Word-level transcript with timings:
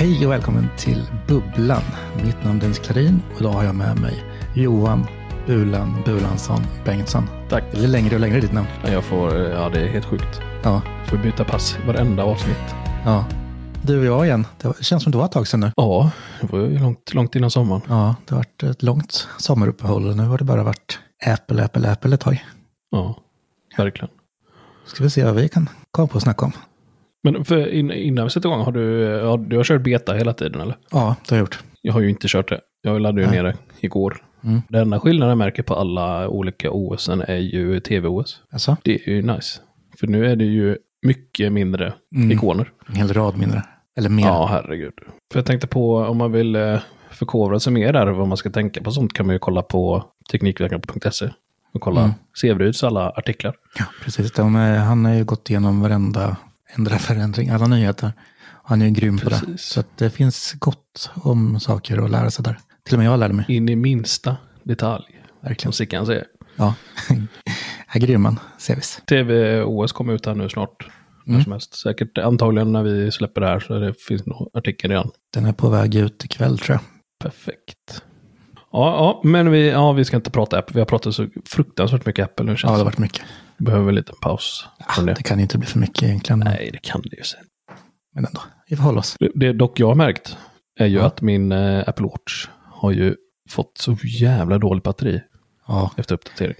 Hej 0.00 0.26
och 0.26 0.32
välkommen 0.32 0.68
till 0.78 1.06
Bubblan. 1.28 1.82
Mitt 2.24 2.44
namn 2.44 2.56
är 2.58 2.60
Dennis 2.60 2.78
Klarin 2.78 3.22
och 3.34 3.40
idag 3.40 3.52
har 3.52 3.64
jag 3.64 3.74
med 3.74 4.00
mig 4.00 4.24
Johan 4.54 5.06
Bulan 5.46 6.02
Bulansson 6.04 6.62
Bengtsson. 6.84 7.24
Tack. 7.48 7.64
Det 7.70 7.76
blir 7.78 7.88
längre 7.88 8.14
och 8.14 8.20
längre 8.20 8.40
ditt 8.40 8.52
namn. 8.52 8.66
Ja, 8.84 8.90
Jag 8.92 9.04
får, 9.04 9.36
ja 9.36 9.68
det 9.68 9.80
är 9.80 9.88
helt 9.88 10.04
sjukt. 10.06 10.40
Ja, 10.62 10.82
Får 11.06 11.16
byta 11.16 11.44
pass 11.44 11.78
varenda 11.86 12.22
avsnitt. 12.24 12.74
ja. 13.04 13.24
Du 13.82 13.98
och 13.98 14.04
jag 14.06 14.26
igen. 14.26 14.46
Det 14.62 14.84
känns 14.84 15.02
som 15.02 15.12
det 15.12 15.18
var 15.18 15.24
ett 15.24 15.32
tag 15.32 15.48
sedan 15.48 15.60
nu. 15.60 15.72
Ja, 15.76 16.10
det 16.40 16.52
var 16.52 16.58
ju 16.58 16.78
långt, 16.78 17.14
långt 17.14 17.34
innan 17.36 17.50
sommaren. 17.50 17.82
Ja, 17.88 18.14
det 18.26 18.34
har 18.34 18.38
varit 18.38 18.62
ett 18.62 18.82
långt 18.82 19.28
sommaruppehåll 19.38 20.08
och 20.08 20.16
nu 20.16 20.22
har 20.22 20.38
det 20.38 20.44
bara 20.44 20.62
varit 20.62 20.98
Apple, 21.26 21.64
Apple, 21.64 21.92
Apple 21.92 22.14
ett 22.14 22.20
tag. 22.20 22.44
Ja, 22.90 23.18
verkligen. 23.76 24.08
Ska 24.86 25.02
vi 25.04 25.10
se 25.10 25.24
vad 25.24 25.34
vi 25.34 25.48
kan 25.48 25.68
komma 25.90 26.08
på 26.08 26.16
att 26.16 26.22
snacka 26.22 26.44
om. 26.46 26.52
Men 27.22 27.44
för 27.44 27.68
in, 27.72 27.90
innan 27.92 28.24
vi 28.24 28.30
sätter 28.30 28.48
igång, 28.48 28.60
har 28.60 28.72
du, 28.72 29.00
ja, 29.00 29.36
du 29.36 29.56
har 29.56 29.64
kört 29.64 29.82
beta 29.82 30.14
hela 30.14 30.32
tiden 30.32 30.60
eller? 30.60 30.76
Ja, 30.90 31.16
det 31.28 31.30
har 31.30 31.36
jag 31.36 31.42
gjort. 31.42 31.58
Jag 31.82 31.92
har 31.92 32.00
ju 32.00 32.10
inte 32.10 32.28
kört 32.28 32.48
det. 32.48 32.60
Jag 32.82 33.00
laddade 33.00 33.20
ju 33.20 33.26
Nej. 33.26 33.36
ner 33.36 33.44
det 33.44 33.56
igår. 33.80 34.16
Mm. 34.44 34.62
Den 34.68 34.80
enda 34.82 35.00
skillnaden 35.00 35.28
jag 35.28 35.38
märker 35.38 35.62
på 35.62 35.74
alla 35.74 36.28
olika 36.28 36.70
OS 36.70 37.08
är 37.08 37.36
ju 37.36 37.80
tv-OS. 37.80 38.42
Alltså, 38.52 38.76
Det 38.82 38.94
är 38.94 39.10
ju 39.10 39.22
nice. 39.22 39.60
För 40.00 40.06
nu 40.06 40.26
är 40.26 40.36
det 40.36 40.44
ju 40.44 40.76
mycket 41.06 41.52
mindre 41.52 41.92
Mm. 42.16 42.32
ikoner. 42.32 42.70
en 42.88 42.94
hel 42.94 43.12
rad 43.12 43.38
mindre. 43.38 43.62
Eller 43.98 44.08
mer. 44.10 44.24
Ja, 44.26 44.46
herregud. 44.50 44.92
För 45.32 45.38
jag 45.38 45.46
tänkte 45.46 45.66
på 45.66 45.96
om 45.96 46.16
man 46.16 46.32
vill 46.32 46.56
eh, 46.56 46.80
förkovra 47.10 47.60
sig 47.60 47.72
mer 47.72 47.92
där, 47.92 48.06
vad 48.06 48.28
man 48.28 48.36
ska 48.36 48.50
tänka 48.50 48.82
på 48.82 48.90
sånt, 48.90 49.12
kan 49.12 49.26
man 49.26 49.34
ju 49.34 49.38
kolla 49.38 49.62
på 49.62 50.04
Teknikveckan.se 50.32 51.28
och 51.74 51.80
kolla 51.80 52.00
Mm. 52.00 52.14
Sevruds 52.40 52.84
alla 52.84 53.10
artiklar. 53.10 53.54
Ja, 53.78 53.84
precis. 54.04 54.32
De 54.32 54.56
är, 54.56 54.78
han 54.78 55.04
har 55.04 55.14
ju 55.14 55.24
gått 55.24 55.50
igenom 55.50 55.80
varenda 55.80 56.36
ändra 56.74 56.98
förändring, 56.98 57.48
alla 57.48 57.66
nyheter. 57.66 58.12
Han 58.64 58.82
är 58.82 58.86
ju 58.86 58.92
grym 58.92 59.18
på 59.18 59.28
det. 59.28 59.40
Precis. 59.40 59.62
Så 59.62 59.82
det 59.98 60.10
finns 60.10 60.52
gott 60.52 61.10
om 61.14 61.60
saker 61.60 62.04
att 62.04 62.10
lära 62.10 62.30
sig 62.30 62.42
där. 62.44 62.58
Till 62.84 62.94
och 62.94 62.98
med 62.98 63.06
jag 63.08 63.18
lärde 63.20 63.34
mig. 63.34 63.44
In 63.48 63.68
i 63.68 63.76
minsta 63.76 64.36
detalj, 64.64 65.04
som 65.06 65.48
Verkligen. 65.48 65.72
Sickan 65.72 66.06
säger. 66.06 66.24
Ja. 66.56 66.74
Här 67.86 68.00
grym 68.00 68.22
man, 68.22 68.38
Sevis. 68.58 69.02
TV-OS 69.08 69.92
kommer 69.92 70.12
ut 70.12 70.26
här 70.26 70.34
nu 70.34 70.48
snart. 70.48 70.88
När 71.24 71.34
Mm. 71.34 71.44
som 71.44 71.52
helst. 71.52 71.74
Säkert 71.74 72.18
antagligen 72.18 72.72
när 72.72 72.82
vi 72.82 73.10
släpper 73.12 73.40
det 73.40 73.46
här 73.46 73.60
så 73.60 73.78
det 73.78 73.94
finns 74.00 74.26
nog 74.26 74.50
artikel 74.54 74.90
redan. 74.90 75.10
Den 75.34 75.46
är 75.46 75.52
på 75.52 75.68
väg 75.68 75.94
ut 75.94 76.24
ikväll 76.24 76.58
tror 76.58 76.74
jag. 76.74 76.82
Perfekt. 77.30 78.02
Ja, 78.72 79.20
ja, 79.22 79.28
men 79.28 79.50
vi, 79.50 79.70
ja, 79.70 79.92
vi 79.92 80.04
ska 80.04 80.16
inte 80.16 80.30
prata 80.30 80.58
Apple. 80.58 80.74
Vi 80.74 80.80
har 80.80 80.86
pratat 80.86 81.14
så 81.14 81.26
fruktansvärt 81.46 82.06
mycket 82.06 82.24
Apple 82.24 82.44
nu 82.46 82.52
Ja, 82.52 82.56
känns 82.56 82.72
det 82.72 82.76
har 82.78 82.84
varit 82.84 82.98
mycket. 82.98 83.22
Vi 83.56 83.64
behöver 83.64 83.88
en 83.88 83.94
liten 83.94 84.14
paus 84.22 84.68
från 84.88 85.06
det. 85.06 85.14
Det 85.14 85.22
kan 85.22 85.38
ju 85.38 85.42
inte 85.42 85.58
bli 85.58 85.66
för 85.66 85.78
mycket 85.78 86.02
egentligen. 86.02 86.38
Nej, 86.38 86.70
det 86.72 86.78
kan 86.82 87.02
det 87.02 87.16
ju 87.16 87.22
säga. 87.22 87.42
Men 88.14 88.24
ändå, 88.26 88.40
vi 88.68 88.76
får 88.76 88.82
hålla 88.84 88.98
oss. 88.98 89.16
Det, 89.20 89.30
det 89.34 89.52
dock 89.52 89.80
jag 89.80 89.86
har 89.86 89.94
märkt 89.94 90.36
är 90.78 90.86
ju 90.86 90.96
Ja. 90.98 91.04
att 91.06 91.20
min 91.20 91.52
eh, 91.52 91.84
Apple 91.88 92.06
Watch 92.06 92.46
har 92.72 92.90
ju 92.90 93.14
fått 93.50 93.78
så 93.78 93.96
jävla 94.04 94.58
dåligt 94.58 94.82
batteri 94.84 95.22
Ja, 95.66 95.90
efter 95.96 96.14
uppdatering. 96.14 96.54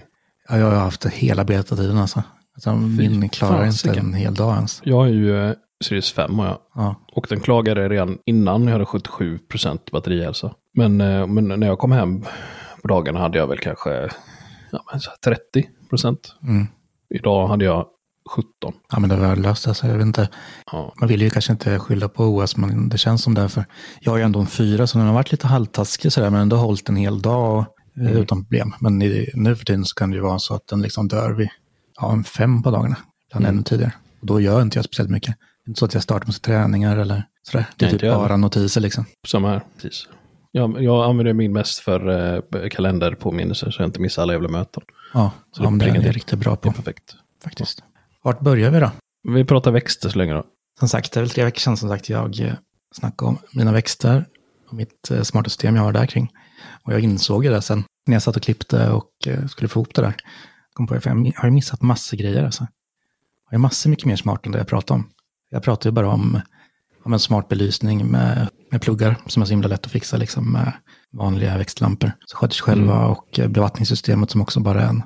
ja, 0.49 0.57
jag 0.57 0.65
har 0.71 0.75
haft 0.79 1.01
det 1.01 1.09
hela 1.13 1.43
betatiden 1.43 1.97
alltså. 1.97 2.23
alltså 2.55 2.75
min 2.75 3.29
klarar 3.29 3.65
inte 3.65 3.89
en 3.99 4.13
hel 4.13 4.33
dag 4.35 4.55
ens. 4.55 4.81
Jag 4.83 4.95
har 4.95 5.07
ju 5.07 5.47
eh, 5.49 5.53
Series 5.81 6.11
5 6.11 6.39
och 6.39 6.45
jag. 6.45 6.57
Ja, 6.75 6.95
Och 7.13 7.25
den 7.29 7.39
klagade 7.39 7.89
redan 7.89 8.17
innan 8.25 8.63
jag 8.67 8.71
hade 8.71 8.85
77% 8.85 9.91
batterihälsa. 9.91 10.53
Men, 10.73 11.01
eh, 11.01 11.27
men 11.27 11.47
när 11.47 11.67
jag 11.67 11.79
kom 11.79 11.91
hem 11.91 12.21
på 12.81 12.87
dagarna 12.87 13.19
hade 13.19 13.37
jag 13.37 13.47
väl 13.47 13.57
kanske 13.59 13.89
ja, 14.71 14.79
men 14.91 14.99
så 14.99 15.09
här 15.25 15.35
30%. 15.91 16.17
mm. 16.43 16.67
Idag 17.09 17.47
hade 17.47 17.65
jag 17.65 17.85
17. 18.29 18.73
ja 18.91 18.99
men 18.99 19.09
det 19.09 19.15
var 19.15 19.27
värdelöst 19.27 19.67
alltså. 19.67 19.87
Jag 19.87 19.93
vet 19.97 20.05
inte. 20.05 20.29
Ja, 20.71 20.93
Man 20.99 21.09
vill 21.09 21.21
ju 21.21 21.29
kanske 21.29 21.51
inte 21.51 21.79
skylla 21.79 22.09
på 22.09 22.23
OS, 22.25 22.57
men 22.57 22.89
det 22.89 22.97
känns 22.97 23.23
som 23.23 23.33
det. 23.33 23.49
För 23.49 23.65
jag 24.01 24.11
har 24.11 24.17
ju 24.17 24.23
ändå 24.23 24.39
en 24.39 24.47
fyra, 24.47 24.87
så 24.87 24.97
den 24.97 25.07
har 25.07 25.13
varit 25.13 25.31
lite 25.31 25.47
halvtaskig 25.47 26.11
sådär, 26.11 26.29
men 26.29 26.41
ändå 26.41 26.55
hållit 26.55 26.89
en 26.89 26.95
hel 26.95 27.21
dag 27.21 27.57
eh, 27.59 27.65
Mm. 28.07 28.17
utan 28.17 28.43
problem. 28.43 28.73
Men 28.79 29.01
i, 29.01 29.29
nu 29.33 29.55
för 29.55 29.65
tiden 29.65 29.85
så 29.85 29.95
kan 29.95 30.09
det 30.11 30.15
ju 30.15 30.21
vara 30.21 30.39
så 30.39 30.55
att 30.55 30.67
den 30.67 30.81
liksom 30.81 31.07
dör 31.07 31.31
vid 31.33 31.49
ja, 32.01 32.11
en 32.11 32.23
fem 32.23 32.63
på 32.63 32.71
dagarna, 32.71 32.95
ibland 33.29 33.45
Mm. 33.45 33.55
ännu 33.55 33.63
tidigare. 33.63 33.93
Och 34.21 34.27
då 34.27 34.39
gör 34.39 34.61
inte 34.61 34.77
jag 34.77 34.85
speciellt 34.85 35.09
mycket. 35.09 35.35
Det 35.65 35.69
inte 35.69 35.79
så 35.79 35.85
att 35.85 35.93
jag 35.93 36.03
startar 36.03 36.27
med 36.27 36.41
träningar 36.41 36.97
eller 36.97 37.23
sådär. 37.43 37.65
Det 37.77 37.85
är 37.85 37.89
Nej, 37.89 37.99
typ 37.99 38.07
jag 38.07 38.19
bara 38.19 38.37
notiser 38.37 38.81
liksom. 38.81 39.05
samma 39.27 39.49
här. 39.49 39.61
Precis. 39.75 40.07
Jag, 40.51 40.83
jag 40.83 41.05
använder 41.09 41.33
min 41.33 41.53
mest 41.53 41.79
för 41.79 42.09
eh, 42.63 42.69
kalenderpåminnelser 42.69 43.71
så 43.71 43.81
jag 43.81 43.87
inte 43.87 44.01
missar 44.01 44.21
alla 44.21 44.33
jävla 44.33 44.49
möten. 44.49 44.83
Ja, 45.13 45.31
Så 45.51 45.63
ja 45.63 45.69
men 45.69 45.79
det 45.79 45.85
det 45.85 45.91
är 45.91 46.05
jag 46.05 46.15
riktigt 46.15 46.39
bra 46.39 46.51
Det 46.61 46.67
är 46.67 46.71
på 46.71 46.75
perfekt. 46.75 47.15
faktiskt. 47.43 47.83
Vart 48.23 48.39
börjar 48.39 48.71
vi 48.71 48.79
då? 48.79 48.91
Vi 49.33 49.45
pratar 49.45 49.71
växter 49.71 50.09
så 50.09 50.17
länge 50.17 50.33
då. 50.33 50.43
Som 50.79 50.87
sagt, 50.89 51.13
det 51.13 51.19
är 51.19 51.21
väl 51.21 51.29
tre 51.29 51.43
veckor 51.43 51.59
sedan 51.59 51.77
som 51.77 51.89
sagt 51.89 52.09
jag 52.09 52.39
eh, 52.39 52.53
snackade 52.95 53.29
om 53.29 53.37
mina 53.51 53.71
växter 53.71 54.25
och 54.67 54.73
mitt 54.73 55.11
eh, 55.11 55.21
smarta 55.21 55.49
system 55.49 55.75
jag 55.75 55.83
har 55.83 55.91
där 55.93 56.05
kring. 56.05 56.31
Och 56.83 56.93
jag 56.93 56.99
insåg 57.01 57.45
ju 57.45 57.51
det 57.51 57.61
sen 57.61 57.83
när 58.07 58.15
jag 58.15 58.21
satt 58.21 58.35
och 58.35 58.41
klippte 58.43 58.89
och 58.89 59.11
eh, 59.27 59.45
skulle 59.47 59.67
få 59.67 59.79
ihop 59.79 59.93
det 59.95 60.01
där. 60.01 60.15
Kom 60.73 60.87
på 60.87 60.93
det, 60.93 61.01
för 61.01 61.09
jag 61.09 61.33
har 61.35 61.45
ju 61.47 61.51
missat 61.51 61.81
massor 61.81 62.17
grejer 62.17 62.43
alltså. 62.43 62.67
Jag 63.49 63.57
har 63.57 63.61
massor 63.61 63.89
mycket 63.89 64.05
mer 64.05 64.15
smart 64.15 64.45
än 64.45 64.51
det 64.51 64.57
jag 64.57 64.67
pratade 64.67 64.99
om. 64.99 65.09
Jag 65.51 65.63
pratar 65.63 65.89
ju 65.89 65.91
bara 65.93 66.09
om, 66.09 66.41
om 67.05 67.13
en 67.13 67.19
smart 67.19 67.49
belysning 67.49 68.11
med, 68.11 68.49
med 68.71 68.81
pluggar 68.81 69.17
som 69.27 69.41
är 69.41 69.45
så 69.45 69.53
himla 69.53 69.67
lätt 69.67 69.85
att 69.85 69.91
fixa 69.91 70.17
liksom 70.17 70.51
med 70.51 70.73
vanliga 71.13 71.57
växtlampor. 71.57 72.11
Så 72.25 72.37
sköter 72.37 72.53
sig 72.55 72.63
själva 72.63 73.05
och 73.07 73.39
eh, 73.39 73.47
bevattningssystemet 73.47 74.31
som 74.31 74.41
också 74.41 74.59
bara 74.59 74.81
är 74.81 74.87
en 74.87 75.03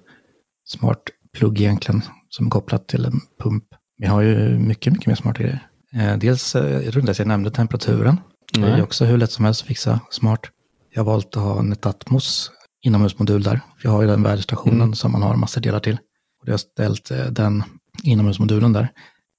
smart 0.66 1.02
plugg 1.38 1.62
egentligen 1.62 2.02
som 2.30 2.46
är 2.46 2.50
kopplat 2.50 2.88
till 2.88 3.06
en 3.06 3.22
pump. 3.44 3.64
Vi 3.98 4.08
har 4.08 4.22
ju 4.22 4.60
mycket, 4.60 4.94
mycket 4.94 5.08
mer 5.08 5.16
smarta 5.16 5.44
grejer. 5.44 5.68
Eh, 5.94 6.18
dels, 6.18 6.56
eh, 6.56 6.84
jag 6.84 6.92
tror 6.92 7.00
inte 7.00 7.12
att 7.12 7.20
jag 7.20 7.28
nämnde 7.28 7.52
temperaturen. 7.52 8.18
Det 8.54 8.62
är 8.62 8.84
också 8.84 9.06
hur 9.06 9.18
lätt 9.18 9.32
som 9.32 9.46
helst 9.46 9.62
att 9.62 9.68
fixa 9.68 10.00
smart. 10.10 10.42
Jag 10.94 11.04
har 11.04 11.12
valt 11.12 11.38
att 11.38 11.44
ha 11.44 11.60
en 11.60 11.70
Netatmos 11.70 12.52
inomhusmodul 12.82 13.44
där. 13.44 13.62
Jag 13.84 13.92
har 13.92 14.02
ju 14.02 14.08
den 14.08 14.24
väderstationen 14.24 14.82
Mm. 14.82 14.94
som 14.96 15.12
man 15.12 15.22
har 15.22 15.36
massor 15.36 15.62
delar 15.62 15.80
till. 15.80 15.98
Och 16.42 16.48
jag 16.48 16.54
har 16.54 16.58
ställt 16.58 17.12
den 17.30 17.64
inomhusmodulen 18.04 18.74
där. 18.74 18.90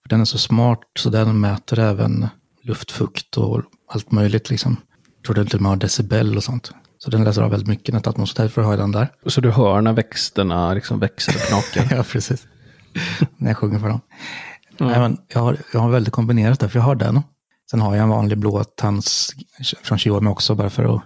För 0.07 0.11
den 0.11 0.21
är 0.21 0.25
så 0.25 0.39
smart 0.39 0.81
så 0.99 1.11
den 1.11 1.41
mäter 1.41 1.79
även 1.79 2.29
luftfukt 2.63 3.37
och 3.37 3.63
allt 3.89 4.13
möjligt 4.13 4.51
liksom. 4.51 4.77
Jag 5.17 5.25
tror 5.25 5.35
den 5.35 5.47
till 5.47 5.57
och 5.57 5.63
med 5.63 5.71
har 5.71 5.77
decibel 5.77 6.37
och 6.37 6.45
sånt. 6.45 6.73
Så 6.99 7.11
den 7.11 7.25
läser 7.25 7.43
av 7.43 7.51
väldigt 7.51 7.69
mycket 7.69 7.95
Netatmos, 7.95 8.31
så 8.31 8.43
därför 8.43 8.63
har 8.63 8.73
jag 8.73 8.79
den 8.79 8.93
där. 8.93 9.09
Så 9.27 9.41
du 9.41 9.51
hör 9.51 9.81
när 9.81 9.93
växterna 9.93 10.75
liksom 10.75 11.01
växer 11.01 11.35
och 11.35 11.41
knakar. 11.41 11.97
ja, 11.97 12.03
precis. 12.03 12.47
När 13.37 13.51
jag 13.51 13.57
sjunger 13.57 13.79
för 13.79 13.89
dem. 13.89 14.01
Nej, 14.79 14.99
men 14.99 15.19
jag, 15.29 15.41
har, 15.41 15.57
jag 15.73 15.81
har 15.81 15.91
väldigt 15.91 16.13
kombinerat 16.13 16.61
det, 16.61 16.69
för 16.69 16.79
jag 16.79 16.85
har 16.85 16.95
den. 16.95 17.21
Sen 17.71 17.81
har 17.81 17.95
jag 17.95 18.03
en 18.03 18.09
vanlig 18.09 18.39
blåtands 18.39 19.31
från 19.83 19.99
Xiaomi 19.99 20.31
också, 20.31 20.55
bara 20.55 20.71
för 20.71 20.97
att 20.97 21.03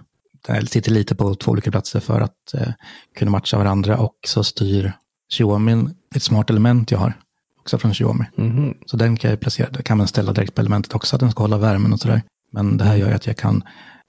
den 0.47 0.67
sitter 0.67 0.91
lite 0.91 1.15
på 1.15 1.35
två 1.35 1.51
olika 1.51 1.71
platser 1.71 1.99
för 1.99 2.21
att 2.21 2.53
eh, 2.53 2.69
kunna 3.17 3.31
matcha 3.31 3.57
varandra. 3.57 3.97
Och 3.97 4.17
så 4.27 4.43
styr 4.43 4.93
Xiaomi 5.33 5.87
ett 6.15 6.23
smart 6.23 6.49
element 6.49 6.91
jag 6.91 6.99
har, 6.99 7.13
också 7.61 7.77
från 7.77 7.93
Xiaomi. 7.93 8.25
Mhm. 8.35 8.73
Så 8.85 8.97
den 8.97 9.17
kan 9.17 9.29
jag 9.29 9.39
placera, 9.39 9.81
kan 9.81 9.97
man 9.97 10.07
ställa 10.07 10.33
direkt 10.33 10.55
på 10.55 10.61
elementet 10.61 10.95
också, 10.95 11.15
att 11.15 11.19
den 11.19 11.31
ska 11.31 11.43
hålla 11.43 11.57
värmen 11.57 11.93
och 11.93 11.99
sådär. 11.99 12.21
Men 12.51 12.77
det 12.77 12.83
här 12.83 12.95
gör 12.95 13.11
att 13.11 13.27
jag 13.27 13.37
kan 13.37 13.63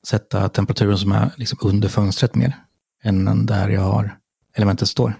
sätta 0.06 0.48
temperaturen 0.48 0.98
som 0.98 1.12
är 1.12 1.30
liksom 1.36 1.58
under 1.62 1.88
fönstret 1.88 2.34
mer, 2.34 2.56
än 3.04 3.46
där 3.46 3.68
jag 3.68 3.80
har 3.80 4.18
elementet 4.56 4.88
står. 4.88 5.14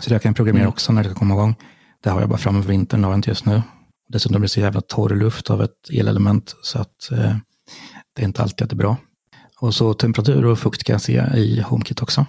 Så 0.00 0.08
det 0.08 0.14
jag 0.14 0.22
kan 0.22 0.34
programmera 0.34 0.68
också 0.68 0.92
när 0.92 1.02
det 1.02 1.08
ska 1.08 1.18
komma 1.18 1.34
igång. 1.34 1.54
Det 2.02 2.10
har 2.10 2.20
jag 2.20 2.28
bara 2.28 2.38
framme 2.38 2.62
för 2.62 2.68
vintern, 2.68 3.00
det 3.00 3.06
har 3.06 3.12
jag 3.12 3.18
inte 3.18 3.30
just 3.30 3.46
nu. 3.46 3.62
Dessutom 4.08 4.40
blir 4.40 4.48
det 4.48 4.48
så 4.48 4.60
jävla 4.60 4.80
torr 4.80 5.14
luft 5.14 5.50
av 5.50 5.62
ett 5.62 5.90
elelement, 5.92 6.56
så 6.62 6.78
att 6.78 7.10
eh, 7.12 7.36
det 8.14 8.22
är 8.22 8.26
inte 8.26 8.42
alltid 8.42 8.62
att 8.62 8.70
det 8.70 8.74
är 8.74 8.76
bra. 8.76 8.96
Och 9.60 9.74
så 9.74 9.94
temperatur 9.94 10.44
och 10.44 10.58
fukt 10.58 10.84
kan 10.84 10.94
jag 10.94 11.02
se 11.02 11.24
i 11.34 11.60
HomeKit 11.60 12.02
också. 12.02 12.26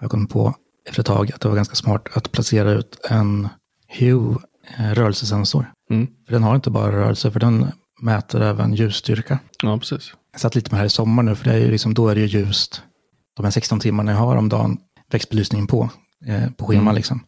Jag 0.00 0.10
kom 0.10 0.26
på 0.26 0.54
efter 0.88 1.00
ett 1.00 1.06
tag 1.06 1.32
att 1.32 1.40
det 1.40 1.48
var 1.48 1.56
ganska 1.56 1.74
smart 1.74 2.08
att 2.12 2.32
placera 2.32 2.70
ut 2.70 3.00
en 3.10 3.48
Hue 3.88 4.36
rörelsesensor. 4.78 5.72
Mm. 5.90 6.06
För 6.26 6.32
den 6.32 6.42
har 6.42 6.54
inte 6.54 6.70
bara 6.70 6.92
rörelse, 6.92 7.30
för 7.30 7.40
den 7.40 7.66
mäter 8.00 8.40
även 8.40 8.74
ljusstyrka. 8.74 9.38
Ja, 9.62 9.78
precis. 9.78 10.12
Jag 10.32 10.40
satt 10.40 10.54
lite 10.54 10.70
med 10.70 10.76
det 10.76 10.80
här 10.80 10.86
i 10.86 10.90
sommar 10.90 11.22
nu, 11.22 11.34
för 11.34 11.44
det 11.44 11.52
är 11.52 11.58
ju 11.58 11.70
liksom, 11.70 11.94
då 11.94 12.08
är 12.08 12.14
det 12.14 12.20
ju 12.20 12.38
ljust. 12.38 12.82
De 13.36 13.44
här 13.44 13.50
16 13.50 13.80
timmarna 13.80 14.12
jag 14.12 14.18
har 14.18 14.36
om 14.36 14.48
dagen, 14.48 14.78
växtbelysningen 15.10 15.66
på, 15.66 15.90
eh, 16.26 16.50
på 16.50 16.66
schema 16.66 16.92
liksom. 16.92 17.24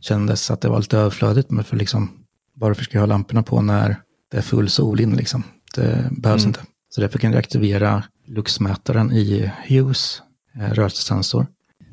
Kändes 0.00 0.50
att 0.50 0.60
det 0.60 0.68
var 0.68 0.78
lite 0.78 0.98
överflödigt, 0.98 1.50
men 1.50 1.64
för 1.64 1.76
liksom, 1.76 2.10
varför 2.54 2.84
ska 2.84 2.96
jag 2.96 3.02
ha 3.02 3.06
lamporna 3.06 3.42
på 3.42 3.60
när 3.60 4.00
det 4.30 4.36
är 4.36 4.42
full 4.42 4.68
sol 4.68 5.00
in 5.00 5.16
liksom? 5.16 5.42
Det 5.74 6.08
behövs 6.10 6.46
inte. 6.46 6.60
Så 6.88 7.00
därför 7.00 7.18
kan 7.18 7.32
jag 7.32 7.38
aktivera 7.38 8.02
luxmätaren 8.26 9.12
i 9.12 9.52
Hues 9.64 10.22
eh, 10.54 10.70
rörelsesensor. 10.70 11.46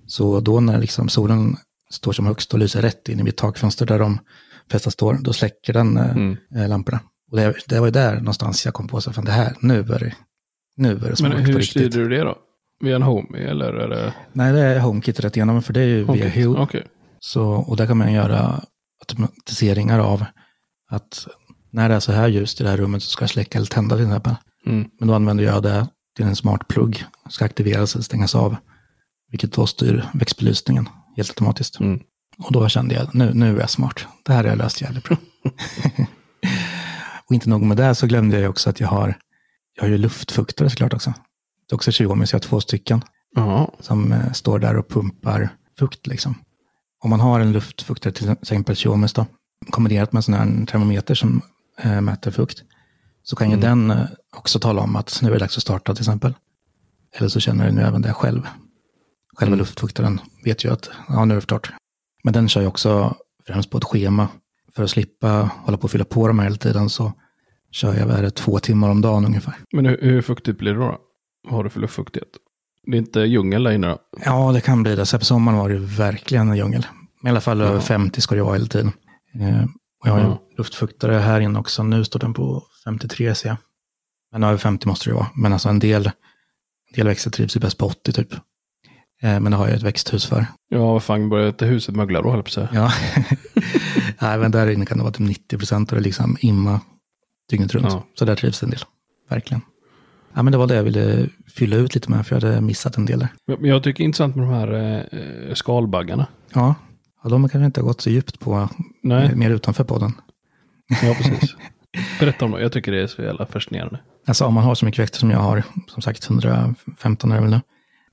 Så 0.08 0.40
då 0.40 0.60
när 0.60 0.80
liksom 0.80 1.10
solen 1.10 1.58
står 1.90 2.14
som 2.14 2.26
högst 2.26 2.54
och 2.54 2.60
lyser 2.60 2.82
rätt 2.82 3.10
in 3.10 3.20
i 3.20 3.24
mitt 3.24 3.38
takfönster 3.38 3.86
där 3.86 4.00
de 4.00 4.20
flesta 4.70 4.92
står, 4.92 5.18
då 5.22 5.34
släcker 5.34 5.74
den 5.74 5.98
eh, 5.98 6.62
eh, 6.62 6.70
lamporna. 6.70 7.00
Och 7.32 7.38
det, 7.38 7.56
det 7.68 7.80
var 7.80 7.88
ju 7.88 7.92
där 7.92 8.16
någonstans 8.16 8.66
jag 8.66 8.74
kom 8.74 8.88
på, 8.88 9.02
så 9.02 9.14
fan 9.14 9.26
det 9.26 9.32
här, 9.32 9.56
nu 9.60 9.80
är 9.80 10.00
det, 10.00 10.16
nu 10.78 10.92
är 10.92 10.96
det 10.96 11.22
Men 11.22 11.32
hur 11.32 11.62
styrde 11.62 11.98
du 11.98 12.10
det 12.10 12.24
då? 12.24 12.38
Via 12.84 12.96
en 12.96 13.02
Homey 13.02 13.42
eller 13.42 13.74
är 13.74 13.88
det... 13.88 14.14
Nej, 14.34 14.54
det 14.54 14.60
är 14.60 14.80
HomeKit 14.80 15.20
rätt 15.20 15.38
igenom, 15.38 15.62
för 15.62 15.74
det 15.74 15.82
är 15.82 15.88
ju 15.88 15.98
via 15.98 16.06
HomeKit? 16.06 16.36
Hue. 16.36 16.58
Okej. 16.58 16.86
Så, 17.20 17.44
och 17.44 17.78
där 17.78 17.88
kan 17.88 17.98
man 17.98 18.14
göra 18.14 18.62
automatiseringar 19.00 20.00
av 20.00 20.26
att 20.90 21.28
när 21.72 21.90
det 21.90 21.96
är 21.96 22.00
så 22.00 22.12
här 22.12 22.28
ljust 22.28 22.62
i 22.62 22.64
det 22.64 22.70
här 22.70 22.78
rummet 22.78 23.04
så 23.04 23.10
ska 23.10 23.24
jag 23.24 23.30
släcka 23.30 23.58
eller 23.58 23.68
tända 23.68 23.96
till 23.96 24.06
exempel. 24.06 24.36
Mm. 24.66 24.90
Men 25.00 25.08
då 25.08 25.14
använder 25.14 25.44
jag 25.44 25.64
det 25.64 25.88
till 26.16 26.26
en 26.26 26.36
smart 26.36 26.68
plugg. 26.68 27.04
Ska 27.30 27.46
aktiveras 27.46 27.96
eller 27.96 28.04
stängas 28.04 28.36
av. 28.36 28.56
Vilket 29.32 29.54
då 29.54 29.68
styr 29.68 30.06
växtbelysningen 30.14 30.90
helt 31.18 31.30
automatiskt. 31.30 31.80
Mm. 31.80 32.00
Och 32.38 32.52
då 32.52 32.70
kände 32.70 32.96
jag, 32.96 33.16
nu, 33.16 33.34
nu 33.34 33.56
är 33.56 33.60
jag 33.60 33.70
smart. 33.70 34.06
Det 34.24 34.34
här 34.34 34.44
har 34.44 34.50
jag 34.50 34.58
löst 34.58 34.82
jävligt 34.82 35.04
bra. 35.04 35.18
och 37.26 37.34
inte 37.36 37.50
nog 37.50 37.62
med 37.62 37.78
det 37.78 37.96
så 37.96 38.08
glömde 38.08 38.40
jag 38.40 38.50
också 38.50 38.70
att 38.70 38.80
jag 38.80 38.88
har, 38.88 39.18
jag 39.76 39.84
har 39.84 39.90
ju 39.90 39.98
luftfuktare 39.98 40.70
såklart 40.70 40.94
också. 40.94 41.10
Det 41.70 41.74
är 41.74 41.76
också 41.76 41.92
20 41.92 42.16
men 42.16 42.28
så 42.28 42.36
jag 42.36 42.40
har 42.40 42.48
två 42.48 42.60
stycken 42.62 43.02
Ja. 43.36 43.72
som 43.80 44.12
eh, 44.12 44.32
står 44.32 44.60
där 44.60 44.78
och 44.78 44.90
pumpar 44.90 45.50
fukt. 45.80 46.08
Liksom. 46.08 46.36
Om 47.04 47.10
man 47.10 47.20
har 47.20 47.40
en 47.40 47.52
luftfuktare, 47.52 48.14
till 48.14 48.30
exempel 48.30 48.76
Xiaomis 48.76 49.14
då, 49.14 49.26
kombinerat 49.70 50.12
med 50.12 50.20
en 50.20 50.24
sån 50.24 50.34
här 50.34 50.66
termometer 50.66 51.16
som 51.16 51.42
eh, 51.82 52.02
mäter 52.02 52.32
fukt, 52.32 52.64
så 53.24 53.36
kan 53.36 53.52
ju 53.52 53.58
den 53.58 53.92
eh, 53.92 54.06
också 54.38 54.60
tala 54.60 54.82
om 54.82 54.96
att 54.96 55.20
nu 55.22 55.30
är 55.30 55.34
det 55.34 55.40
dags 55.40 55.58
att 55.58 55.64
starta 55.64 55.94
till 55.96 56.02
exempel. 56.02 56.34
Eller 57.16 57.30
så 57.30 57.40
känner 57.40 57.66
den 57.66 57.78
ju 57.78 57.82
även 57.84 58.02
det 58.02 58.14
själv. 58.14 58.48
Själva 59.38 59.56
luftfuktaren 59.56 60.20
vet 60.44 60.66
ju 60.66 60.74
att 60.74 60.90
ja, 61.08 61.26
nu 61.26 61.34
är 61.36 61.40
det 61.42 61.48
klart. 61.48 61.74
Men 62.26 62.34
den 62.34 62.50
kör 62.50 62.62
ju 62.62 62.68
också 62.68 63.16
främst 63.48 63.70
på 63.70 63.78
ett 63.78 63.84
schema. 63.84 64.28
För 64.76 64.84
att 64.84 64.90
slippa 64.90 65.50
hålla 65.66 65.78
på 65.78 65.84
och 65.84 65.92
fylla 65.92 66.06
på 66.06 66.28
dem 66.28 66.40
hela 66.40 66.56
tiden 66.56 66.90
så 66.90 67.14
kör 67.72 67.94
jag 67.94 68.08
det, 68.08 68.32
två 68.32 68.60
timmar 68.60 68.90
om 68.90 69.02
dagen 69.02 69.26
ungefär. 69.26 69.54
Men 69.74 69.86
hur, 69.86 70.02
hur 70.02 70.22
fuktigt 70.22 70.58
blir 70.58 70.74
det 70.74 70.80
då? 70.80 70.98
Vad 71.44 71.54
har 71.54 71.64
du 71.64 71.70
för 71.70 71.80
luftfuktighet? 71.80 72.30
Det 72.84 72.92
är 72.92 72.98
inte 72.98 73.20
djungel 73.20 73.64
där 73.64 73.72
inne 73.72 73.88
då? 73.88 73.98
Ja, 74.26 74.52
det 74.52 74.62
kan 74.62 74.84
bli 74.84 74.96
det. 74.96 75.06
Så 75.06 75.20
på 75.20 75.26
sommaren 75.26 75.60
var 75.60 75.70
det 75.70 75.78
verkligen 75.80 76.50
en 76.50 76.58
djungel. 76.58 76.86
I 77.26 77.30
alla 77.30 77.42
fall 77.42 77.62
över 77.62 77.80
50 77.80 78.22
ska 78.22 78.36
det 78.36 78.44
vara 78.44 78.54
hela 78.54 78.66
tiden. 78.68 78.92
Eh, 79.40 79.64
och 80.02 80.08
jag 80.08 80.12
har 80.12 80.20
ju 80.20 80.26
Ja. 80.26 80.42
luftfuktare 80.58 81.14
här 81.14 81.40
inne 81.42 81.60
också. 81.60 81.84
Nu 81.84 82.04
står 82.04 82.20
den 82.20 82.34
på 82.34 82.64
53 82.86 83.36
ser 83.36 83.50
jag. 83.50 83.58
Men 84.32 84.44
över 84.44 84.58
50 84.58 84.88
måste 84.88 85.10
det 85.10 85.14
vara. 85.14 85.28
Men 85.36 85.54
alltså 85.54 85.70
en 85.70 85.80
del, 85.80 86.06
en 86.06 86.96
del 86.96 87.08
växter 87.08 87.32
trivs 87.32 87.56
ju 87.56 87.60
bäst 87.60 87.78
på 87.78 87.86
80 87.86 88.12
typ. 88.12 88.34
Eh, 89.26 89.40
men 89.40 89.52
det 89.52 89.58
har 89.58 89.68
jag 89.68 89.76
ett 89.76 89.84
växthus 89.84 90.26
för. 90.26 90.46
Ja, 90.70 90.94
vad 90.94 91.04
fan 91.04 91.30
börjar 91.30 91.48
inte 91.48 91.66
huset 91.66 91.96
mögla 91.96 92.22
då, 92.22 92.32
höll 92.32 92.44
jag. 92.56 92.68
Ja. 92.74 92.92
Nej, 94.22 94.38
men 94.38 94.52
där 94.52 94.70
inne 94.70 94.86
kan 94.86 94.98
det 94.98 95.04
vara 95.04 95.14
typ 95.14 95.28
90 95.28 95.58
procent 95.58 95.92
och 95.92 95.96
det 95.96 96.02
är 96.02 96.04
liksom 96.04 96.38
imma 96.40 96.80
dygnet 97.50 97.74
runt. 97.74 97.88
Ja. 97.90 98.04
Så 98.14 98.26
där 98.26 98.36
trivs 98.36 98.64
en 98.64 98.70
del. 98.70 98.80
Verkligen. 99.30 99.62
Ja, 100.34 100.44
men 100.44 100.52
det 100.52 100.58
var 100.58 100.68
det 100.68 100.76
jag 100.76 100.84
ville 100.84 101.30
fylla 101.48 101.76
ut 101.76 101.96
lite 101.96 102.12
med, 102.12 102.28
för 102.28 102.36
jag 102.36 102.42
hade 102.42 102.62
missat 102.62 102.98
en 102.98 103.06
del 103.06 103.20
där. 103.20 103.30
Men 103.60 103.70
jag 103.70 103.84
tycker 103.84 103.98
det 103.98 104.04
är 104.04 104.06
intressant 104.06 104.36
med 104.36 104.48
de 104.48 104.54
här 104.54 105.08
eh, 105.12 105.54
skalbaggarna. 105.54 106.28
Ja, 106.54 106.76
ja 107.24 107.30
de 107.30 107.42
har 107.42 107.50
kanske 107.50 107.66
inte 107.66 107.82
gått 107.82 108.02
så 108.02 108.10
djupt 108.10 108.40
på 108.40 108.70
Nej, 109.04 109.36
mer 109.36 109.50
utanför 109.50 109.84
podden. 109.84 110.14
ja 111.04 111.14
precis. 111.14 111.56
Berätta 112.20 112.46
om 112.46 112.52
det. 112.52 112.62
Jag 112.62 112.72
tycker 112.72 112.92
det 112.92 113.02
är 113.02 113.08
så 113.08 113.22
jävla 113.22 113.46
fascinerande. 113.46 114.00
Alltså 114.28 114.46
om 114.46 114.54
man 114.54 114.64
har 114.64 114.76
så 114.76 114.86
mycket 114.86 115.00
växter 115.00 115.20
som 115.20 115.32
jag 115.32 115.40
har, 115.40 115.64
som 115.88 116.02
sagt 116.02 116.30
115 116.30 117.32
är 117.32 117.36
det 117.36 117.42
väl 117.42 117.52
nu, 117.52 117.62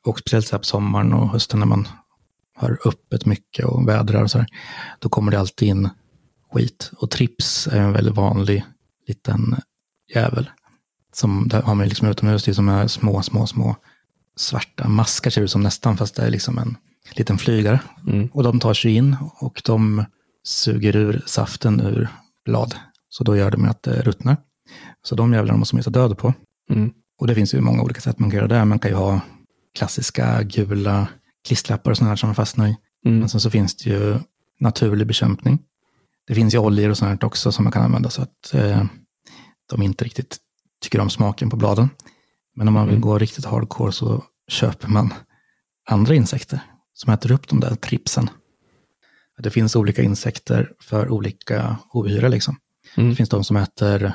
och 0.05 0.19
speciellt 0.19 0.47
så 0.47 0.55
här 0.55 0.59
på 0.59 0.65
sommaren 0.65 1.13
och 1.13 1.29
hösten 1.29 1.61
när 1.61 1.67
man 1.67 1.89
har 2.55 2.79
öppet 2.85 3.27
mycket 3.27 3.65
och 3.65 3.89
vädrar 3.89 4.23
och 4.23 4.31
så 4.31 4.39
här, 4.39 4.47
då 4.99 5.09
kommer 5.09 5.33
det 5.33 5.41
alltid 5.41 5.69
in 5.69 5.89
skit. 6.53 6.91
Och 6.97 7.11
trips 7.11 7.67
är 7.67 7.81
en 7.81 7.93
väldigt 7.93 8.15
vanlig 8.15 8.65
liten 9.09 9.57
jävel. 10.15 10.51
Som 11.13 11.49
där 11.49 11.63
har 11.63 11.75
man 11.75 11.89
liksom 11.89 12.09
utomhus, 12.09 12.45
det 12.45 12.51
är 12.51 12.55
som 12.55 12.69
är 12.69 12.87
små, 12.87 13.23
små, 13.23 13.47
små 13.47 13.77
svarta 14.37 14.89
maskar 14.89 15.31
ser 15.31 15.41
det 15.41 15.45
ut 15.45 15.51
som 15.51 15.63
nästan, 15.63 15.97
fast 15.97 16.17
det 16.17 16.23
är 16.23 16.31
liksom 16.31 16.59
en 16.59 16.77
liten 17.17 17.39
flygare. 17.39 17.81
Mm. 18.09 18.29
Och 18.33 18.43
de 18.43 18.61
tar 18.61 18.75
sig 18.75 18.95
in 18.95 19.17
och 19.35 19.63
de 19.65 20.05
suger 20.45 20.97
ur 20.97 21.23
saften 21.27 21.81
ur 21.81 22.09
blad. 22.45 22.75
Så 23.09 23.25
då 23.25 23.37
gör 23.37 23.51
det 23.51 23.57
med 23.57 23.71
att 23.71 23.83
det 23.83 24.03
ruttnar. 24.03 24.37
Så 25.03 25.15
de 25.15 25.33
jävlarna 25.33 25.59
måste 25.59 25.75
man 25.75 25.81
ju 25.81 25.85
ta 25.85 25.91
död 25.91 26.19
på. 26.19 26.35
Mm. 26.71 26.93
Och 27.19 27.27
det 27.27 27.35
finns 27.35 27.55
ju 27.55 27.61
många 27.61 27.83
olika 27.83 28.01
sätt 28.01 28.19
man 28.19 28.31
kan 28.31 28.37
göra 28.37 28.49
det. 28.49 28.65
Man 28.65 28.79
kan 28.79 28.91
ju 28.91 28.97
ha 28.97 29.21
klassiska 29.75 30.43
gula 30.43 31.09
klisterlappar 31.45 31.91
och 31.91 31.97
sådana 31.97 32.09
här 32.09 32.17
som 32.17 32.29
man 32.29 32.35
fastnar 32.35 32.67
i. 32.67 32.77
Mm. 33.05 33.19
Men 33.19 33.29
sen 33.29 33.41
så 33.41 33.51
finns 33.51 33.77
det 33.77 33.91
ju 33.91 34.19
naturlig 34.61 35.07
bekämpning. 35.07 35.59
Det 36.27 36.35
finns 36.35 36.55
ju 36.55 36.59
oljor 36.59 36.91
och 36.91 36.99
sånt 36.99 37.21
här 37.21 37.27
också 37.27 37.53
som 37.53 37.65
man 37.65 37.73
kan 37.73 37.83
använda 37.83 38.11
så 38.11 38.23
att 38.23 38.55
eh, 38.55 38.85
de 39.71 39.83
inte 39.83 40.05
riktigt 40.05 40.39
tycker 40.83 41.01
om 41.01 41.11
smaken 41.11 41.51
på 41.51 41.57
bladen. 41.57 41.91
Men 42.55 42.69
om 42.69 42.75
man 42.75 42.89
vill 42.89 43.01
gå 43.01 43.19
riktigt 43.19 43.45
hardcore 43.45 43.93
så 43.93 44.25
köper 44.49 44.89
man 44.89 45.15
andra 45.89 46.15
insekter 46.15 46.61
som 46.95 47.13
äter 47.13 47.33
upp 47.33 47.49
de 47.49 47.61
där 47.61 47.75
tripsen. 47.75 48.31
Det 49.39 49.51
finns 49.51 49.77
olika 49.77 50.03
insekter 50.03 50.73
för 50.81 51.11
olika 51.11 51.77
ohyra 51.93 52.29
liksom. 52.29 52.57
Mm. 52.97 53.11
Det 53.11 53.17
finns 53.17 53.29
de 53.29 53.45
som 53.45 53.57
äter 53.57 54.13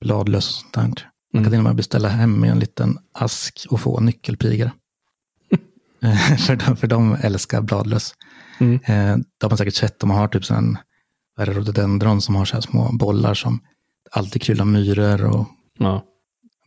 bladlöss 0.00 0.48
och 0.48 0.54
sånt 0.54 0.74
där. 0.74 1.08
Man 1.32 1.44
kan 1.44 1.52
till 1.52 1.58
och 1.58 1.64
med 1.64 1.76
beställa 1.76 2.08
hem 2.08 2.40
med 2.40 2.50
en 2.50 2.58
liten 2.58 2.98
ask 3.12 3.66
och 3.70 3.80
få 3.80 4.00
nyckelpigor. 4.00 4.70
För, 6.46 6.56
de, 6.56 6.76
för 6.76 6.86
de 6.86 7.16
älskar 7.22 7.60
bladlöss. 7.60 8.14
Mm. 8.60 8.74
Eh, 8.84 9.16
de 9.38 9.50
har 9.50 9.56
säkert 9.56 9.74
sett, 9.74 10.00
de 10.00 10.10
har 10.10 10.28
typ 10.28 10.50
en 10.50 10.78
vad 11.36 11.48
är 11.48 11.52
det, 11.52 11.58
rhododendron 11.58 12.20
som 12.20 12.34
har 12.34 12.44
så 12.44 12.54
här 12.54 12.60
små 12.60 12.92
bollar 12.92 13.34
som 13.34 13.60
alltid 14.10 14.42
kryllar 14.42 14.64
myror 14.64 15.24
och 15.24 15.46
Ja. 15.78 16.04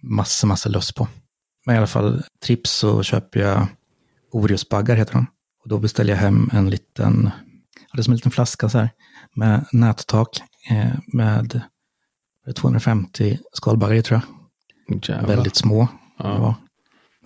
massor, 0.01 0.47
massor 0.47 0.69
löss 0.69 0.91
på. 0.91 1.07
Men 1.65 1.75
i 1.75 1.77
alla 1.77 1.87
fall, 1.87 2.23
trips 2.45 2.71
så 2.71 3.03
köper 3.03 3.39
jag 3.39 3.67
Oreosbaggar 4.31 4.95
heter 4.95 5.13
de. 5.13 5.25
Och 5.63 5.69
då 5.69 5.79
beställer 5.79 6.13
jag 6.13 6.17
hem 6.19 6.49
en 6.53 6.69
liten, 6.69 7.31
ja, 7.75 7.87
det 7.93 7.99
är 7.99 8.03
som 8.03 8.11
en 8.11 8.15
liten 8.15 8.31
flaska 8.31 8.69
så 8.69 8.77
här, 8.77 8.89
med 9.35 9.65
nättak 9.71 10.41
eh, 10.69 10.93
med 11.13 11.61
250 12.55 13.39
skalbaggar 13.53 14.01
tror 14.01 14.21
jag. 14.87 15.09
Jävlar. 15.09 15.27
Väldigt 15.27 15.55
små. 15.55 15.87
Ja. 16.17 16.55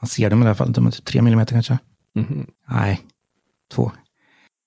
Man 0.01 0.07
ser 0.09 0.29
dem 0.29 0.43
i 0.43 0.45
alla 0.45 0.55
fall, 0.55 0.73
de 0.73 0.87
är 0.87 0.91
typ 0.91 1.05
3 1.05 1.19
mm 1.19 1.45
kanske. 1.45 1.77
Mhm. 2.15 2.47
Nej, 2.69 3.01
två. 3.73 3.91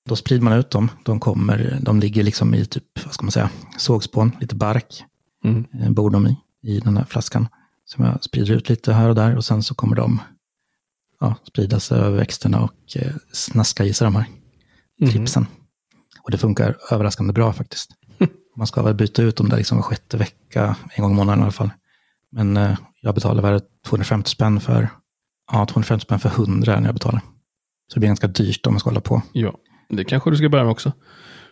Då 0.09 0.17
sprider 0.17 0.45
man 0.45 0.53
ut 0.53 0.71
dem. 0.71 0.91
De 1.05 1.21
kommer, 1.21 1.79
de 1.83 2.01
ligger 2.01 2.23
liksom 2.23 2.55
i 2.55 2.65
typ, 2.65 3.05
vad 3.05 3.15
ska 3.15 3.25
man 3.25 3.33
säga, 3.33 3.51
sågspån, 3.79 4.33
lite 4.41 4.55
bark. 4.55 5.05
Mm. 5.45 5.65
eh, 5.81 5.91
bor 5.91 6.11
de 6.11 6.27
i, 6.27 6.37
i 6.63 6.81
den 6.81 6.97
här 6.97 7.05
flaskan. 7.05 7.49
Som 7.85 8.05
jag 8.05 8.25
sprider 8.25 8.55
ut 8.55 8.69
lite 8.69 8.93
här 8.93 9.09
och 9.09 9.15
där 9.15 9.37
och 9.37 9.45
sen 9.45 9.63
så 9.63 9.75
kommer 9.75 9.97
de 9.97 10.21
ja, 11.21 11.35
sprida 11.45 11.81
sig 11.81 11.99
över 11.99 12.17
växterna 12.19 12.61
och 12.61 12.97
eh, 12.97 13.13
snaska 13.33 13.85
i 13.85 13.93
sig 13.95 14.05
de 14.05 14.17
här 14.17 14.27
tripsen. 15.11 15.47
Och 16.23 16.31
det 16.31 16.39
funkar 16.39 16.77
överraskande 16.91 17.33
bra 17.33 17.53
faktiskt. 17.53 17.91
Man 18.57 18.67
ska 18.67 18.83
väl 18.83 18.95
byta 18.95 19.23
ut 19.23 19.37
dem 19.37 19.49
där 19.49 19.57
liksom 19.57 19.79
var 19.79 19.83
sjätte 19.83 20.17
vecka, 20.17 20.77
en 20.95 21.03
gång 21.03 21.13
i 21.13 21.17
månaden 21.17 21.41
i 21.41 21.43
alla 21.43 21.53
fall. 21.53 21.71
Men 22.31 22.57
eh, 22.57 22.79
jag 23.01 23.15
betalar 23.15 23.43
väl 23.43 23.61
250 23.87 24.31
spänn 24.31 24.61
för, 24.61 24.89
ja 25.53 25.67
250 25.67 26.05
spänn 26.05 26.19
för 26.21 26.29
100 26.29 26.81
när 26.81 26.89
jag 26.89 26.95
betalar. 26.95 27.21
Så 27.89 27.95
det 27.95 28.01
blir 28.01 28.09
ganska 28.09 28.27
dyrt 28.27 28.67
om 28.67 28.73
man 28.75 28.81
ska 28.81 28.91
hålla 28.91 29.01
på. 29.01 29.23
Ja, 29.33 29.55
det 29.89 30.05
kanske 30.05 30.31
du 30.31 30.37
ska 30.37 30.49
börja 30.49 30.65
med 30.65 30.71
också. 30.73 30.93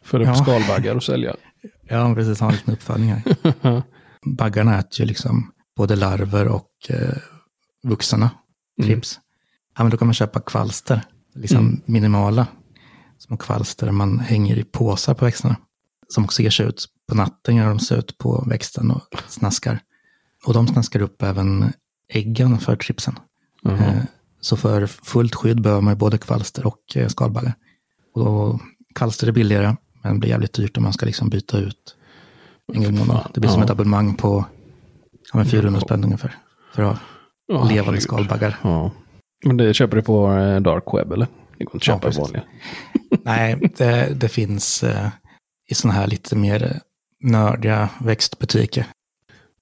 Föda 0.03 0.23
upp 0.25 0.29
Ja. 0.29 0.35
skalbaggar 0.45 0.95
och 0.95 1.03
sälja. 1.03 1.37
Ja, 1.89 2.15
precis, 2.15 2.41
ha 2.41 2.49
en 2.49 2.55
liten 2.55 2.75
uppfödning 2.75 3.13
här. 3.13 3.83
Baggarna 4.27 4.79
äter 4.79 5.01
ju 5.01 5.07
liksom 5.07 5.53
både 5.77 5.97
larver 5.97 6.49
och 6.49 6.71
eh, 6.89 7.17
vuxna 7.83 8.31
trips. 8.83 9.21
Ja, 9.77 9.85
men 9.85 9.91
då 9.91 9.97
kan 9.97 10.07
man 10.07 10.15
köpa 10.15 10.41
kvalster, 10.41 11.01
liksom 11.35 11.59
Mm. 11.67 11.81
minimala 11.85 12.47
små 13.19 13.37
kvalster 13.37 13.91
man 13.91 14.19
hänger 14.21 14.59
i 14.59 14.65
påsar 14.65 15.15
på 15.15 15.25
växterna. 15.25 15.57
Som 16.09 16.25
också 16.25 16.43
ger 16.43 16.51
sig 16.51 16.67
ut 16.67 16.87
på 17.09 17.15
natten, 17.15 17.57
gör 17.57 17.69
de 17.69 17.79
sig 17.79 17.99
ut 17.99 18.19
på 18.19 18.45
växten 18.49 18.91
och 18.91 19.03
snaskar. 19.29 19.81
Och 20.47 20.55
de 20.55 20.67
snaskar 20.69 21.01
upp 21.01 21.23
även 21.23 21.73
äggen 22.13 22.59
för 22.59 22.77
tripsen. 22.77 23.19
Eh, 23.69 24.03
Så 24.47 24.57
för 24.57 24.87
fullt 24.87 25.35
skydd 25.35 25.61
behöver 25.63 25.83
man 25.83 25.99
både 25.99 26.19
kvalster 26.19 26.67
och 26.67 26.79
eh, 26.97 27.09
skalbaggar. 27.09 27.53
Och 28.15 28.25
då, 28.25 28.61
kvalster 28.95 29.27
är 29.29 29.33
billigare, 29.33 29.77
men 30.03 30.21
blir 30.21 30.31
jävligt 30.31 30.53
dyrt 30.53 30.77
om 30.77 30.83
man 30.83 30.93
ska 30.93 31.07
liksom 31.07 31.29
byta 31.29 31.59
ut 31.59 31.97
en 32.73 32.83
gång 32.85 32.95
i 32.95 32.99
månaden. 32.99 33.31
Det 33.35 33.41
blir 33.41 33.51
som 33.51 33.59
Ja. 33.61 33.65
ett 33.65 33.71
abonnemang 33.71 34.15
på 34.15 34.45
ja, 35.33 35.37
men 35.39 35.47
400 35.47 35.81
spänn 35.81 36.05
ungefär. 36.05 36.35
För 36.75 36.83
att 36.83 36.89
ha 36.89 36.99
Ja, 37.49 37.65
levande 37.69 38.01
skalbaggar. 38.01 38.57
Ja. 38.63 38.91
Men 39.45 39.57
det 39.57 39.75
köper 39.75 39.97
du 39.97 40.03
på 40.03 40.33
eh, 40.33 40.61
dark 40.61 40.85
web 40.95 41.13
eller? 41.13 41.27
Det 41.59 41.65
går 41.65 41.75
inte 41.77 41.91
Ja, 41.91 41.95
att 41.97 42.01
köpa 42.03 42.07
precis. 42.07 42.19
vanliga. 42.23 42.43
Nej, 43.25 43.73
det, 43.79 44.21
det 44.21 44.29
finns 44.29 44.83
eh, 44.83 45.09
i 45.71 45.75
sådana 45.75 45.99
här 46.01 46.07
lite 46.07 46.37
mer 46.37 46.81
nördiga 47.25 47.89
växtbutiker. 48.01 48.87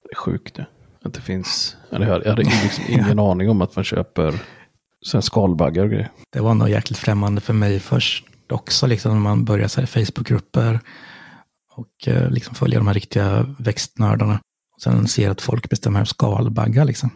Det 0.03 0.11
är 0.11 0.15
sjukt 0.15 0.55
det. 0.55 0.65
Att 1.03 1.13
det 1.13 1.21
finns. 1.21 1.77
Jag 1.89 1.99
hade- 1.99 2.23
jag 2.23 2.29
hade 2.29 2.43
liksom 2.43 2.83
ingen 2.89 3.19
aning 3.19 3.49
om 3.49 3.61
att 3.61 3.75
man 3.75 3.83
köper 3.85 4.41
så 5.05 5.17
här 5.17 5.21
skalbaggar 5.21 5.83
och 5.83 5.89
grejer. 5.89 6.11
Det 6.31 6.39
var 6.39 6.53
nog 6.53 6.69
jäkligt 6.69 6.99
främmande 6.99 7.41
för 7.41 7.53
mig 7.53 7.79
först 7.79 8.25
också, 8.49 8.87
liksom 8.87 9.13
när 9.13 9.19
man 9.19 9.45
börjar 9.45 9.67
så 9.67 9.81
här 9.81 9.87
Facebookgrupper 9.87 10.79
och 11.75 12.07
eh, 12.07 12.29
liksom 12.29 12.55
följa 12.55 12.79
de 12.79 12.87
här 12.87 12.93
riktiga 12.93 13.55
växtnördarna. 13.59 14.39
Och 14.75 14.81
sen 14.81 15.07
ser 15.07 15.29
att 15.29 15.41
folk 15.41 15.69
bestämmer 15.69 16.05
skalbaggar 16.05 16.85
liksom. 16.85 17.09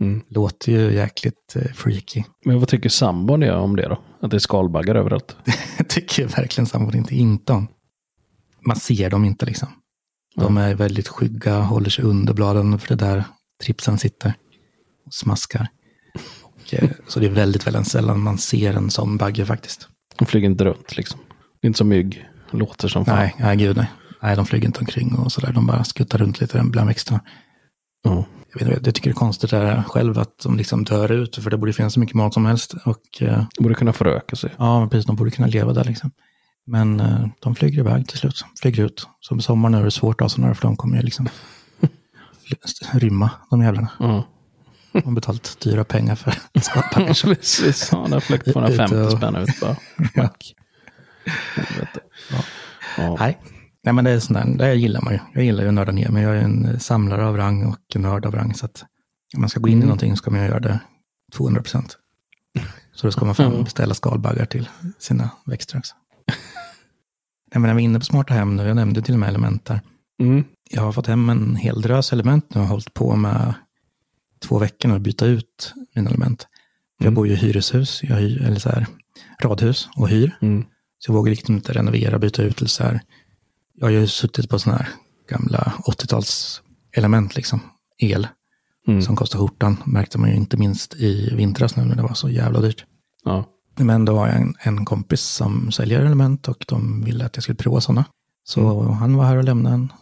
Mm. 0.00 0.22
Låter 0.28 0.72
ju 0.72 0.94
jäkligt 0.94 1.56
eh, 1.56 1.72
freaky. 1.72 2.22
Men 2.44 2.58
vad 2.58 2.68
tycker 2.68 2.88
sambon 2.88 3.50
om 3.50 3.76
det 3.76 3.88
då? 3.88 4.00
Att 4.20 4.30
det 4.30 4.36
är 4.36 4.38
skalbaggar 4.38 4.94
överallt? 4.94 5.36
Jag 5.78 5.88
tycker 5.88 6.26
verkligen 6.26 6.66
sambon 6.66 6.96
inte 6.96 7.14
inte 7.14 7.52
om. 7.52 7.68
Man 8.66 8.76
ser 8.76 9.10
dem 9.10 9.24
inte 9.24 9.46
liksom. 9.46 9.68
De 10.36 10.56
är 10.56 10.74
väldigt 10.74 11.08
skygga, 11.08 11.60
håller 11.60 11.90
sig 11.90 12.04
under 12.04 12.34
bladen 12.34 12.78
för 12.78 12.88
det 12.88 13.04
där 13.04 13.24
tripsen 13.64 13.98
sitter 13.98 14.34
och 15.06 15.14
smaskar. 15.14 15.68
Så 17.08 17.20
det 17.20 17.26
är 17.26 17.30
väldigt, 17.30 17.66
väldigt 17.66 17.86
sällan 17.86 18.20
man 18.20 18.38
ser 18.38 18.74
en 18.74 18.90
sån 18.90 19.16
bagge 19.16 19.46
faktiskt. 19.46 19.88
De 20.16 20.24
flyger 20.26 20.48
inte 20.50 20.64
runt 20.64 20.96
liksom. 20.96 21.20
Det 21.60 21.66
är 21.66 21.68
inte 21.68 21.78
som 21.78 21.88
mygg. 21.88 22.26
Låter 22.50 22.88
som 22.88 23.04
fan. 23.04 23.16
Nej, 23.16 23.34
nej 23.38 23.56
gud 23.56 23.76
nej. 23.76 23.90
Nej, 24.22 24.36
de 24.36 24.46
flyger 24.46 24.66
inte 24.66 24.80
omkring 24.80 25.14
och 25.14 25.32
sådär. 25.32 25.52
De 25.52 25.66
bara 25.66 25.84
skuttar 25.84 26.18
runt 26.18 26.40
lite 26.40 26.62
bland 26.64 26.88
växterna. 26.88 27.20
Ja. 28.02 28.24
Jag, 28.58 28.66
vet, 28.66 28.86
jag 28.86 28.94
tycker 28.94 29.10
det 29.10 29.12
är 29.12 29.18
konstigt 29.18 29.50
där 29.50 29.82
själv 29.82 30.18
att 30.18 30.38
de 30.42 30.56
liksom 30.56 30.84
dör 30.84 31.12
ut, 31.12 31.36
för 31.36 31.50
det 31.50 31.56
borde 31.56 31.72
finnas 31.72 31.94
så 31.94 32.00
mycket 32.00 32.14
mat 32.14 32.34
som 32.34 32.46
helst. 32.46 32.74
Och 32.84 33.22
eh, 33.22 33.44
Borde 33.58 33.74
kunna 33.74 33.92
föröka 33.92 34.36
sig. 34.36 34.50
ja, 34.58 34.88
precis, 34.90 35.06
de 35.06 35.16
borde 35.16 35.30
kunna 35.30 35.48
leva 35.48 35.72
där 35.72 35.84
liksom. 35.84 36.10
Men 36.66 37.00
eh, 37.00 37.26
de 37.40 37.54
flyger 37.54 37.78
iväg 37.78 38.08
till 38.08 38.18
slut, 38.18 38.44
flyger 38.60 38.84
ut. 38.84 39.06
Så 39.20 39.34
på 39.36 39.42
sommaren 39.42 39.74
är 39.74 39.84
det 39.84 39.90
svårt 39.90 40.30
sådana 40.30 40.54
för 40.54 40.62
de 40.62 40.76
kommer 40.76 40.96
ju 40.96 41.02
liksom 41.02 41.28
rymma, 42.92 43.30
de 43.50 43.62
jävlarna. 43.62 43.90
Ja. 43.98 44.24
Har 44.92 45.12
betalt 45.12 45.60
dyra 45.60 45.84
pengar 45.84 46.14
för 46.14 46.30
att 46.54 46.64
skapa 46.64 47.00
det. 47.00 47.06
Precis. 47.22 47.90
Han 47.90 48.12
har 48.12 48.20
flögt 48.20 48.52
250 48.52 48.94
Ute 48.94 49.04
och- 49.04 49.12
spänn 49.18 49.36
ut 49.36 49.60
bara. 49.60 49.76
Ja. 50.14 50.28
Ja. 52.98 53.16
Nej. 53.20 53.38
Nej, 53.84 53.94
men 53.94 54.04
det 54.04 54.10
är 54.10 54.18
sånt 54.20 54.38
där, 54.58 54.66
det 54.66 54.74
gillar 54.74 55.00
man 55.00 55.12
ju. 55.12 55.18
Jag 55.34 55.44
gillar 55.44 55.62
ju 55.62 55.68
att 55.68 55.74
nörda 55.74 55.92
ner, 55.92 56.08
men 56.08 56.22
jag 56.22 56.36
är 56.36 56.40
en 56.40 56.64
eh, 56.64 56.78
samlare 56.78 57.26
av 57.26 57.36
rang 57.36 57.66
och 57.66 57.78
en 57.94 58.02
nörd 58.02 58.26
av 58.26 58.34
rang. 58.34 58.54
Så 58.54 58.66
att 58.66 58.84
om 59.34 59.40
man 59.40 59.50
ska 59.50 59.60
gå 59.60 59.68
in 59.68 59.78
i 59.82 59.84
någonting 59.84 60.16
ska 60.16 60.30
man 60.30 60.40
göra 60.40 60.60
det 60.60 60.78
200 61.32 61.62
procent. 61.62 61.96
Så 62.94 63.06
då 63.06 63.12
ska 63.12 63.24
man 63.24 63.34
fan 63.34 63.64
beställa 63.64 63.94
skalbaggar 63.94 64.44
till 64.46 64.68
sina 64.98 65.30
växter 65.46 65.78
också. 65.78 65.94
Nej, 67.54 67.60
men 67.60 67.62
när 67.62 67.74
vi 67.74 67.82
är 67.82 67.84
inne 67.84 67.98
på 67.98 68.04
smarta 68.04 68.34
hem 68.34 68.56
nu, 68.56 68.66
jag 68.66 68.76
nämnde 68.76 69.02
till 69.02 69.14
och 69.14 69.20
med 69.20 69.28
element 69.28 69.64
där. 69.64 69.80
Mm. 70.22 70.44
Jag 70.70 70.82
har 70.82 70.92
fått 70.92 71.06
hem 71.06 71.28
en 71.30 71.56
hel 71.56 71.80
drös 71.82 72.12
element 72.12 72.54
nu 72.54 72.60
och 72.60 72.66
har 72.66 72.70
hållit 72.70 72.94
på 72.94 73.16
med 73.16 73.54
två 74.42 74.58
veckor 74.58 74.88
nu 74.88 74.94
att 74.94 75.00
byta 75.02 75.26
ut 75.26 75.74
mina 75.94 76.10
element. 76.10 76.46
Jag 76.98 77.12
bor 77.12 77.26
ju 77.26 77.32
i 77.32 77.36
hyreshus, 77.36 78.02
jag 78.02 78.16
hyr, 78.16 78.42
eller 78.42 78.58
så 78.60 78.68
här, 78.68 78.86
radhus 79.42 79.88
och 79.96 80.08
hyr. 80.08 80.36
Mm. 80.42 80.64
Så 80.98 81.10
jag 81.10 81.14
vågar 81.16 81.30
liksom 81.30 81.54
inte 81.54 81.72
renovera, 81.72 82.18
byta 82.18 82.42
ut 82.42 82.56
till 82.56 82.68
så 82.68 82.82
här. 82.82 83.00
Jag 83.74 83.86
har 83.86 83.90
ju 83.90 84.06
suttit 84.06 84.50
på 84.50 84.58
sådana 84.58 84.78
här 84.78 84.88
gamla 85.30 85.72
80-tals 85.86 86.62
element 86.92 87.36
liksom, 87.36 87.60
el, 87.98 88.28
Mm. 88.86 89.02
som 89.02 89.16
kostar 89.16 89.38
skjortan. 89.38 89.76
Märkte 89.86 90.18
man 90.18 90.30
ju 90.30 90.36
inte 90.36 90.56
minst 90.56 90.94
i 90.94 91.34
vintras 91.34 91.76
nu 91.76 91.84
när 91.84 91.96
det 91.96 92.02
var 92.02 92.14
så 92.14 92.28
jävla 92.30 92.60
dyrt. 92.60 92.84
Ja. 93.24 93.44
Men 93.78 94.04
då 94.04 94.16
har 94.16 94.26
jag 94.28 94.36
en, 94.36 94.54
en 94.60 94.84
kompis 94.84 95.20
som 95.20 95.72
säljer 95.72 96.00
element 96.00 96.48
och 96.48 96.64
de 96.68 97.04
ville 97.04 97.24
att 97.26 97.36
jag 97.36 97.42
skulle 97.42 97.56
prova 97.56 97.80
sådana. 97.80 98.04
Så 98.44 98.82
han 98.82 99.16
var 99.16 99.24
här 99.24 99.36
och 99.36 99.44
lämnade 99.44 99.74
en, 99.74 99.92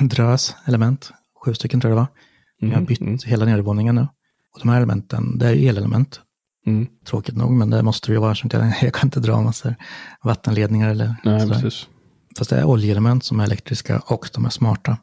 en 0.00 0.08
drös 0.08 0.54
element, 0.64 1.10
sju 1.44 1.54
stycken 1.54 1.80
tror 1.80 1.90
jag 1.90 1.96
det 1.96 2.00
var. 2.00 2.08
Jag 2.70 2.78
har 2.78 2.86
bytt 2.86 3.00
mm. 3.00 3.18
hela 3.26 3.44
nedervåningen 3.44 3.94
nu. 3.94 4.08
Och 4.54 4.60
de 4.60 4.68
här 4.68 4.76
elementen, 4.76 5.38
det 5.38 5.46
är 5.46 5.52
ju 5.52 5.68
elelement. 5.68 6.20
Mm. 6.66 6.86
Tråkigt 7.06 7.36
nog, 7.36 7.50
men 7.50 7.70
det 7.70 7.82
måste 7.82 8.08
det 8.08 8.12
ju 8.12 8.20
vara. 8.20 8.34
Jag, 8.82 8.94
kan 8.94 9.06
inte 9.06 9.20
dra 9.20 9.42
massor 9.42 9.74
vattenledningar 10.22 10.90
eller 10.90 11.14
Nej, 11.24 11.40
sådär. 11.40 11.54
precis. 11.54 11.88
Fast 12.38 12.50
det 12.50 12.56
är 12.56 12.64
oljeelement 12.64 13.24
som 13.24 13.40
är 13.40 13.44
elektriska 13.44 13.98
och 13.98 14.30
de 14.34 14.44
är 14.44 14.50
smarta. 14.50 14.98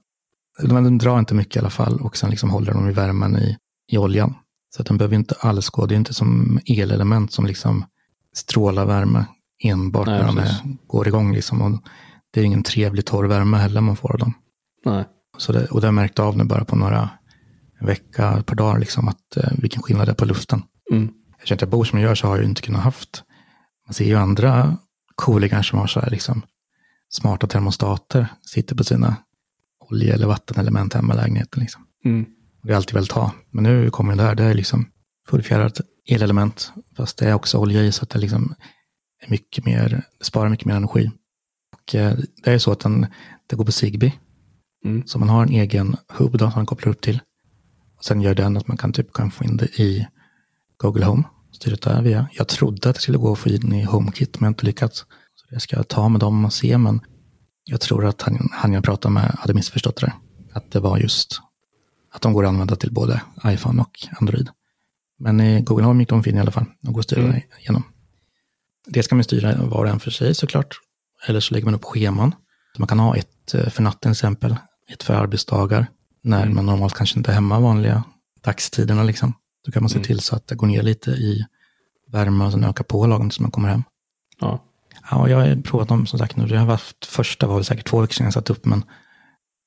De, 0.62 0.98
drar 0.98 1.20
inte 1.20 1.36
mycket 1.36 1.56
i 1.56 1.60
alla 1.60 1.70
fall 1.70 2.02
och 2.02 2.18
sen 2.18 2.30
liksom 2.30 2.50
håller 2.50 2.74
de 2.74 2.90
i 2.90 2.92
värmen 2.92 3.38
i, 3.38 3.58
i 3.92 3.98
oljan. 3.98 4.36
Så 4.76 4.82
att 4.82 4.88
den 4.88 4.98
behöver 4.98 5.16
inte 5.16 5.36
alls 5.40 5.70
gå, 5.70 5.86
det 5.86 5.96
är 5.96 5.98
inte 5.98 6.14
som 6.14 6.60
elelement 6.66 7.32
som 7.34 7.46
liksom 7.46 7.86
strålar 8.34 8.86
värme 8.86 9.26
enbart 9.64 10.08
Nej, 10.08 10.20
när 10.20 10.28
de 10.28 10.38
är, 10.38 10.78
går 10.88 11.08
igång. 11.08 11.34
Liksom. 11.34 11.62
Och 11.62 11.82
det 12.32 12.40
är 12.40 12.44
ingen 12.44 12.64
trevlig 12.64 13.06
torr 13.06 13.26
värme 13.26 13.58
heller 13.58 13.82
man 13.82 13.96
får 13.96 14.12
av 14.12 14.18
dem. 14.18 14.34
Nej. 14.86 15.06
Så 15.38 15.52
det, 15.52 15.66
och 15.66 15.82
det 15.82 15.88
har 15.88 15.94
jag 15.94 15.94
märkt 15.94 16.20
av 16.20 16.38
nu 16.38 16.44
bara 16.44 16.66
på 16.66 16.76
några 16.76 17.10
en 17.80 17.88
vecka, 17.88 18.38
ett 18.40 18.46
par 18.46 18.56
dagar, 18.56 18.80
liksom, 18.80 19.08
att, 19.08 19.38
eh, 19.38 19.52
vilken 19.58 19.82
skillnad 19.82 20.08
det 20.08 20.12
är 20.12 20.16
på 20.16 20.26
luften. 20.26 20.62
Mm. 20.92 21.10
Eftersom 21.38 21.58
jag 21.60 21.70
bor 21.70 21.84
som 21.84 22.00
jag 22.00 22.08
gör 22.08 22.16
så 22.16 22.28
har 22.28 22.36
jag 22.38 22.46
inte 22.46 22.62
kunnat 22.62 22.82
haft, 22.84 23.24
man 23.88 23.94
ser 23.94 24.06
ju 24.06 24.16
andra 24.16 24.78
coolingar 25.16 25.62
som 25.62 25.80
har 25.80 25.88
så 25.88 26.00
här 26.00 26.10
liksom, 26.10 26.42
smarta 27.10 27.48
termostater, 27.48 28.28
sitter 28.42 28.76
på 28.76 28.84
sina 28.84 29.16
olje 29.92 30.14
eller 30.14 30.28
vattenelement 30.28 30.94
hemma 30.94 31.14
i 31.14 31.18
lägenheten. 31.18 31.62
Liksom. 31.62 31.86
Mm. 32.06 32.26
Det 32.64 32.72
är 32.72 32.76
alltid 32.76 32.94
velat 32.94 33.12
ha. 33.12 33.32
Men 33.52 33.64
nu 33.64 33.90
kommer 33.90 34.16
det 34.16 34.24
här, 34.24 34.36
det 34.36 34.44
är 34.44 34.54
liksom 34.54 34.86
fullfjädrat 35.30 35.82
elelement, 36.10 36.74
fast 36.98 37.18
det 37.18 37.30
är 37.30 37.34
också 37.34 37.58
olja 37.58 37.84
i 37.84 37.92
så 37.92 38.04
att 38.04 38.10
det 38.10 38.20
liksom 38.20 38.56
är 39.26 39.30
mycket 39.30 39.66
mer, 39.66 40.04
sparar 40.22 40.50
mycket 40.50 40.66
mer 40.66 40.76
energi. 40.76 41.12
Och 41.74 41.96
eh, 41.96 42.18
det 42.44 42.52
är 42.54 42.58
så 42.58 42.72
att 42.72 42.80
den, 42.80 43.06
det 43.48 43.56
går 43.56 43.66
på 43.66 43.72
Zigbee, 43.72 44.14
Mm. 44.86 45.08
så 45.08 45.20
man 45.20 45.30
har 45.30 45.44
en 45.44 45.50
egen 45.50 45.96
hubb 46.10 46.38
då, 46.38 46.52
som 46.52 46.60
man 46.60 46.66
kopplar 46.66 46.92
upp 46.92 47.02
till. 47.02 47.22
Sen 48.02 48.22
gör 48.22 48.36
den 48.36 48.58
att 48.58 48.68
man 48.68 48.78
kan 48.78 48.94
typ 48.94 49.14
kan 49.14 49.32
få 49.32 49.44
in 49.44 49.58
det 49.58 49.80
i 49.80 50.08
Google 50.78 51.06
Home, 51.06 51.24
styret 51.52 51.82
där 51.82 52.02
via. 52.02 52.28
Jag 52.32 52.48
trodde 52.48 52.90
att 52.90 52.96
det 52.96 53.02
skulle 53.02 53.18
gå 53.18 53.32
att 53.32 53.40
få 53.40 53.50
in 53.50 53.74
i 53.74 53.84
HomeKit, 53.84 54.40
men 54.40 54.46
jag 54.46 54.48
har 54.48 54.54
inte 54.54 54.66
lyckats. 54.66 55.00
Så 55.36 55.48
det 55.50 55.60
ska 55.60 55.76
jag 55.76 55.88
ta 55.88 56.10
med 56.10 56.20
dem 56.20 56.46
och 56.46 56.54
se, 56.54 56.78
men 56.78 57.02
jag 57.64 57.82
tror 57.82 58.06
att 58.06 58.22
han, 58.22 58.50
han 58.52 58.74
jag 58.74 58.84
pratade 58.84 59.14
med 59.14 59.36
hade 59.40 59.54
missförstått 59.54 60.02
det. 60.02 60.14
Att 60.54 60.72
det 60.72 60.80
var 60.80 60.98
just 60.98 61.42
att 62.12 62.22
de 62.22 62.34
går 62.34 62.44
att 62.44 62.50
använda 62.50 62.76
till 62.76 62.94
både 62.94 63.22
iPhone 63.46 63.82
och 63.82 64.08
Android. 64.20 64.50
Men 65.20 65.40
i 65.42 65.62
Google 65.62 65.86
Home 65.86 66.02
gick 66.02 66.10
de 66.10 66.24
fin 66.24 66.38
i 66.38 66.40
alla 66.40 66.52
fall. 66.52 66.66
De 66.82 66.94
går 66.94 67.00
att 67.00 67.06
styra 67.06 67.22
det 67.22 67.44
igenom. 67.60 67.84
Det 68.88 69.04
ska 69.04 69.16
man 69.16 69.24
styra 69.24 69.66
var 69.66 69.86
och 69.86 69.92
en 69.92 70.00
för 70.00 70.12
sig 70.12 70.36
såklart. 70.36 70.76
Eller 71.28 71.40
så 71.40 71.54
lägger 71.54 71.66
man 71.66 71.76
upp 71.76 71.86
scheman. 71.86 72.36
Så 72.76 72.82
man 72.82 72.88
kan 72.88 73.00
ha 73.00 73.16
ett 73.16 73.54
eh, 73.54 73.70
för 73.70 73.84
natten 73.84 74.00
till 74.02 74.12
exempel, 74.12 74.56
ett 74.94 75.04
för 75.04 75.14
arbetsdagar, 75.14 75.88
när 76.22 76.50
man 76.50 76.66
normalt 76.66 76.94
kanske 76.94 77.20
inte 77.20 77.32
är 77.32 77.36
hemma 77.36 77.60
vanliga 77.60 78.04
dagstiderna. 78.44 79.04
Liksom. 79.04 79.34
Då 79.66 79.72
kan 79.72 79.84
man 79.84 79.90
se 79.90 80.00
till 80.00 80.20
så 80.20 80.36
att 80.36 80.48
det 80.48 80.56
går 80.56 80.68
ner 80.68 80.84
lite 80.84 81.12
i 81.12 81.46
värme 82.08 82.46
och 82.46 82.52
sen 82.52 82.64
öka 82.64 82.84
på 82.84 83.08
lagom 83.08 83.30
tills 83.30 83.40
man 83.40 83.52
kommer 83.52 83.70
hem. 83.70 83.84
Ja. 84.40 84.66
Ja, 85.12 85.30
jag 85.30 85.38
har 85.38 85.62
provat 85.62 85.88
dem 85.88 86.08
som 86.08 86.20
sagt 86.20 86.36
nu. 86.36 86.46
Det 86.46 86.66
varit, 86.66 87.06
första 87.06 87.48
var 87.48 87.56
väl 87.56 87.66
säkert 87.66 87.88
två 87.88 88.02
veckor 88.02 88.14
sedan 88.14 88.24
jag 88.24 88.34
satt 88.34 88.50
upp, 88.50 88.66
men 88.66 88.84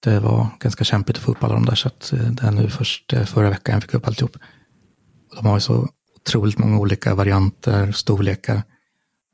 det 0.03 0.21
var 0.21 0.47
ganska 0.61 0.85
kämpigt 0.85 1.17
att 1.17 1.23
få 1.23 1.31
upp 1.31 1.45
alla 1.45 1.55
de 1.55 1.65
där, 1.65 1.75
så 1.75 1.89
att 1.89 2.13
eh, 2.13 2.19
det 2.19 2.47
är 2.47 2.51
nu 2.51 2.71
först 2.71 3.13
eh, 3.13 3.25
förra 3.25 3.51
veckan 3.51 3.73
jag 3.73 3.83
fick 3.83 3.95
upp 3.95 4.07
alltihop. 4.07 4.37
Och 5.31 5.37
de 5.37 5.47
har 5.47 5.57
ju 5.57 5.61
så 5.61 5.89
otroligt 6.17 6.59
många 6.59 6.79
olika 6.79 7.15
varianter, 7.15 7.93
storlekar, 7.93 8.63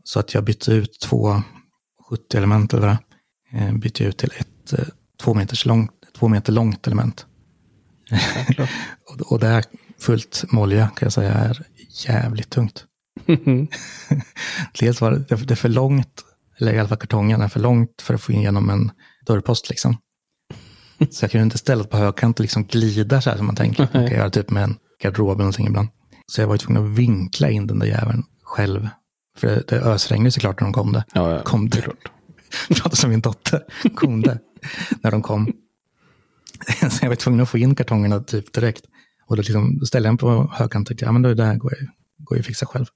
så 0.05 0.21
att 0.21 0.35
jag 0.35 0.45
bytte 0.45 0.73
ut 0.73 1.01
två 1.01 1.43
70 2.09 2.37
element 2.37 2.75
eller 2.75 2.87
vad 2.87 2.97
det. 2.97 3.59
Eh, 3.59 3.73
bytte 3.73 4.05
ut 4.05 4.19
till 4.19 4.33
ett 4.37 4.75
två, 5.21 5.35
meters 5.35 5.67
långt, 5.67 5.93
två 6.19 6.29
meter 6.29 6.53
långt 6.53 6.87
element. 6.87 7.27
och, 9.09 9.33
och 9.33 9.39
det 9.39 9.47
är 9.47 9.65
fullt 9.99 10.45
med 10.53 10.63
olja 10.63 10.89
kan 10.89 11.07
jag 11.07 11.13
säga 11.13 11.33
är 11.33 11.67
jävligt 12.07 12.51
tungt. 12.51 12.85
Dels 14.81 15.01
var 15.01 15.11
det, 15.11 15.37
det 15.37 15.51
är 15.51 15.57
för 15.57 15.69
långt, 15.69 16.25
eller 16.59 16.73
i 16.73 16.79
alla 16.79 16.89
fall 16.89 16.99
kartongen 16.99 17.41
är 17.41 17.49
för 17.49 17.61
långt 17.61 18.03
för 18.03 18.15
att 18.15 18.21
få 18.21 18.33
in 18.33 18.43
genom 18.43 18.71
en 18.71 18.91
dörrpost 19.27 19.69
liksom. 19.69 19.97
Så 21.11 21.25
jag 21.25 21.31
kunde 21.31 21.45
inte 21.45 21.59
ställa 21.59 21.83
det 21.83 21.89
på 21.89 21.97
högkant 21.97 22.39
och 22.39 22.43
liksom 22.45 22.65
glida 22.65 23.21
så 23.21 23.31
här 23.31 23.37
som 23.37 23.47
man 23.47 23.57
tänker. 23.57 23.89
Man 23.93 24.09
kan 24.09 24.17
göra 24.17 24.31
typ 24.31 24.51
med 24.51 24.65
en 24.65 24.77
garderob 25.03 25.29
eller 25.29 25.39
någonting 25.39 25.67
ibland. 25.67 25.89
Så 26.27 26.41
jag 26.41 26.49
var 26.49 26.55
ju 26.55 26.59
tvungen 26.59 26.83
att 26.83 26.99
vinkla 26.99 27.51
in 27.51 27.67
den 27.67 27.79
där 27.79 27.87
jäveln 27.87 28.25
själv. 28.43 28.89
För 29.39 29.49
det, 29.49 29.63
det 29.69 29.81
ösregnade 29.81 30.31
såklart 30.31 30.61
när 30.61 30.67
de 30.67 30.73
kom 30.73 30.93
det. 30.93 31.05
Ja, 31.15 31.33
ja, 31.33 31.43
kom 31.43 31.69
det. 31.69 31.83
Pratade 32.69 32.97
som 32.97 33.11
min 33.11 33.21
dotter. 33.21 33.63
Kom 33.95 34.23
det. 34.23 34.39
när 35.03 35.11
de 35.11 35.23
kom. 35.23 35.53
så 36.91 37.05
jag 37.05 37.09
var 37.09 37.17
tvungen 37.17 37.41
att 37.41 37.49
få 37.49 37.59
in 37.59 37.75
kartongerna 37.75 38.21
typ 38.21 38.53
direkt. 38.53 38.85
Och 39.27 39.37
då, 39.37 39.43
liksom, 39.43 39.79
då 39.79 39.87
ställde 39.87 40.07
jag 40.09 40.13
den 40.13 40.19
på 40.19 40.51
högkant 40.53 40.85
och 40.85 40.89
tänkte, 40.89 41.05
ja 41.05 41.13
men 41.13 41.23
det 41.23 41.35
där 41.35 41.55
går 41.57 41.73
jag, 41.79 41.89
går 42.25 42.37
jag 42.37 42.41
att 42.41 42.47
fixa 42.47 42.67
själv. 42.67 42.87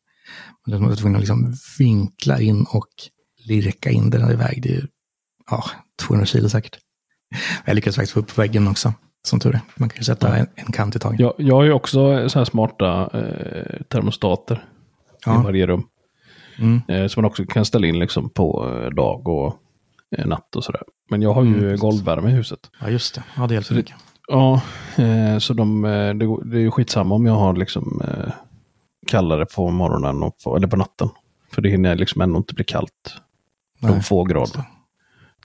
Men 0.66 0.72
då 0.72 0.82
var 0.82 0.90
jag 0.90 0.98
tvungen 0.98 1.16
att 1.16 1.20
liksom 1.20 1.54
vinkla 1.78 2.40
in 2.40 2.66
och 2.68 2.88
lirka 3.46 3.90
in 3.90 4.10
den 4.10 4.30
iväg. 4.30 4.62
Det 4.62 4.68
är 4.68 4.72
ju 4.74 4.86
ja, 5.50 5.64
200 6.06 6.26
kilo 6.26 6.48
säkert. 6.48 6.78
Jag 7.64 7.74
lyckades 7.74 7.96
faktiskt 7.96 8.12
få 8.12 8.20
upp 8.20 8.38
väggen 8.38 8.68
också, 8.68 8.94
som 9.26 9.40
tur 9.40 9.54
är. 9.54 9.60
Man 9.76 9.88
kan 9.88 9.98
ju 9.98 10.04
sätta 10.04 10.36
en, 10.36 10.46
en 10.54 10.72
kant 10.72 10.96
i 10.96 10.98
taget. 10.98 11.20
Jag, 11.20 11.34
jag 11.36 11.54
har 11.54 11.64
ju 11.64 11.72
också 11.72 12.28
så 12.28 12.38
här 12.38 12.44
smarta 12.44 13.10
eh, 13.12 13.82
termostater 13.88 14.64
Ja. 15.24 15.40
i 15.40 15.44
varje 15.44 15.66
rum. 15.66 15.84
Mm. 16.58 16.80
Eh, 16.88 17.06
som 17.06 17.22
man 17.22 17.30
också 17.30 17.44
kan 17.46 17.64
ställa 17.64 17.86
in 17.86 17.98
liksom 17.98 18.30
på 18.30 18.68
eh, 18.68 18.90
dag 18.90 19.28
och 19.28 19.56
eh, 20.16 20.26
natt 20.26 20.56
och 20.56 20.64
sådär. 20.64 20.82
Men 21.12 21.22
jag 21.22 21.32
har 21.34 21.42
ju 21.42 21.48
Mm, 21.48 21.60
precis. 21.60 21.80
golvvärme 21.80 22.30
i 22.30 22.32
huset. 22.32 22.70
Ja, 22.80 22.88
just 22.90 23.14
det. 23.14 23.22
Ja, 23.36 23.46
det 23.46 23.54
hjälper 23.54 23.74
mycket. 23.74 23.96
Ja, 24.28 24.60
eh, 24.96 25.38
så 25.38 25.54
de, 25.54 25.84
eh, 25.84 25.90
det, 25.90 26.36
det 26.50 26.56
är 26.56 26.60
ju 26.60 26.70
skitsamma 26.70 27.14
om 27.14 27.26
jag 27.26 27.34
har 27.34 27.52
liksom 27.56 28.02
eh, 28.04 28.32
kallare 29.06 29.46
på 29.46 29.70
morgonen 29.70 30.22
och 30.22 30.38
på, 30.44 30.56
eller 30.56 30.66
på 30.66 30.76
natten. 30.76 31.08
För 31.52 31.62
det 31.62 31.68
hinner 31.68 31.94
liksom 31.96 32.20
ändå 32.20 32.36
inte 32.38 32.54
bli 32.54 32.64
kallt. 32.64 33.14
De 33.80 33.86
Nej, 33.90 34.02
få 34.02 34.22
just 34.28 34.32
grader, 34.54 34.68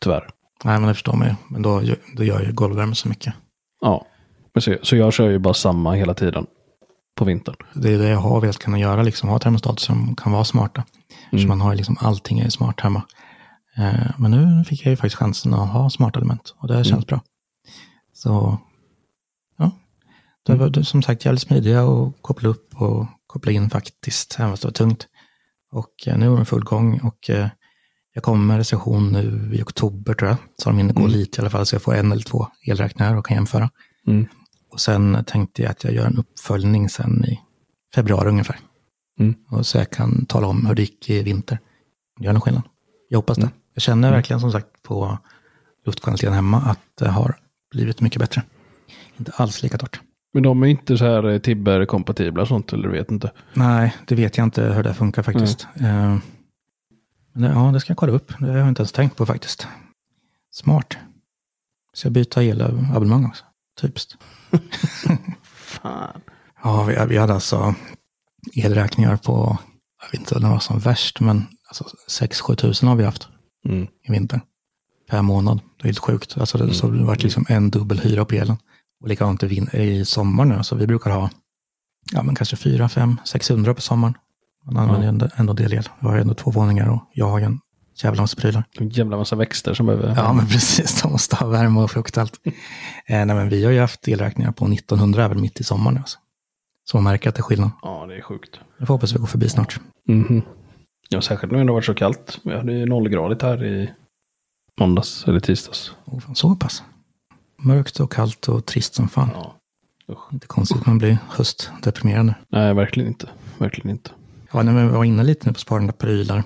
tyvärr. 0.02 0.28
Nej, 0.64 0.80
men 0.80 0.88
det 0.88 0.94
förstår 0.94 1.14
man 1.16 1.28
ju. 1.28 1.36
Men 1.50 1.62
då, 1.62 1.82
gör- 1.84 1.98
då 2.16 2.24
gör 2.24 2.42
ju 2.42 2.52
golvvärme 2.54 2.96
så 2.96 3.10
mycket. 3.10 3.34
Ja, 3.82 4.06
men 4.54 4.62
så, 4.84 4.96
jag 4.96 5.14
kör 5.14 5.30
ju 5.30 5.40
bara 5.40 5.54
samma 5.54 5.94
hela 5.94 6.14
tiden 6.14 6.46
på 7.18 7.26
vintern. 7.26 7.56
Det 7.74 7.94
är 7.94 7.98
det 7.98 8.10
jag 8.10 8.18
har 8.20 8.42
velat 8.42 8.58
kunna 8.58 8.80
göra, 8.80 9.04
liksom 9.04 9.30
ha 9.30 9.40
termostater 9.40 9.82
som 9.82 10.16
kan 10.16 10.32
vara 10.32 10.44
smarta. 10.44 10.84
Mm. 11.32 11.42
Så 11.42 11.48
man 11.48 11.62
har 11.62 11.76
liksom 11.76 11.98
allting 12.00 12.40
är 12.40 12.50
smart 12.50 12.80
hemma. 12.82 13.02
Eh, 13.78 14.12
men 14.18 14.32
nu 14.32 14.64
fick 14.64 14.86
jag 14.86 14.90
ju 14.90 14.96
faktiskt 14.96 15.16
chansen 15.16 15.54
att 15.54 15.70
ha 15.70 15.90
smarta 15.90 16.20
element 16.20 16.56
och 16.58 16.68
det 16.68 16.74
känns 16.84 16.92
Mm. 16.92 17.06
bra. 17.08 17.22
Så, 18.14 18.58
ja. 19.58 19.72
Det 20.46 20.52
Mm. 20.52 20.60
var 20.64 20.70
det, 20.70 20.84
som 20.86 21.02
sagt 21.02 21.26
jävligt 21.26 21.42
smidiga 21.42 21.84
att 21.84 22.14
koppla 22.22 22.50
upp 22.50 22.82
och 22.82 23.06
koppla 23.28 23.52
in 23.52 23.70
faktiskt, 23.70 24.36
även 24.40 24.52
fast 24.52 24.62
det 24.62 24.68
var 24.68 24.74
tungt. 24.74 25.08
Och 25.72 25.94
eh, 26.08 26.18
nu 26.18 26.26
är 26.26 26.36
de 26.36 26.46
full 26.46 26.64
gång 26.64 27.00
och 27.00 27.30
eh, 27.30 27.50
jag 28.14 28.24
kommer 28.24 28.46
med 28.46 28.58
recension 28.58 29.12
nu 29.12 29.52
i 29.56 29.62
oktober 29.64 30.14
tror 30.14 30.30
jag. 30.30 30.38
Så 30.58 30.70
de 30.70 30.78
hinner 30.78 30.94
gå 30.94 31.00
Mm. 31.02 31.12
lite 31.12 31.38
i 31.38 31.42
alla 31.42 31.50
fall, 31.50 31.66
så 31.66 31.76
jag 31.76 31.82
får 31.82 31.96
en 31.96 32.12
eller 32.12 32.24
två 32.24 32.48
elräkningar 32.68 33.16
och 33.16 33.26
kan 33.26 33.36
jämföra. 33.38 33.70
Mm. 34.08 34.26
Och 34.72 34.80
sen 34.82 35.24
tänkte 35.28 35.62
jag 35.62 35.72
att 35.72 35.84
jag 35.84 35.94
gör 35.94 36.06
en 36.06 36.18
uppföljning 36.18 36.90
sen 36.90 37.26
i 37.26 37.40
februari 37.96 38.30
ungefär. 38.30 38.60
Mm. 39.20 39.36
Och 39.52 39.66
så 39.66 39.78
jag 39.78 39.90
kan 39.92 40.26
tala 40.26 40.48
om 40.48 40.66
hur 40.66 40.76
det 40.76 40.82
gick 40.82 41.10
i 41.10 41.24
vinter. 41.24 41.60
Det 42.20 42.26
gör 42.26 42.34
någon 42.34 42.42
skillnad. 42.42 42.64
Jag 43.10 43.18
hoppas 43.18 43.38
det. 43.38 43.50
Jag 43.78 43.82
känner 43.82 44.12
verkligen 44.12 44.40
som 44.40 44.52
sagt 44.52 44.84
på 44.84 45.18
luftkvaliteten 45.86 46.34
hemma 46.34 46.58
att 46.62 46.80
det 47.00 47.10
har 47.10 47.40
blivit 47.72 48.02
mycket 48.02 48.20
bättre. 48.20 48.44
Inte 49.18 49.32
alls 49.36 49.64
lika 49.64 49.78
torrt. 49.78 50.02
Men 50.34 50.44
de 50.44 50.64
är 50.64 50.68
inte 50.68 50.98
så 50.98 51.06
här 51.06 51.24
eh, 51.30 51.40
Tibber-kompatibla 51.40 52.42
och 52.42 52.48
sånt, 52.48 52.74
eller 52.74 52.84
du 52.88 52.94
vet 52.98 53.12
inte? 53.12 53.32
Nej, 53.54 53.96
det 54.06 54.16
vet 54.16 54.38
jag 54.38 54.46
inte 54.46 54.64
hur 54.64 54.84
det 54.84 54.94
funkar 54.94 55.24
faktiskt. 55.24 55.68
Eh, 55.76 56.18
Men 57.34 57.42
det, 57.42 57.48
ja, 57.48 57.72
det 57.74 57.80
ska 57.80 57.92
jag 57.92 57.98
kolla 57.98 58.12
upp. 58.14 58.34
Det 58.40 58.48
har 58.48 58.58
jag 58.58 58.68
inte 58.68 58.82
ens 58.82 58.92
tänkt 58.92 59.18
på 59.18 59.26
faktiskt. 59.26 59.68
Smart. 60.52 60.98
Ska 61.94 62.06
jag 62.08 62.14
byta 62.14 62.44
elabonnemang 62.44 63.26
också? 63.26 63.46
Typiskt. 63.82 64.18
Fan. 65.44 66.22
Ja, 66.64 66.84
vi, 66.84 66.98
vi 67.10 67.18
hade 67.18 67.34
alltså 67.34 67.76
elräkningar 68.56 69.18
på, 69.18 69.58
jag 70.02 70.12
vet 70.12 70.20
inte 70.20 70.36
om 70.36 70.42
det 70.42 70.50
var 70.50 70.60
som 70.60 70.80
värst, 70.80 71.20
men 71.20 71.46
alltså 71.68 71.84
6-7 72.10 72.56
tusen 72.56 72.90
har 72.90 72.96
vi 72.96 73.04
haft 73.04 73.30
Mm. 73.68 73.88
i 74.08 74.12
vinter. 74.12 74.42
Per 75.10 75.22
månad. 75.22 75.60
Det 75.78 75.84
är 75.84 75.88
helt 75.88 76.00
sjukt. 76.00 76.38
Alltså 76.38 76.58
det, 76.58 76.74
så 76.74 76.88
det 76.90 77.00
har 77.00 77.06
varit 77.06 77.24
liksom 77.24 77.46
en 77.50 77.70
dubbel 77.70 78.00
hyra 78.00 78.26
på 78.26 78.36
elen. 78.36 78.58
Och 79.02 79.08
likadant 79.08 79.44
i, 79.44 79.48
vin- 79.48 79.76
i 79.76 80.06
sommar 80.06 80.46
nu. 80.46 80.64
Så 80.64 80.76
vi 80.76 80.88
brukar 80.88 81.12
ha 81.12 81.30
ja, 82.12 82.24
men 82.24 82.36
kanske 82.36 82.56
4, 82.56 82.90
5, 82.90 83.18
600 83.26 83.74
på 83.74 83.82
sommaren. 83.82 84.14
Man 84.66 84.78
använder 84.78 85.02
ju 85.02 85.10
ändå, 85.10 85.28
ändå 85.36 85.54
del 85.54 85.74
el. 85.74 85.90
Vi 86.00 86.08
har 86.08 86.18
ändå 86.18 86.34
två 86.34 86.52
våningar 86.52 86.90
och 86.90 87.02
jag 87.14 87.26
har 87.30 87.40
en 87.42 87.60
jävla 88.04 88.22
massa 88.22 88.36
prylar. 88.42 88.64
En 88.80 88.90
jävla 88.90 89.18
massa 89.18 89.36
växter 89.36 89.74
som 89.74 89.86
behöver... 89.86 90.16
Ja, 90.16 90.34
men 90.34 90.48
precis. 90.48 91.02
De 91.02 91.12
måste 91.12 91.36
ha 91.36 91.48
värme 91.48 91.80
och 91.80 91.92
frukt 91.92 92.18
och 92.18 92.22
allt. 92.22 92.40
eh, 92.46 92.54
nej, 93.08 93.26
men 93.26 93.50
vi 93.50 93.64
har 93.66 93.72
ju 93.72 93.80
haft 93.80 94.08
elräkningar 94.08 94.52
på 94.52 94.66
1900 94.66 95.26
även 95.26 95.42
mitt 95.42 95.60
i 95.60 95.64
sommaren. 95.64 95.98
Alltså. 95.98 96.20
Så 96.84 96.98
man 96.98 97.04
märker 97.04 97.30
att 97.30 97.36
det 97.36 97.40
är 97.40 97.44
skillnad. 97.44 97.70
ja, 97.82 98.06
det 98.06 98.16
är 98.18 98.22
sjukt. 98.22 98.60
Jag 98.78 98.88
får 98.88 98.94
hoppas 98.94 99.14
vi 99.14 99.20
går 99.20 99.28
förbi 99.28 99.50
snart. 99.50 99.80
Mhm. 100.08 100.42
Ja, 101.10 101.22
särskilt 101.22 101.52
nu 101.52 101.58
när 101.58 101.66
det 101.66 101.72
varit 101.72 101.86
så 101.86 101.94
kallt. 101.94 102.40
Vi 102.44 102.56
hade 102.56 102.74
ju 102.74 102.86
nollgradigt 102.86 103.42
här 103.42 103.66
i 103.66 103.90
måndags 104.80 105.28
eller 105.28 105.40
tisdags. 105.40 105.92
Oh, 106.06 106.20
fan, 106.20 106.36
så 106.36 106.56
pass. 106.56 106.84
Mörkt 107.60 108.00
och 108.00 108.12
kallt 108.12 108.48
och 108.50 108.66
trist 108.66 108.94
som 108.94 109.10
fan. 109.10 109.30
Ja. 109.34 109.56
Usch. 110.12 110.34
Inte 110.34 110.48
konstigt 110.48 110.78
att 110.78 110.86
man 110.86 110.98
blir 110.98 111.18
höstdeprimerad 111.30 112.26
nu. 112.26 112.34
Nej, 112.50 112.74
verkligen 112.74 113.08
inte. 113.10 113.30
Verkligen 113.58 113.90
inte. 113.92 114.12
Ja, 114.52 114.64
när 114.64 114.86
vi 114.86 114.92
var 114.94 115.04
inne 115.04 115.24
lite 115.24 115.48
nu 115.48 115.54
på 115.54 115.60
sparande 115.60 115.94
prylar. 115.94 116.44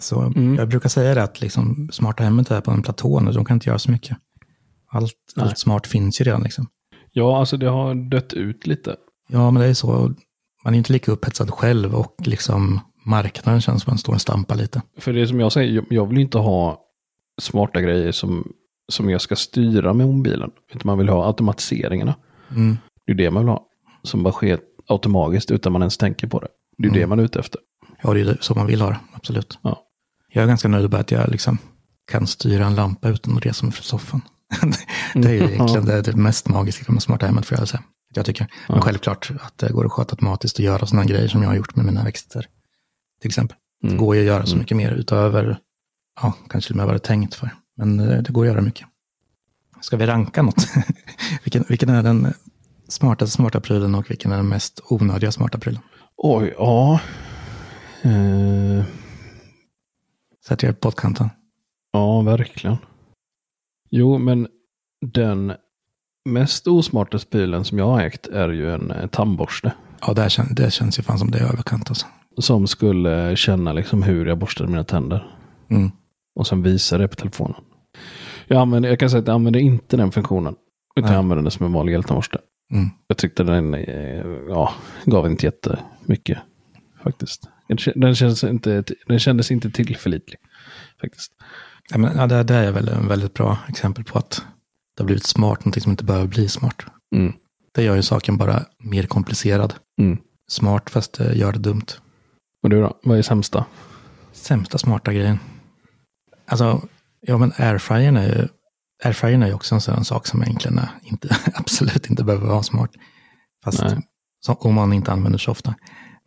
Så 0.00 0.20
Mm. 0.20 0.54
jag 0.54 0.68
brukar 0.68 0.88
säga 0.88 1.14
det 1.14 1.22
att 1.22 1.40
liksom, 1.40 1.88
smarta 1.92 2.24
hemmet 2.24 2.50
är 2.50 2.60
på 2.60 2.70
en 2.70 2.82
platå 2.82 3.20
nu. 3.20 3.32
De 3.32 3.44
kan 3.44 3.56
inte 3.56 3.68
göra 3.68 3.78
så 3.78 3.90
mycket. 3.90 4.16
Allt, 4.90 5.14
Nej. 5.36 5.46
allt 5.46 5.58
smart 5.58 5.86
finns 5.86 6.20
ju 6.20 6.24
redan 6.24 6.42
liksom. 6.42 6.66
Ja, 7.12 7.38
alltså 7.38 7.56
det 7.56 7.66
har 7.68 7.94
dött 7.94 8.32
ut 8.32 8.66
lite. 8.66 8.96
Ja, 9.28 9.50
men 9.50 9.62
det 9.62 9.68
är 9.68 9.74
så. 9.74 10.14
Man 10.64 10.74
är 10.74 10.78
inte 10.78 10.92
lika 10.92 11.12
upphetsad 11.12 11.50
själv 11.50 11.94
och 11.94 12.14
liksom 12.24 12.80
marknaden 13.04 13.60
känns 13.60 13.82
som 13.82 13.88
att 13.90 13.92
man 13.92 13.98
står 13.98 14.12
och 14.14 14.20
stampar 14.20 14.56
lite. 14.56 14.82
För 14.98 15.12
det 15.12 15.26
som 15.26 15.40
jag 15.40 15.52
säger, 15.52 15.84
jag- 15.90 16.06
vill 16.06 16.18
inte 16.18 16.38
ha 16.38 16.80
smarta 17.40 17.80
grejer 17.80 18.12
som, 18.12 18.52
som 18.92 19.10
jag 19.10 19.20
ska 19.20 19.36
styra 19.36 19.92
med 19.92 20.06
mobilen. 20.06 20.50
Utan 20.72 20.82
man 20.84 20.98
vill 20.98 21.08
ha 21.08 21.26
automatiseringarna. 21.26 22.14
Mm. 22.50 22.78
Det 23.06 23.12
är 23.12 23.16
det 23.16 23.30
man 23.30 23.42
vill 23.42 23.48
ha. 23.48 23.66
Som 24.02 24.22
bara 24.22 24.32
sker 24.32 24.60
automatiskt 24.88 25.50
utan 25.50 25.72
man 25.72 25.82
ens 25.82 25.98
tänker 25.98 26.26
på 26.26 26.38
det. 26.40 26.48
Det 26.78 26.84
är 26.84 26.88
Mm. 26.88 27.00
det 27.00 27.06
man 27.06 27.18
är 27.18 27.22
ute 27.24 27.38
efter. 27.40 27.60
Ja, 28.02 28.14
det 28.14 28.20
är 28.20 28.38
så 28.40 28.54
man 28.54 28.66
vill 28.66 28.80
ha 28.80 28.88
det, 28.90 28.98
absolut. 29.12 29.58
Ja. 29.62 29.82
Jag 30.32 30.42
är 30.42 30.48
ganska 30.48 30.68
nöjd 30.68 30.90
med 30.90 31.00
att 31.00 31.10
jag 31.10 31.28
liksom 31.28 31.58
kan 32.10 32.26
styra 32.26 32.66
en 32.66 32.74
lampa 32.74 33.08
utan 33.08 33.36
att 33.36 33.46
resa 33.46 33.66
mig 33.66 33.72
från 33.72 33.82
soffan. 33.84 34.20
det 35.14 35.28
är 35.28 35.32
ju 35.32 35.44
egentligen 35.52 35.84
det, 35.84 36.02
det 36.02 36.16
mest 36.16 36.48
magiska 36.48 36.92
med 36.92 37.02
smarta 37.02 37.26
hemmet, 37.26 37.46
får 37.46 37.58
jag 37.58 37.68
säga. 37.68 37.82
Jag 38.14 38.26
tycker. 38.26 38.46
Men 38.68 38.76
Ja. 38.76 38.82
självklart 38.82 39.30
att 39.40 39.58
det 39.58 39.72
går 39.72 39.86
att 39.86 39.92
sköta 39.92 40.12
automatiskt 40.12 40.58
och 40.58 40.64
göra 40.64 40.86
sådana 40.86 41.04
grejer 41.04 41.28
som 41.28 41.42
jag 41.42 41.48
har 41.48 41.56
gjort 41.56 41.76
med 41.76 41.84
mina 41.86 42.04
växter. 42.04 42.46
Till 43.22 43.28
exempel. 43.28 43.56
Mm. 43.82 43.94
Det 43.94 43.98
går 44.04 44.14
ju 44.14 44.20
att 44.20 44.26
göra 44.26 44.46
så 44.46 44.56
mycket 44.56 44.76
mer 44.76 44.90
utöver, 44.92 45.58
ja, 46.22 46.34
kanske 46.48 46.68
till 46.68 46.74
och 46.74 46.76
med 46.76 46.86
vad 46.86 46.94
det 46.94 46.96
är 46.96 47.08
tänkt 47.08 47.34
för. 47.34 47.50
Men 47.76 48.00
eh, 48.00 48.22
det 48.22 48.32
går 48.32 48.44
att 48.44 48.50
göra 48.52 48.60
mycket. 48.60 48.86
Ska 49.80 49.96
vi 49.96 50.06
ranka 50.06 50.42
något? 50.42 50.68
vilken, 51.44 51.64
vilken 51.68 51.88
är 51.88 52.02
den 52.02 52.34
smartaste 52.88 53.36
smarta 53.36 53.60
prylen 53.60 53.94
och 53.94 54.10
vilken 54.10 54.32
är 54.32 54.36
den 54.36 54.48
mest 54.48 54.80
onödiga 54.88 55.32
smarta 55.32 55.58
prylen? 55.58 55.82
Oj, 56.16 56.54
ja. 56.58 57.00
Eh, 58.02 58.84
Sätter 60.46 60.66
jag 60.66 60.80
på 60.80 60.88
pottkanten. 60.90 61.30
ja, 61.92 62.20
verkligen. 62.22 62.76
Jo, 63.90 64.18
men 64.18 64.48
den 65.06 65.52
mest 66.24 66.66
osmarta 66.66 67.18
bilen 67.30 67.64
som 67.64 67.78
jag 67.78 67.86
har 67.86 68.00
ägt 68.00 68.26
är 68.26 68.48
ju 68.48 68.74
en 68.74 69.08
tandborste. 69.08 69.72
Ja, 70.00 70.12
det, 70.12 70.30
kän, 70.30 70.54
det 70.54 70.72
känns 70.72 70.98
ju 70.98 71.02
fan 71.02 71.18
som 71.18 71.30
det 71.30 71.38
är 71.38 71.44
överkant 71.44 71.88
alltså. 71.88 72.06
Som 72.38 72.66
skulle 72.66 73.36
känna 73.36 73.72
liksom 73.72 74.02
hur 74.02 74.26
jag 74.26 74.38
borstade 74.38 74.70
mina 74.70 74.84
tänder. 74.84 75.36
Mm. 75.70 75.90
Och 76.34 76.46
sen 76.46 76.62
visa 76.62 76.98
det 76.98 77.08
på 77.08 77.16
telefonen. 77.16 77.56
Jag, 78.46 78.60
använder, 78.60 78.88
jag 78.88 78.98
kan 78.98 79.10
säga 79.10 79.20
att 79.20 79.26
jag 79.26 79.34
använder 79.34 79.60
inte 79.60 79.96
den 79.96 80.12
funktionen. 80.12 80.54
Utan 80.96 81.08
Nej. 81.08 81.12
jag 81.12 81.18
använder 81.18 81.42
den 81.42 81.50
som 81.50 81.66
en 81.66 81.72
vanlig 81.72 81.94
eltandborste. 81.94 82.38
Mm. 82.72 82.90
Jag 83.06 83.18
tyckte 83.18 83.42
den 83.42 83.74
eh, 83.74 84.26
ja, 84.48 84.72
gav 85.04 85.26
inte 85.26 85.46
jättemycket. 85.46 86.38
Faktiskt. 87.02 87.48
Den 87.94 88.14
kändes 88.14 88.44
inte, 88.44 88.84
den 89.06 89.18
kändes 89.18 89.50
inte 89.50 89.70
tillförlitlig. 89.70 90.38
Faktiskt. 91.00 91.32
Ja, 91.90 91.98
men, 91.98 92.16
ja, 92.16 92.26
det, 92.26 92.42
det 92.42 92.54
är 92.54 92.72
väl 92.72 92.88
en 92.88 93.08
väldigt 93.08 93.34
bra 93.34 93.58
exempel 93.68 94.04
på 94.04 94.18
att 94.18 94.42
det 94.96 95.02
har 95.02 95.06
blivit 95.06 95.26
smart, 95.26 95.60
någonting 95.60 95.82
som 95.82 95.90
inte 95.90 96.04
behöver 96.04 96.26
bli 96.26 96.48
smart. 96.48 96.86
Mm. 97.14 97.32
Det 97.74 97.82
gör 97.82 97.96
ju 97.96 98.02
saken 98.02 98.36
bara 98.36 98.62
mer 98.78 99.02
komplicerad. 99.02 99.74
Mm. 100.00 100.18
Smart 100.48 100.90
fast 100.90 101.18
det 101.18 101.34
gör 101.34 101.52
det 101.52 101.58
dumt. 101.58 101.86
Och 102.62 102.70
du 102.70 102.80
då? 102.80 102.98
Vad 103.02 103.18
är 103.18 103.22
sämsta? 103.22 103.66
Sämsta 104.32 104.78
smarta 104.78 105.12
grejen. 105.12 105.38
Alltså, 106.46 106.88
ja 107.20 107.38
men 107.38 107.52
airfryern 107.56 108.16
är 108.16 108.26
ju 108.26 108.48
airfryern 109.04 109.42
är 109.42 109.46
ju 109.46 109.54
också 109.54 109.74
en 109.74 109.80
sån 109.80 110.04
sak 110.04 110.26
som 110.26 110.42
egentligen 110.42 110.80
inte, 111.02 111.36
absolut 111.54 112.10
inte 112.10 112.24
behöver 112.24 112.46
vara 112.46 112.62
smart. 112.62 112.90
Fast 113.64 113.84
så, 114.40 114.52
om 114.52 114.74
man 114.74 114.92
inte 114.92 115.12
använder 115.12 115.38
så 115.38 115.50
ofta. 115.50 115.74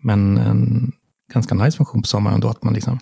Men 0.04 0.38
en 0.38 0.92
ganska 1.34 1.56
nice 1.56 1.78
funktion 1.78 2.02
på 2.02 2.08
sommaren 2.08 2.40
då 2.40 2.50
att 2.50 2.64
man 2.64 2.74
liksom 2.74 3.00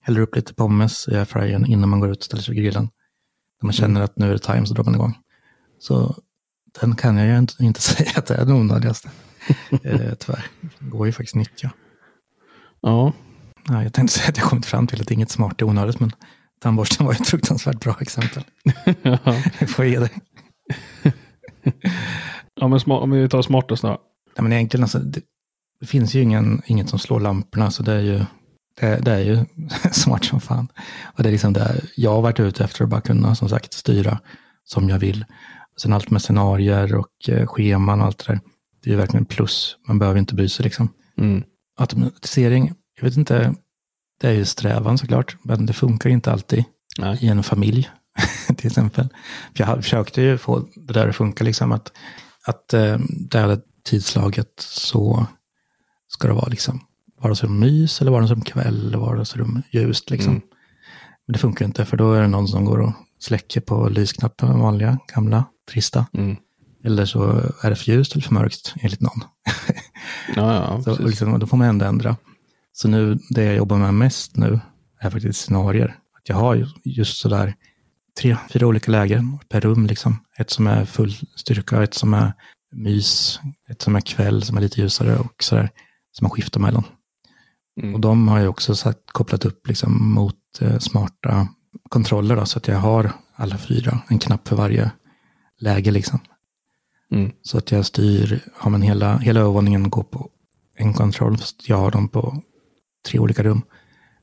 häller 0.00 0.20
upp 0.20 0.36
lite 0.36 0.54
pommes 0.54 1.08
i 1.08 1.16
airfryern 1.16 1.66
innan 1.66 1.88
man 1.88 2.00
går 2.00 2.10
ut 2.10 2.18
och 2.18 2.24
ställer 2.24 2.42
sig 2.42 2.54
vid 2.54 2.64
grillen. 2.64 2.88
När 3.62 3.66
man 3.66 3.72
känner 3.72 4.00
att 4.00 4.18
nu 4.18 4.28
är 4.28 4.32
det 4.32 4.38
time 4.38 4.66
så 4.66 4.74
drar 4.74 4.84
man 4.84 4.94
igång. 4.94 5.14
Så 5.78 6.16
den 6.80 6.96
kan 6.96 7.16
jag 7.16 7.28
ju 7.28 7.38
inte, 7.38 7.54
inte 7.64 7.80
säga 7.82 8.10
att 8.16 8.26
det 8.26 8.34
är 8.34 8.44
den 8.44 8.56
onödigaste. 8.56 9.10
eh, 9.70 10.14
tyvärr. 10.18 10.46
Det 10.78 10.88
går 10.90 11.06
ju 11.06 11.12
faktiskt 11.12 11.34
nyttja. 11.34 11.72
Ja, 12.82 13.12
Ja, 13.68 13.82
jag 13.82 13.92
tänkte 13.92 14.18
säga 14.18 14.28
att 14.28 14.36
jag 14.36 14.46
kommit 14.46 14.66
fram 14.66 14.86
till 14.86 15.00
att 15.00 15.10
inget 15.10 15.30
smart 15.30 15.60
är 15.60 15.66
onödigt, 15.66 16.00
men 16.00 16.12
tandborsten 16.60 17.06
var 17.06 17.12
ett 17.12 17.28
fruktansvärt 17.28 17.80
bra 17.80 17.96
exempel. 18.00 18.42
Jag 19.58 19.70
får 19.70 19.84
ge 19.84 19.98
dig. 19.98 20.10
ja 22.54 22.68
men 22.68 22.80
om 22.86 23.10
vi 23.10 23.28
tar 23.28 23.42
smartast 23.42 23.82
då. 23.82 23.88
Nej, 23.88 24.42
men 24.42 24.52
egentligen, 24.52 24.84
alltså, 24.84 24.98
det, 24.98 25.20
det 25.80 25.86
finns 25.86 26.14
ju 26.14 26.22
ingen, 26.22 26.62
inget 26.66 26.88
som 26.88 26.98
slår 26.98 27.20
lamporna, 27.20 27.70
så 27.70 27.82
det 27.82 27.92
är 27.92 28.00
ju, 28.00 28.24
det, 28.80 29.04
det 29.04 29.12
är 29.12 29.18
ju 29.18 29.44
smart 29.92 30.24
som 30.24 30.40
fan. 30.40 30.68
Och 31.04 31.22
det 31.22 31.28
är 31.28 31.32
liksom 31.32 31.52
det 31.52 31.80
jag 31.96 32.10
har 32.10 32.22
varit 32.22 32.40
ute 32.40 32.64
efter 32.64 32.84
att 32.84 32.90
bara 32.90 33.00
kunna, 33.00 33.34
som 33.34 33.48
sagt, 33.48 33.72
styra 33.72 34.18
som 34.64 34.88
jag 34.88 34.98
vill. 34.98 35.24
Sen 35.76 35.92
allt 35.92 36.10
med 36.10 36.22
scenarier 36.22 36.94
och 36.94 37.28
eh, 37.28 37.46
scheman 37.46 38.00
och 38.00 38.06
allt 38.06 38.26
det 38.26 38.32
där, 38.32 38.40
det 38.82 38.90
är 38.90 38.92
ju 38.92 38.98
verkligen 38.98 39.24
plus. 39.24 39.76
Man 39.88 39.98
behöver 39.98 40.18
inte 40.18 40.34
bry 40.34 40.48
sig 40.48 40.64
liksom. 40.64 40.88
Mm. 41.18 41.42
Automatisering, 41.76 42.72
jag 42.94 43.04
vet 43.04 43.16
inte, 43.16 43.54
det 44.20 44.28
är 44.28 44.32
ju 44.32 44.44
strävan 44.44 44.98
såklart, 44.98 45.36
men 45.42 45.66
det 45.66 45.72
funkar 45.72 46.10
inte 46.10 46.32
alltid 46.32 46.64
Nej. 46.98 47.18
i 47.20 47.28
en 47.28 47.42
familj 47.42 47.90
till 48.56 48.66
exempel. 48.66 49.08
För 49.56 49.64
jag 49.64 49.82
försökte 49.82 50.22
ju 50.22 50.38
få 50.38 50.68
det 50.74 50.92
där 50.92 51.08
att 51.08 51.16
funka, 51.16 51.44
liksom 51.44 51.72
att, 51.72 51.92
att 52.46 52.74
eh, 52.74 52.98
det 53.30 53.38
här 53.38 53.60
tidslaget 53.84 54.52
så 54.58 55.26
ska 56.08 56.28
det 56.28 56.34
vara 56.34 56.48
liksom 56.48 56.80
vardagsrum-mys 57.22 58.00
eller 58.00 58.10
vardagsrum-kväll 58.10 58.86
eller 58.86 58.98
vardagsrum 58.98 59.62
ljust 59.70 60.10
liksom. 60.10 60.32
Mm. 60.32 60.42
Men 61.26 61.32
det 61.32 61.38
funkar 61.38 61.64
inte 61.64 61.84
för 61.84 61.96
då 61.96 62.12
är 62.12 62.20
det 62.20 62.28
någon 62.28 62.48
som 62.48 62.64
går 62.64 62.80
och 62.80 62.92
släcker 63.18 63.60
på 63.60 63.88
lysknappen, 63.88 64.48
den 64.48 64.58
vanliga, 64.58 64.98
gamla, 65.14 65.44
trista. 65.70 66.06
Mm. 66.12 66.36
Eller 66.84 67.04
så 67.04 67.22
är 67.62 67.70
det 67.70 67.76
för 67.76 67.92
ljust 67.92 68.12
eller 68.12 68.22
för 68.22 68.34
mörkt 68.34 68.74
enligt 68.80 69.00
någon. 69.00 69.20
Ja, 70.36 70.54
ja, 70.54 70.82
Så 70.82 71.02
liksom, 71.02 71.38
då 71.38 71.46
får 71.46 71.56
man 71.56 71.68
ändå 71.68 71.84
ändra. 71.84 72.16
Så 72.72 72.88
nu, 72.88 73.18
det 73.30 73.44
jag 73.44 73.56
jobbar 73.56 73.76
med 73.76 73.94
mest 73.94 74.36
nu 74.36 74.60
är 75.00 75.10
faktiskt 75.10 75.40
scenarier. 75.40 75.96
Att 76.18 76.28
jag 76.28 76.36
har 76.36 76.54
ju 76.54 76.66
just 76.84 77.18
sådär 77.18 77.54
tre, 78.20 78.36
fyra 78.50 78.66
olika 78.66 78.90
lägen 78.90 79.38
per 79.48 79.60
rum. 79.60 79.86
Liksom. 79.86 80.24
Ett 80.38 80.50
som 80.50 80.66
är 80.66 80.84
full 80.84 81.12
styrka, 81.36 81.82
ett 81.82 81.94
som 81.94 82.14
är 82.14 82.32
mys, 82.72 83.40
ett 83.68 83.82
som 83.82 83.96
är 83.96 84.00
kväll 84.00 84.42
som 84.42 84.56
är 84.56 84.60
lite 84.60 84.80
ljusare 84.80 85.18
och 85.18 85.42
sådär. 85.42 85.70
Som 86.12 86.24
man 86.24 86.30
skiftar 86.30 86.60
mellan. 86.60 86.84
Mm. 87.80 87.94
Och 87.94 88.00
de 88.00 88.28
har 88.28 88.38
jag 88.38 88.50
också 88.50 88.74
satt, 88.74 89.02
kopplat 89.06 89.44
upp 89.44 89.68
liksom 89.68 90.12
mot 90.12 90.60
eh, 90.60 90.78
smarta 90.78 91.48
kontroller. 91.88 92.36
Då, 92.36 92.46
så 92.46 92.58
att 92.58 92.68
jag 92.68 92.78
har 92.78 93.12
alla 93.34 93.58
fyra, 93.58 94.00
en 94.08 94.18
knapp 94.18 94.48
för 94.48 94.56
varje 94.56 94.90
läge. 95.58 95.90
Liksom. 95.90 96.20
Mm. 97.12 97.30
Så 97.42 97.58
att 97.58 97.72
jag 97.72 97.86
styr, 97.86 98.40
ja 98.62 98.68
men 98.68 98.82
hela, 98.82 99.16
hela 99.18 99.40
övervåningen 99.40 99.90
går 99.90 100.02
på 100.02 100.28
en 100.76 100.92
kontroll, 100.94 101.36
jag 101.66 101.76
har 101.76 101.90
dem 101.90 102.08
på 102.08 102.42
tre 103.08 103.18
olika 103.18 103.42
rum. 103.42 103.62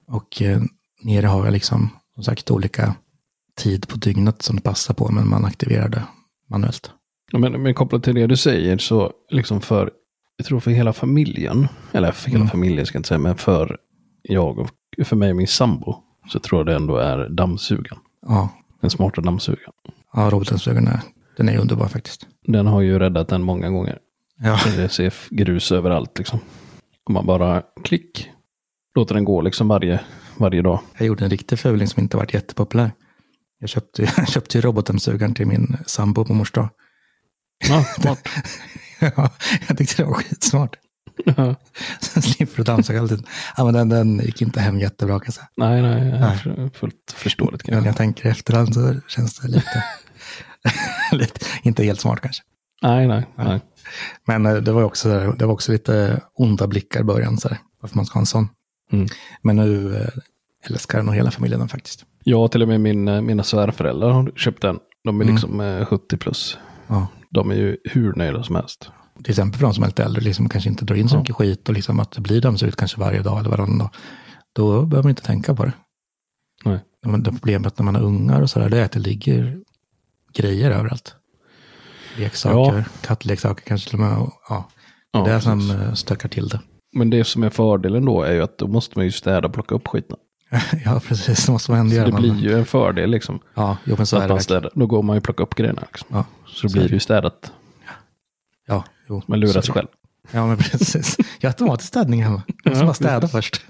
Och 0.07 0.41
eh, 0.41 0.61
nere 1.03 1.25
har 1.27 1.45
jag 1.45 1.51
liksom, 1.53 1.89
som 2.15 2.23
sagt, 2.23 2.51
olika 2.51 2.95
tid 3.57 3.87
på 3.87 3.97
dygnet 3.97 4.41
som 4.41 4.55
det 4.55 4.61
passar 4.61 4.93
på, 4.93 5.11
men 5.11 5.29
man 5.29 5.45
aktiverar 5.45 5.89
det 5.89 6.03
manuellt. 6.49 6.91
Men, 7.33 7.61
men 7.63 7.73
kopplat 7.73 8.03
till 8.03 8.15
det 8.15 8.27
du 8.27 8.37
säger 8.37 8.77
så 8.77 9.11
liksom 9.29 9.61
för, 9.61 9.91
jag 10.37 10.45
tror 10.45 10.59
för 10.59 10.71
hela 10.71 10.93
familjen, 10.93 11.67
eller 11.91 12.11
för 12.11 12.29
hela 12.29 12.39
Mm. 12.41 12.49
familjen 12.51 12.85
ska 12.85 12.95
jag 12.95 12.99
inte 12.99 13.07
säga, 13.07 13.17
men 13.19 13.35
för 13.37 13.77
jag 14.21 14.59
och 14.59 14.69
för 15.03 15.15
mig 15.15 15.29
och 15.29 15.35
min 15.35 15.47
sambo 15.47 15.95
så 16.31 16.39
tror 16.39 16.59
jag 16.59 16.65
det 16.65 16.75
ändå 16.75 16.97
är 16.97 17.29
dammsugaren. 17.29 17.99
Ja, 18.27 18.49
Den 18.81 18.89
smarta 18.89 19.21
dammsugaren. 19.21 19.73
ja 20.13 20.29
robotdammsugaren 20.29 20.87
är, 20.87 20.99
den 21.39 21.49
är 21.49 21.57
underbar 21.57 21.87
faktiskt. 21.87 22.27
Den 22.47 22.67
har 22.67 22.81
ju 22.81 22.99
räddat 22.99 23.27
den 23.27 23.41
många 23.41 23.69
gånger. 23.69 23.99
Ja, 24.43 24.59
Det 24.77 24.89
ser 24.89 25.13
grus 25.29 25.71
överallt 25.71 26.17
liksom. 26.17 26.39
Om 27.03 27.13
man 27.13 27.25
bara 27.25 27.63
klick, 27.83 28.29
låter 28.95 29.15
den 29.15 29.25
gå 29.25 29.41
liksom 29.41 29.67
varje, 29.67 29.99
varje 30.37 30.61
dag. 30.61 30.79
jag 30.97 31.07
gjorde 31.07 31.23
en 31.23 31.29
riktig 31.29 31.59
fuling 31.59 31.87
som 31.87 32.03
inte 32.03 32.17
varit 32.17 32.33
jättepopulär. 32.33 32.91
Jag 33.59 33.69
köpte, 33.69 34.01
jag 34.17 34.29
köpte 34.29 34.57
ju 34.57 34.61
robotdammsugaren 34.61 35.33
till 35.33 35.47
min 35.47 35.77
sambo 35.85 36.25
på 36.25 36.33
mors 36.33 36.51
dag. 36.51 36.69
Ja, 37.69 37.83
smart. 38.01 38.29
Ja, 38.99 39.29
jag 39.67 39.77
tyckte 39.77 40.01
det 40.01 40.05
var 40.07 40.13
skitsmart. 40.13 40.75
Sen 42.01 42.21
slipper 42.21 42.57
du 42.57 42.63
dammsuga 42.63 42.99
alltid. 42.99 43.27
Ja, 43.57 43.65
men 43.65 43.73
den, 43.73 43.89
den 43.89 44.19
gick 44.19 44.41
inte 44.41 44.59
hem 44.59 44.79
jättebra 44.79 45.19
kan 45.19 45.25
jag 45.25 45.33
säga. 45.33 45.47
nej, 45.57 45.81
nej, 45.81 46.19
Nej. 46.19 46.69
fullt 46.73 47.13
förståeligt 47.15 47.67
Men 47.67 47.83
jag 47.83 47.97
tänker 47.97 48.25
i 48.27 48.29
efterhand 48.29 48.73
så 48.73 48.95
känns 49.07 49.39
det 49.39 49.47
lite 49.47 49.83
inte 51.63 51.83
helt 51.83 51.99
smart 51.99 52.21
kanske. 52.21 52.43
Nej, 52.81 53.07
nej, 53.07 53.25
nej. 53.35 53.59
Men 54.27 54.45
eh, 54.45 54.53
det 54.55 54.71
var 54.71 54.83
också, 54.83 55.09
det 55.39 55.45
var 55.45 55.53
också 55.53 55.71
lite 55.71 56.21
onda 56.33 56.67
blickar 56.67 56.99
i 56.99 57.03
början, 57.03 57.37
så 57.37 57.49
här, 57.49 57.57
varför 57.81 57.95
man 57.95 58.05
ska 58.05 58.13
ha 58.13 58.21
en 58.21 58.25
sån. 58.25 58.49
Mm. 58.91 59.07
Men 59.41 59.55
nu 59.55 59.95
eh, 59.97 60.07
älskar 60.71 61.03
nog 61.03 61.15
hela 61.15 61.31
familjen 61.31 61.59
den 61.59 61.69
faktiskt. 61.69 62.05
Och 62.35 62.51
till 62.51 62.61
och 62.61 62.67
med 62.67 62.81
min, 62.81 63.07
eh, 63.07 63.21
mina 63.21 63.43
svärföräldrar 63.43 64.09
har 64.09 64.31
köpt 64.35 64.61
den. 64.61 64.79
De 65.03 65.19
är 65.21 65.23
Mm. 65.23 65.35
liksom 65.35 65.59
eh, 65.61 65.85
70 65.85 66.17
plus. 66.17 66.57
Ja. 66.87 67.07
De 67.29 67.51
är 67.51 67.55
ju 67.55 67.77
hur 67.83 68.13
nöjda 68.13 68.43
som 68.43 68.55
helst. 68.55 68.89
Till 69.23 69.31
exempel 69.31 69.59
för 69.59 69.65
de 69.67 69.73
som 69.73 69.83
är 69.83 69.87
lite 69.87 70.03
äldre, 70.03 70.21
liksom 70.21 70.49
kanske 70.49 70.69
inte 70.69 70.85
drar 70.85 70.95
in 70.95 71.09
så 71.09 71.15
Ja. 71.15 71.19
mycket 71.19 71.35
skit 71.35 71.69
och 71.69 71.75
liksom 71.75 71.99
att 71.99 72.11
det 72.11 72.21
blir 72.21 72.41
dammsugit 72.41 72.75
kanske 72.75 72.99
varje 72.99 73.21
dag 73.21 73.39
eller 73.39 73.49
varannan 73.49 73.77
dag. 73.77 73.89
Då 74.55 74.85
behöver 74.85 75.03
man 75.03 75.09
inte 75.09 75.23
tänka 75.23 75.55
på 75.55 75.65
det. 75.65 75.73
Nej. 76.65 76.79
Det 77.23 77.31
problemet 77.31 77.79
när 77.79 77.83
man 77.85 77.95
har 77.95 78.01
ungar 78.01 78.41
och 78.41 78.49
sådär, 78.49 78.69
det 78.69 78.79
är 78.79 78.85
att 78.85 78.91
det 78.91 78.99
ligger 78.99 79.59
grejer 80.33 80.71
överallt. 80.71 81.15
Leksaker, 82.17 82.85
kattleksaker 83.01 83.63
kanske 83.65 83.89
till 83.89 83.99
och 83.99 84.05
med. 84.05 84.17
Ja, 84.49 84.69
Ja, 85.11 85.23
det 85.23 85.31
är 85.31 85.39
som 85.39 85.59
precis. 85.59 85.75
eh, 85.75 85.93
stökar 85.93 86.29
till 86.29 86.47
det. 86.47 86.59
Men 86.93 87.09
det 87.09 87.23
som 87.23 87.43
är 87.43 87.49
fördelen 87.49 88.05
då 88.05 88.21
är 88.23 88.33
ju 88.33 88.41
att 88.41 88.57
då 88.57 88.67
måste 88.67 88.97
man 88.97 89.05
ju 89.05 89.11
städa 89.11 89.47
och 89.47 89.53
plocka 89.53 89.75
upp 89.75 89.87
skiten. 89.87 90.17
ja, 90.85 91.01
precis. 91.07 91.45
Det 91.45 91.51
måste 91.51 91.71
man 91.71 91.79
ändå 91.79 91.95
göra. 91.95 92.05
det 92.05 92.11
Man- 92.11 92.21
blir 92.21 92.35
ju 92.35 92.53
en 92.57 92.65
fördel 92.65 93.09
liksom. 93.11 93.39
Ja, 93.55 93.77
jo, 93.83 93.95
men 93.97 94.05
så 94.05 94.15
är 94.15 94.19
att 94.19 94.23
det 94.23 94.27
man 94.29 94.37
verkligen. 94.37 94.61
städar. 94.61 94.71
Då 94.75 94.87
går 94.87 95.03
man 95.03 95.15
ju 95.17 95.21
plocka 95.21 95.43
upp 95.43 95.55
grejerna. 95.55 95.81
Liksom. 95.81 96.07
Ja, 96.11 96.25
Så 96.47 96.61
då 96.63 96.69
Så 96.69 96.73
blir 96.73 96.83
är 96.83 96.87
det 96.87 96.93
ju 96.93 96.99
städat. 96.99 97.51
ja, 98.67 98.83
jo. 99.09 99.21
Man 99.27 99.39
lurar 99.39 99.61
sig 99.61 99.73
själv. 99.73 99.87
Ja, 100.31 100.47
men 100.47 100.57
precis. 100.57 101.17
Jag 101.39 101.49
har 101.49 101.53
automatisk 101.53 101.87
städning 101.87 102.23
hemma. 102.23 102.41
Jag 102.63 102.71
måste 102.71 102.79
Ja, 102.81 102.85
bara 102.85 102.93
städa 102.93 103.27
först. 103.27 103.61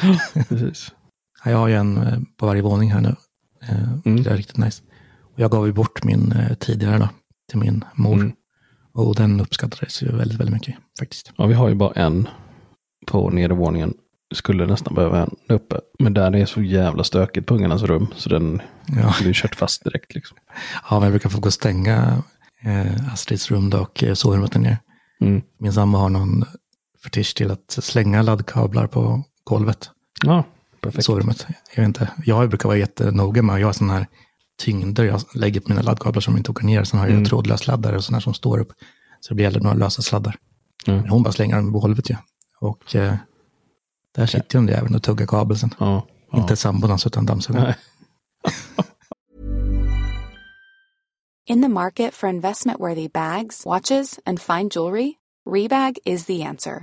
Precis. 0.48 0.92
Ja, 1.44 1.50
Jag 1.50 1.58
har 1.58 1.68
ju 1.68 1.74
en 1.74 1.96
eh, 1.96 2.18
på 2.36 2.46
varje 2.46 2.62
våning 2.62 2.92
här 2.92 3.00
nu. 3.00 3.16
Eh, 3.62 3.92
Mm. 4.06 4.22
Det 4.22 4.30
är 4.30 4.36
riktigt 4.36 4.56
nice. 4.56 4.82
Jag 5.36 5.50
gav 5.50 5.66
ju 5.66 5.72
bort 5.72 6.04
min 6.04 6.32
eh, 6.32 6.54
tidigare 6.54 6.98
då, 6.98 7.08
till 7.50 7.58
min 7.58 7.84
mor. 7.94 8.14
Mm. 8.14 8.32
Och 8.92 9.14
den 9.14 9.40
uppskattades 9.40 10.02
ju 10.02 10.16
väldigt, 10.16 10.40
väldigt 10.40 10.54
mycket 10.54 10.74
faktiskt. 10.98 11.32
Ja, 11.36 11.46
vi 11.46 11.54
har 11.54 11.68
ju 11.68 11.74
bara 11.74 11.92
en 11.92 12.28
på 13.06 13.30
nedervåningen. 13.30 13.94
Skulle 14.34 14.66
nästan 14.66 14.94
behöva 14.94 15.22
en 15.22 15.36
uppe. 15.48 15.80
Men 15.98 16.14
där 16.14 16.30
det 16.30 16.38
är 16.38 16.46
så 16.46 16.62
jävla 16.62 17.04
stökigt 17.04 17.46
på 17.46 17.54
ungarnas 17.54 17.82
rum. 17.82 18.06
Så 18.16 18.28
den 18.28 18.62
Ja, 18.86 19.14
blir 19.22 19.32
kört 19.32 19.54
fast 19.54 19.84
direkt 19.84 20.14
liksom. 20.14 20.36
ja 20.90 20.94
men 20.96 21.02
jag 21.02 21.12
brukar 21.12 21.28
få 21.30 21.40
gå 21.40 21.46
och 21.46 21.52
stänga 21.52 22.22
eh, 22.64 23.12
Astrids 23.12 23.50
rum 23.50 23.70
då 23.70 23.78
och 23.78 24.02
eh, 24.04 24.14
sovrummet 24.14 24.52
där 24.52 24.60
nere. 24.60 24.78
Mm. 25.20 25.42
Min 25.58 25.72
sambo 25.72 25.98
har 25.98 26.08
någon 26.08 26.44
fetisch 27.04 27.34
till 27.36 27.50
att 27.50 27.70
slänga 27.70 28.22
laddkablar 28.22 28.86
på 28.86 29.22
golvet 29.44 29.90
Ja, 30.24 30.44
perfekt. 30.80 31.04
sovrummet. 31.04 31.46
Jag 31.74 31.82
vet 31.82 31.88
inte, 31.88 32.10
jag 32.24 32.48
brukar 32.48 32.68
vara 32.68 32.78
jättenoga 32.78 33.42
med, 33.42 33.60
jag 33.60 33.66
har 33.68 33.72
sådana 33.72 33.92
här 33.94 34.06
tyngder 34.58 35.04
jag 35.04 35.20
lägger 35.34 35.60
på 35.60 35.68
mina 35.68 35.82
laddkablar 35.82 36.20
som 36.20 36.36
inte 36.36 36.50
åker 36.50 36.64
ner. 36.64 36.84
Sen 36.84 36.98
har 37.00 37.06
jag 37.06 37.12
Mm. 37.12 37.24
trådlösladdare 37.24 37.96
och 37.96 38.04
sådana 38.04 38.20
som 38.20 38.34
står 38.34 38.58
upp. 38.58 38.72
Så 39.20 39.28
det 39.28 39.34
blir 39.34 39.60
några 39.60 39.76
lösa 39.76 40.02
sladdar. 40.02 40.36
Mm. 40.86 41.00
Men 41.00 41.10
hon 41.10 41.22
bara 41.22 41.32
slänger 41.32 41.56
dem 41.56 41.72
på 41.72 41.78
golvet 41.78 42.10
ju. 42.10 42.16
Och 42.60 42.96
eh, 42.96 43.14
där 44.14 44.26
sitter 44.26 44.58
ju 44.60 44.66
den 44.66 44.74
även 44.76 44.94
och 44.94 45.02
tuggar 45.02 45.26
kabel 45.26 45.58
sen. 45.58 45.74
Ja, 45.78 46.06
ja. 46.32 46.38
Inte 46.38 46.56
sambon 46.56 46.90
alltså, 46.92 47.08
utan 47.08 47.26
dammsugaren. 47.26 47.74
In 51.46 51.62
the 51.62 51.68
market 51.68 52.14
for 52.14 52.28
investment 52.28 52.80
worthy 52.80 53.08
bags, 53.08 53.66
watches, 53.66 54.18
and 54.26 54.40
fine 54.40 54.68
jewelry, 54.70 55.12
Rebag 55.50 55.98
is 56.04 56.24
the 56.24 56.42
answer. 56.42 56.82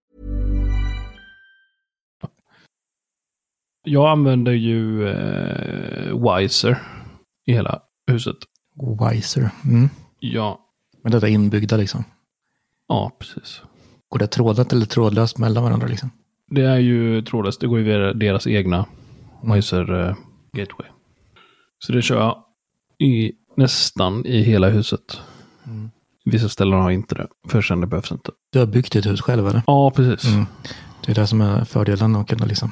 Jag 3.83 4.09
använder 4.09 4.51
ju 4.51 5.07
eh, 5.09 6.37
Wiser 6.37 6.77
i 7.45 7.53
hela 7.53 7.81
huset. 8.07 8.35
Wiser. 9.11 9.49
Mm. 9.65 9.89
Ja, 10.19 10.59
Men 11.03 11.11
det 11.11 11.17
är 11.17 11.25
inbyggda 11.27 11.77
liksom. 11.77 12.03
ja 12.87 13.11
precis. 13.19 13.61
Går 14.09 14.19
det 14.19 14.27
trådat 14.27 14.73
eller 14.73 14.85
trådlöst 14.85 15.37
mellan 15.37 15.63
varandra 15.63 15.87
liksom? 15.87 16.09
Det 16.49 16.61
är 16.61 16.77
ju 16.77 17.21
trådlöst. 17.21 17.61
Det 17.61 17.67
går 17.67 17.79
ju 17.79 17.85
via 17.85 18.13
deras 18.13 18.47
egna 18.47 18.85
Wiser 19.43 20.07
eh, 20.07 20.15
Gateway. 20.53 20.87
Så 21.79 21.91
det 21.91 22.01
kör 22.01 22.19
jag 22.19 22.43
i 22.99 23.31
nästan 23.57 24.25
i 24.25 24.41
hela 24.41 24.69
huset. 24.69 25.21
Vissa 26.25 26.49
ställen 26.49 26.79
har 26.79 26.91
inte 26.91 27.15
det. 27.15 27.27
För 27.47 27.61
sen 27.61 27.81
det 27.81 27.87
behövs 27.87 28.11
inte. 28.11 28.31
Du 28.51 28.59
har 28.59 28.65
byggt 28.65 28.93
ditt 28.93 29.05
hus 29.05 29.21
själv 29.21 29.47
eller? 29.47 29.61
Ja, 29.67 29.91
precis. 29.91 30.33
Mm. 30.33 30.45
Det 31.05 31.11
är 31.11 31.15
det 31.15 31.27
som 31.27 31.41
är 31.41 31.65
fördelen 31.65 32.15
att 32.15 32.27
kunna 32.27 32.45
liksom 32.45 32.71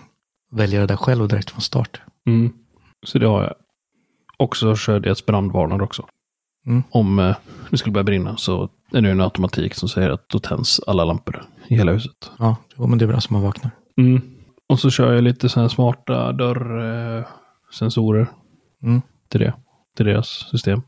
välja 0.51 0.79
det 0.79 0.85
där 0.85 0.95
själv 0.95 1.27
direkt 1.27 1.49
från 1.51 1.61
start. 1.61 2.01
Mm. 2.27 2.53
Så 3.05 3.19
det 3.19 3.27
har 3.27 3.43
jag. 3.43 3.53
Och 4.37 4.57
så 4.57 4.75
kör 4.75 4.99
det 4.99 5.11
ett 5.11 5.25
brandvarnare 5.25 5.83
också. 5.83 6.05
Mm. 6.65 6.83
Om 6.89 7.19
eh, 7.19 7.35
det 7.69 7.77
skulle 7.77 7.93
börja 7.93 8.03
brinna 8.03 8.37
så 8.37 8.69
är 8.91 9.01
det 9.01 9.11
en 9.11 9.21
automatik 9.21 9.73
som 9.75 9.89
säger 9.89 10.09
att 10.09 10.29
då 10.29 10.39
tänds 10.39 10.79
alla 10.87 11.05
lampor 11.05 11.43
i 11.67 11.75
hela 11.75 11.91
huset. 11.91 12.31
Ja, 12.39 12.55
men 12.77 12.97
det 12.97 13.05
är 13.05 13.07
bra 13.07 13.21
som 13.21 13.33
man 13.33 13.43
vaknar. 13.43 13.71
Mm. 13.97 14.21
Och 14.69 14.79
så 14.79 14.89
kör 14.89 15.13
jag 15.13 15.23
lite 15.23 15.49
sådana 15.49 15.69
smarta 15.69 16.31
dörrsensorer 16.31 18.21
eh, 18.21 18.27
Mm. 18.83 19.01
till 19.29 19.39
det. 19.39 19.53
Till 19.97 20.05
deras 20.05 20.27
system. 20.51 20.81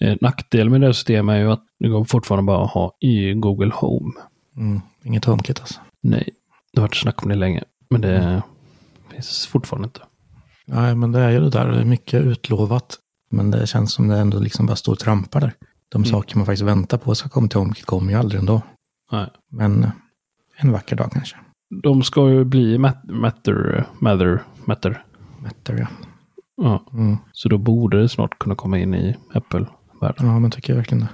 Eh, 0.00 0.16
nackdel 0.20 0.70
med 0.70 0.80
det 0.80 0.94
systemet 0.94 1.34
är 1.34 1.38
ju 1.38 1.50
att 1.52 1.64
det 1.78 1.88
går 1.88 2.04
fortfarande 2.04 2.46
bara 2.46 2.64
att 2.64 2.70
ha 2.70 2.96
i 3.00 3.32
Google 3.34 3.70
Home. 3.74 4.12
Mm. 4.56 4.80
Inget 5.04 5.24
HomeKit 5.24 5.60
alltså. 5.60 5.80
Nej, 6.02 6.28
det 6.72 6.80
har 6.80 6.88
varit 6.88 6.96
snack 6.96 7.22
om 7.22 7.28
det 7.28 7.34
länge. 7.34 7.62
Men 7.90 8.00
det 8.00 8.42
finns 9.14 9.46
fortfarande 9.46 9.86
inte. 9.86 10.00
Nej, 10.66 10.94
men 10.94 11.12
det 11.12 11.20
är 11.20 11.30
ju 11.30 11.40
det 11.40 11.50
där. 11.50 11.68
Det 11.68 11.80
är 11.80 11.84
mycket 11.84 12.22
utlovat. 12.22 12.98
Men 13.30 13.50
det 13.50 13.66
känns 13.66 13.92
som 13.92 14.08
det 14.08 14.18
ändå 14.18 14.38
liksom 14.40 14.66
bara 14.66 14.76
står 14.76 14.92
och 14.92 14.98
trampar 14.98 15.40
där. 15.40 15.52
De 15.88 16.04
saker 16.04 16.36
man 16.36 16.46
faktiskt 16.46 16.62
väntar 16.62 16.98
på 16.98 17.14
ska 17.14 17.28
komma 17.28 17.48
till 17.48 17.58
HomeKit 17.58 17.84
kommer 17.86 18.12
ju 18.12 18.18
aldrig 18.18 18.38
ändå. 18.40 18.62
Nej. 19.12 19.30
Men 19.50 19.84
eh, 19.84 19.90
en 20.56 20.72
vacker 20.72 20.96
dag 20.96 21.12
kanske. 21.12 21.36
De 21.82 22.02
ska 22.02 22.30
ju 22.30 22.44
bli 22.44 22.78
mat- 22.78 23.04
Matter, 23.10 23.86
Matter, 23.98 24.42
Matter. 24.64 25.04
Matter, 25.42 25.74
ja. 25.78 25.86
Ja. 26.56 26.86
Mm. 26.92 27.16
Så 27.32 27.48
då 27.48 27.58
borde 27.58 28.00
det 28.00 28.08
snart 28.08 28.38
kunna 28.38 28.54
komma 28.54 28.78
in 28.78 28.94
i 28.94 29.16
Apple-världen. 29.34 30.26
Ja, 30.26 30.38
men 30.38 30.50
tycker 30.50 30.72
jag 30.72 30.76
verkligen 30.78 31.00
det. 31.00 31.08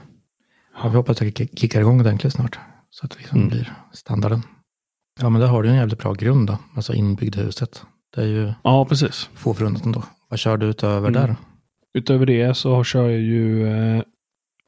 Ja, 0.83 0.89
vi 0.89 0.97
hoppas 0.97 1.23
att 1.23 1.35
det 1.37 1.59
kickar 1.59 1.81
igång 1.81 2.01
ordentligt 2.01 2.33
snart. 2.33 2.59
Så 2.91 3.05
att 3.05 3.11
det 3.11 3.19
liksom 3.19 3.39
Mm. 3.39 3.49
blir 3.51 3.73
standarden. 3.93 4.43
Ja, 5.21 5.29
men 5.31 5.41
där 5.41 5.49
har 5.49 5.63
du 5.63 5.69
en 5.69 5.75
jävligt 5.77 5.99
bra 5.99 6.13
grund 6.13 6.47
då. 6.47 6.59
Alltså 6.77 6.95
inbyggda 6.95 7.41
huset. 7.43 7.85
Det 8.15 8.21
är 8.23 8.27
ju 8.27 8.53
Ja, 8.65 8.85
precis. 8.85 9.31
få 9.35 9.55
förunnat 9.55 9.85
ändå. 9.85 10.03
Vad 10.29 10.39
kör 10.39 10.57
du 10.57 10.67
utöver 10.67 11.09
Mm. 11.09 11.13
där? 11.23 11.37
Utöver 11.95 12.27
det 12.27 12.55
så 12.57 12.85
kör 12.85 13.09
jag 13.09 13.21
ju 13.21 13.67
eh, 13.69 14.03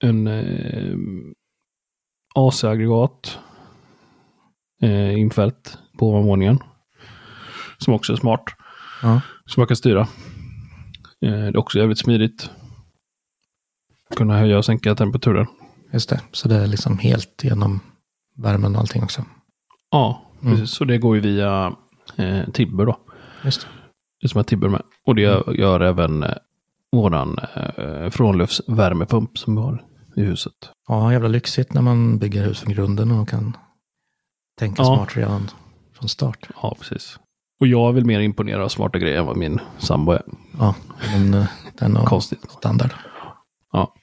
en 0.03 0.27
eh, 0.27 0.97
AC-aggregat 2.35 3.39
eh, 4.83 5.19
infällt 5.21 5.79
på 5.99 6.09
ovanvåningen. 6.09 6.59
Som 7.79 7.95
också 7.95 8.13
är 8.13 8.17
smart. 8.17 8.45
Ja. 9.03 9.21
Som 9.47 9.61
man 9.61 9.67
kan 9.67 9.77
styra. 9.77 10.01
Eh, 10.01 10.07
det 11.21 11.29
är 11.29 11.57
också 11.57 11.79
jävligt 11.79 11.99
smidigt. 11.99 12.51
Kunna 14.17 14.39
höja 14.39 14.59
och 14.59 14.65
sänka 14.65 14.95
temperaturen. 14.95 15.47
Just 15.93 16.09
det. 16.09 16.21
Så 16.33 16.49
det 16.49 16.57
är 16.57 16.67
liksom 16.67 16.99
helt 16.99 17.45
genom 17.45 17.81
värmen 18.37 18.75
och 18.75 18.81
allting 18.81 19.03
också. 19.03 19.25
Ja, 19.91 20.23
Mm. 20.45 20.67
Så 20.67 20.85
det 20.85 20.99
går 20.99 21.15
ju 21.17 21.21
via 21.23 21.73
eh, 22.17 22.51
Tibber 22.53 22.87
då. 22.87 22.99
Just 23.45 23.61
det. 23.61 23.67
Det 24.23 24.29
som 24.29 24.39
har 24.39 24.45
Tibber 24.45 24.69
med. 24.69 24.83
Och 25.07 25.15
det 25.15 25.23
gör, 25.23 25.53
gör 25.53 25.81
även 25.81 26.23
eh, 26.23 26.35
våran 26.93 27.39
eh, 27.77 28.11
frånluftsvärmepump 28.11 29.39
som 29.39 29.55
vi 29.57 29.63
har 29.63 29.85
i 30.17 30.21
huset. 30.23 30.53
Ja, 30.89 31.13
jävla 31.13 31.29
lyxigt 31.29 31.73
när 31.75 31.83
man 31.83 32.19
bygger 32.19 32.45
hus 32.45 32.61
från 32.61 32.73
grunden 32.73 33.11
och 33.11 33.29
kan 33.29 33.57
tänka 34.59 34.83
Ja. 34.83 34.97
smart 34.97 35.17
redan 35.17 35.51
från 35.99 36.09
start. 36.09 36.49
Ja, 36.63 36.77
precis. 36.79 37.19
Och 37.61 37.67
jag 37.67 37.89
är 37.89 37.93
väl 37.93 38.05
mer 38.05 38.21
imponerad 38.21 38.63
av 38.63 38.69
smarta 38.69 38.99
grejer 38.99 39.19
än 39.19 39.27
vad 39.27 39.37
min 39.37 39.61
sambo 39.79 40.13
är. 40.13 40.23
Ja, 40.59 40.75
men 41.13 41.35
eh, 41.35 41.47
den 41.79 41.97
har 41.97 42.07
Konstigt. 42.07 42.51
standard. 42.51 42.91
Ja. 43.73 43.95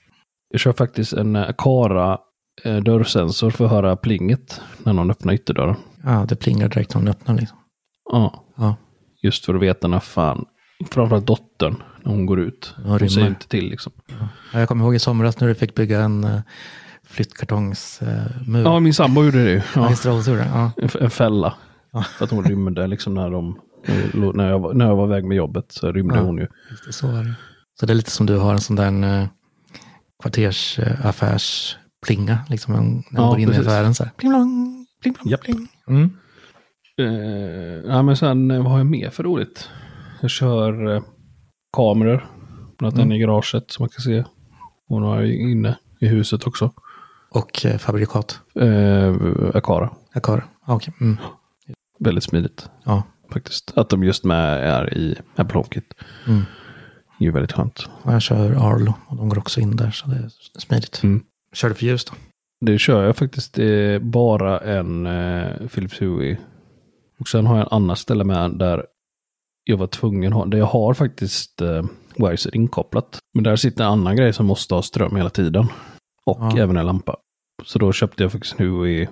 Jag 0.49 0.60
kör 0.62 0.73
faktiskt 0.73 1.13
en 1.13 1.36
Akara 1.36 2.12
eh, 2.13 2.19
dörrsensor 2.63 3.50
för 3.52 3.65
att 3.65 3.72
höra 3.72 3.95
plinget 3.95 4.62
när 4.84 4.93
någon 4.93 5.12
öppnar 5.12 5.34
ytterdörren. 5.34 5.76
Ja, 6.04 6.26
det 6.30 6.36
plingar 6.36 6.69
direkt 6.69 6.93
när 6.93 7.02
man 7.02 7.08
öppnar 7.08 7.36
liksom. 7.36 7.58
Ja, 8.12 8.43
Ja, 8.58 8.76
just 9.24 9.45
för 9.45 9.56
att 9.56 9.62
veta 9.62 9.88
när 9.88 10.00
fan, 10.00 10.45
framförallt 10.91 11.26
dottern, 11.28 11.76
när 12.04 12.12
hon 12.12 12.26
går 12.26 12.39
ut. 12.39 12.74
Ja, 12.86 12.98
Hon 13.00 13.10
säger 13.10 13.28
inte 13.28 13.48
till 13.48 13.69
liksom. 13.69 13.91
Ja, 14.52 14.60
Jag 14.60 14.67
kommer 14.67 14.84
ihåg 14.86 14.95
i 14.95 15.00
somras 15.00 15.39
när 15.39 15.48
du 15.48 15.56
fick 15.56 15.76
bygga 15.76 16.02
en 16.02 16.24
uh, 16.24 16.39
flyttkartongsmur. 17.08 18.43
Mur. 18.48 18.62
Ja, 18.63 18.80
min 18.80 18.93
sambo 18.93 19.24
gjorde 19.24 19.43
det 19.43 19.52
ju. 19.52 19.62
ja. 19.76 19.95
Ja. 20.36 20.72
En, 21.00 21.10
fälla. 21.10 21.54
Ja. 21.91 22.04
För 22.04 22.26
att 22.26 22.32
hon 22.32 22.43
rymde 22.43 22.88
liksom 22.88 23.13
när 23.13 23.30
de, 23.30 23.60
när 24.34 24.50
jag, 24.50 24.60
var- 24.60 24.74
när 24.74 24.86
jag 24.88 24.95
var 24.95 25.06
iväg 25.08 25.26
med 25.26 25.38
jobbet 25.38 25.65
så 25.72 25.91
rymde 25.91 26.15
Ja. 26.15 26.22
hon 26.22 26.38
ju. 26.38 26.48
Det, 26.88 26.93
så 26.93 27.08
var 27.08 27.24
det. 27.24 27.34
Så 27.80 27.86
det 27.86 27.93
är 27.93 27.95
lite 27.95 28.12
som 28.12 28.26
du 28.26 28.38
har 28.38 28.54
en 28.54 28.62
sån 28.62 28.76
där 28.76 29.22
uh, 29.22 29.28
kvartersaffärsplinga, 32.05 32.39
liksom 32.49 32.73
när 32.73 32.81
man 32.81 33.03
Ja, 33.12 33.27
går 33.29 33.39
in 33.39 33.47
precis. 33.47 33.65
i 33.65 33.67
affären 33.67 33.93
så 33.95 34.03
här. 34.03 34.12
Pling 34.17 34.31
plong, 34.31 34.85
pling 35.01 35.13
plong, 35.13 35.29
Japp. 35.31 35.41
pling. 35.41 35.67
Mm. 35.88 36.09
Eh, 36.99 37.91
ja, 37.91 38.01
men 38.03 38.17
sen 38.17 38.51
eh, 38.51 38.62
vad 38.63 38.71
har 38.71 38.77
jag 38.77 38.88
mer 38.88 39.09
för 39.09 39.23
roligt? 39.23 39.69
Jag 40.21 40.29
kör 40.31 40.95
eh, 40.95 41.01
kameror. 41.77 42.25
Bland 42.77 42.93
annat 42.93 43.05
en 43.05 43.12
i 43.12 43.19
garaget 43.19 43.71
som 43.71 43.83
man 43.83 43.89
kan 43.89 44.01
se. 44.01 44.23
Och 44.89 45.01
några 45.01 45.25
inne 45.25 45.77
i 46.01 46.07
huset 46.07 46.47
också. 46.47 46.71
Och 47.31 47.65
eh, 47.65 47.77
fabrikat. 47.77 48.39
Eh, 48.55 49.15
Akara. 49.53 49.89
Akara. 50.13 50.43
Ja, 50.67 50.75
okej. 50.75 50.93
Mm. 51.01 51.17
Väldigt 51.99 52.23
smidigt 52.23 52.69
Ja. 52.85 53.03
faktiskt. 53.33 53.73
Att 53.77 53.89
de 53.89 54.03
just 54.03 54.23
med 54.23 54.63
är 54.63 54.97
i 54.97 55.15
Apple 55.35 55.53
HomeKit. 55.57 55.93
Mm. 56.27 56.41
är 57.19 57.23
ju 57.23 57.31
väldigt 57.31 57.51
skönt. 57.51 57.89
Och 58.03 58.13
jag 58.13 58.21
kör 58.21 58.51
Arlo 58.51 58.93
och 59.07 59.17
de 59.17 59.29
går 59.29 59.38
också 59.38 59.59
in 59.59 59.75
där 59.75 59.91
så 59.91 60.07
det 60.09 60.15
är 60.15 60.29
smidigt. 60.59 61.03
Mm. 61.03 61.23
Kör 61.53 61.69
du 61.69 61.75
för 61.75 61.85
ljus 61.85 62.05
då? 62.05 62.13
Det 62.65 62.77
kör 62.79 63.05
jag 63.05 63.15
faktiskt. 63.17 63.57
Bara 64.01 64.59
en 64.59 65.05
eh, 65.05 65.67
Philips 65.67 66.01
Hue. 66.01 66.38
Och 67.19 67.27
sen 67.27 67.45
har 67.45 67.57
jag 67.57 67.65
en 67.67 67.73
annan 67.75 67.95
ställe 67.95 68.23
med 68.23 68.51
där 68.51 68.85
jag 69.63 69.77
var 69.77 69.88
tvungen 69.88 70.33
att 70.33 70.38
ha. 70.39 70.45
Där 70.45 70.57
jag 70.57 70.65
har 70.65 70.93
faktiskt 70.93 71.62
eh, 71.62 71.83
Wiser 72.15 72.55
inkopplat. 72.55 73.19
Men 73.33 73.43
där 73.43 73.55
sitter 73.55 73.83
en 73.83 73.89
annan 73.91 74.15
grej 74.15 74.33
som 74.33 74.45
måste 74.45 74.75
ha 74.75 74.81
ström 74.81 75.15
hela 75.15 75.29
tiden. 75.29 75.67
Och 76.25 76.38
Ja. 76.41 76.57
även 76.57 76.77
en 76.77 76.85
lampa. 76.85 77.17
Så 77.65 77.79
då 77.79 77.91
köpte 77.91 78.23
jag 78.23 78.31
faktiskt 78.31 78.59
en 78.59 78.65
Hue 78.65 79.07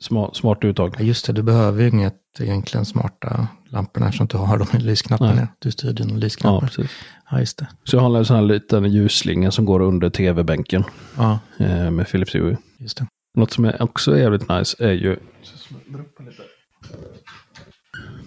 smart, 0.00 0.36
smart 0.36 0.64
uttag. 0.64 0.94
Ja, 0.98 1.04
just 1.04 1.26
det, 1.26 1.32
du 1.32 1.42
behöver 1.42 1.82
ju 1.82 1.88
inget 1.88 2.14
egentligen 2.40 2.84
smarta 2.84 3.48
lamporna 3.70 4.06
eftersom 4.06 4.26
du 4.26 4.36
har 4.36 4.58
dem 4.58 4.66
i 4.74 4.78
lysknapparna. 4.78 5.34
Nej. 5.34 5.46
Du 5.58 5.70
styr 5.70 5.92
dina 5.92 6.10
Ja, 6.12 6.16
lysknappar. 6.16 6.60
precis. 6.66 6.90
Ja, 7.30 7.38
just 7.40 7.58
det. 7.58 7.66
Så 7.84 7.96
jag 7.96 8.00
har 8.00 8.18
en 8.18 8.24
sån 8.24 8.36
här 8.36 8.42
liten 8.42 8.84
ljusslinga 8.92 9.50
som 9.50 9.64
går 9.64 9.80
under 9.80 10.10
tv-bänken 10.10 10.84
Ja, 11.16 11.38
eh, 11.58 11.90
med 11.90 12.08
Philips 12.08 12.34
Hue. 12.34 12.56
just 12.78 12.98
det. 12.98 13.06
Något 13.34 13.50
som 13.52 13.64
är 13.64 13.82
också 13.82 14.12
är 14.12 14.18
jävligt 14.18 14.48
nice 14.48 14.76
är 14.84 14.92
ju... 14.92 15.16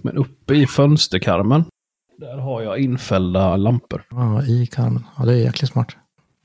Men 0.02 0.18
uppe 0.18 0.54
i 0.56 0.68
fönsterkarmen, 0.68 1.64
där 2.18 2.38
har 2.38 2.62
jag 2.62 2.80
infällda 2.80 3.58
lampor. 3.58 4.04
Ja, 4.10 4.44
i 4.44 4.68
karmen. 4.68 5.04
Ja, 5.18 5.26
det 5.26 5.34
är 5.34 5.38
jäkligt 5.38 5.72
smart. 5.72 5.96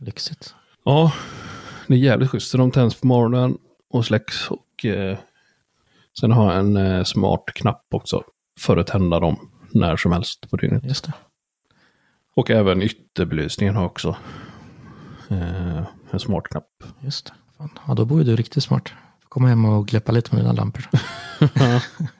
Lyxigt. 0.00 0.54
Ja, 0.84 1.12
det 1.86 1.94
är 1.94 1.98
jävligt 1.98 2.30
schysst. 2.30 2.50
Så 2.50 2.56
de 2.58 2.70
tänds 2.70 3.00
på 3.00 3.06
morgonen 3.06 3.58
och 3.90 4.04
släcks. 4.04 4.50
Och 4.50 4.84
eh, 4.84 5.18
sen 6.20 6.32
har 6.32 6.52
jag 6.52 6.60
en 6.60 6.76
eh, 6.76 7.04
smart 7.04 7.44
knapp 7.54 7.86
också 7.90 8.22
för 8.60 8.76
att 8.76 8.86
tända 8.86 9.20
dem 9.20 9.50
när 9.70 9.96
som 9.96 10.12
helst 10.12 10.50
på 10.50 10.56
dygnet. 10.56 10.84
Just 10.84 11.04
det. 11.04 11.12
Och 12.36 12.50
även 12.50 12.82
ytterbelysningen 12.82 13.76
har 13.76 13.84
också 13.84 14.16
eh, 15.30 15.82
en 16.10 16.20
smart 16.20 16.48
knapp. 16.48 16.68
Just 17.00 17.26
det. 17.26 17.32
Fan. 17.58 17.78
Ja, 17.86 17.94
då 17.94 18.04
bor 18.04 18.18
ju 18.18 18.24
du 18.24 18.36
riktigt 18.36 18.64
smart. 18.64 18.88
Får 19.22 19.28
komma 19.28 19.48
hem 19.48 19.64
och 19.64 19.86
gläppa 19.86 20.12
lite 20.12 20.34
med 20.34 20.44
dina 20.44 20.52
lampor. 20.52 20.84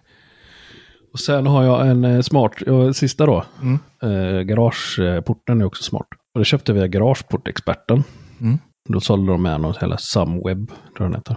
Och 1.16 1.20
sen 1.20 1.46
har 1.46 1.64
jag 1.64 1.88
en 1.88 2.05
eh, 2.05 2.20
smart, 2.20 2.52
ja, 2.66 2.92
sista 2.92 3.26
då. 3.26 3.44
Mm. 3.62 3.79
Eh, 4.02 4.40
garageporten 4.40 5.61
är 5.61 5.64
också 5.64 5.83
smart. 5.83 6.07
Och 6.35 6.38
det 6.40 6.44
köpte 6.44 6.72
vi 6.72 6.79
via 6.79 6.88
Garageportexperten. 6.88 8.05
Mm. 8.40 8.59
Då 8.88 9.00
sålde 9.00 9.33
de 9.33 9.42
med 9.42 9.61
något 9.61 9.83
hela 9.83 9.96
Sumweb, 9.98 10.68
tror 10.68 10.79
jag 10.98 11.07
den 11.07 11.14
heter. 11.14 11.37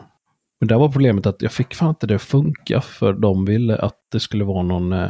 Men 0.59 0.67
där 0.67 0.77
var 0.77 0.89
problemet 0.89 1.25
att 1.25 1.41
jag 1.41 1.51
fick 1.51 1.75
fan 1.75 1.89
inte 1.89 2.07
det 2.07 2.15
att 2.15 2.21
funka 2.21 2.81
för 2.81 3.13
de 3.13 3.45
ville 3.45 3.77
att 3.77 3.95
det 4.11 4.19
skulle 4.19 4.43
vara 4.43 4.63
någon, 4.63 4.93
eh, 4.93 5.09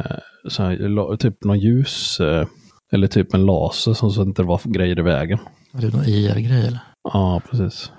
här, 0.58 1.16
typ 1.16 1.44
någon 1.44 1.58
ljus, 1.58 2.20
eh, 2.20 2.46
eller 2.92 3.06
typ 3.06 3.34
en 3.34 3.46
laser 3.46 3.92
som 3.92 4.10
så 4.10 4.20
att 4.20 4.26
det 4.26 4.28
inte 4.28 4.42
var 4.42 4.60
grejer 4.64 4.98
i 4.98 5.02
vägen. 5.02 5.38
Är 5.74 5.80
det 5.80 5.96
någon 5.96 6.04
IR-grej 6.04 6.66
eller? 6.66 6.78
Ja, 7.02 7.40
precis. 7.50 7.92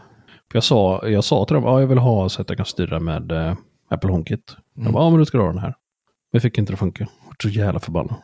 För 0.51 0.57
jag 0.57 0.63
sa, 0.63 1.07
jag 1.07 1.23
sa 1.23 1.45
till 1.45 1.53
dem, 1.53 1.63
ja 1.63 1.79
jag 1.79 1.87
vill 1.87 1.97
ha 1.97 2.29
så 2.29 2.41
att 2.41 2.49
jag 2.49 2.57
kan 2.57 2.65
styra 2.65 2.99
med 2.99 3.31
eh, 3.31 3.55
Apple 3.89 4.11
HomeKit. 4.11 4.55
De 4.75 4.91
bara, 4.93 5.03
ja 5.03 5.09
men 5.09 5.19
du 5.19 5.25
ska 5.25 5.37
ha 5.37 5.47
den 5.47 5.57
här. 5.57 5.67
Men 5.67 5.75
jag 6.31 6.41
fick 6.41 6.57
inte 6.57 6.71
det 6.71 6.75
att 6.75 6.79
funka. 6.79 7.03
Jag 7.03 7.27
var 7.27 7.35
så 7.43 7.49
jävla 7.49 7.79
förbannad. 7.79 8.15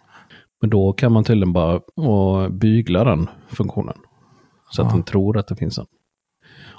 Men 0.62 0.70
då 0.70 0.94
kan 0.94 1.12
man 1.12 1.24
tydligen 1.24 1.54
bara 1.54 1.80
och 1.96 2.52
bygla 2.52 3.04
den 3.04 3.30
funktionen. 3.48 3.96
Så 4.72 4.82
att 4.82 4.88
Ja. 4.88 4.94
den 4.94 5.04
tror 5.04 5.38
att 5.38 5.48
det 5.48 5.56
finns 5.56 5.78
en. 5.78 5.86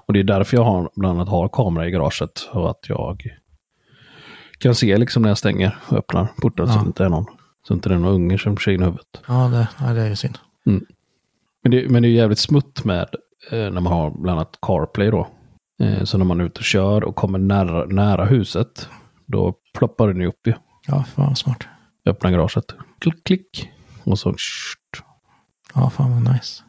Och 0.08 0.14
det 0.14 0.20
är 0.20 0.24
därför 0.24 0.56
jag 0.56 0.64
har, 0.64 0.90
bland 0.96 1.14
annat 1.18 1.28
har 1.28 1.48
kamera 1.48 1.88
i 1.88 1.90
garaget. 1.90 2.38
Så 2.38 2.66
att 2.66 2.88
jag 2.88 3.22
kan 4.58 4.74
se 4.74 4.98
liksom 4.98 5.22
när 5.22 5.28
jag 5.30 5.38
stänger 5.38 5.78
och 5.88 5.96
öppnar 5.98 6.26
porten 6.42 6.66
så 6.66 6.72
Ja. 6.72 6.76
att 6.78 6.84
det 6.84 6.88
inte 6.88 7.04
är 7.04 7.08
någon. 7.08 7.26
Så 7.68 7.74
inte 7.74 7.88
det 7.88 7.94
är 7.94 7.98
någon 7.98 8.12
unge 8.14 8.38
som 8.38 8.56
kör 8.56 8.72
in 8.72 8.82
huvudet. 8.82 9.22
Ja, 9.28 9.48
det, 9.48 9.68
ja, 9.80 9.92
det 9.92 10.00
är 10.02 10.08
ju 10.08 10.16
synd. 10.16 10.38
Men 11.62 11.70
det, 11.70 11.88
men 11.90 12.02
det 12.02 12.08
är 12.08 12.10
jävligt 12.10 12.38
smutt 12.38 12.84
med 12.84 13.08
eh, 13.50 13.58
när 13.58 13.80
man 13.80 13.86
har 13.92 14.10
bland 14.10 14.38
annat 14.40 14.58
CarPlay 14.62 15.10
då. 15.10 15.28
Eh, 15.82 16.04
så 16.04 16.18
när 16.18 16.24
man 16.24 16.40
är 16.40 16.44
ute 16.44 16.58
och 16.58 16.64
kör 16.64 17.04
och 17.04 17.16
kommer 17.16 17.38
nära, 17.38 17.84
nära 17.84 18.24
huset, 18.24 18.88
då 19.26 19.54
ploppar 19.78 20.08
den 20.08 20.20
ju 20.20 20.26
upp 20.26 20.46
ju. 20.46 20.52
Ja, 20.86 21.04
fan 21.04 21.36
smart. 21.36 21.66
Öppnar 22.06 22.30
garaget. 22.30 22.64
Klick, 23.00 23.24
klick. 23.24 23.70
Och 24.04 24.18
så... 24.18 24.32
Tsch, 24.32 24.74
Ja, 25.74 25.90
fan 25.90 26.10
vad 26.24 26.34
nice. 26.34 26.62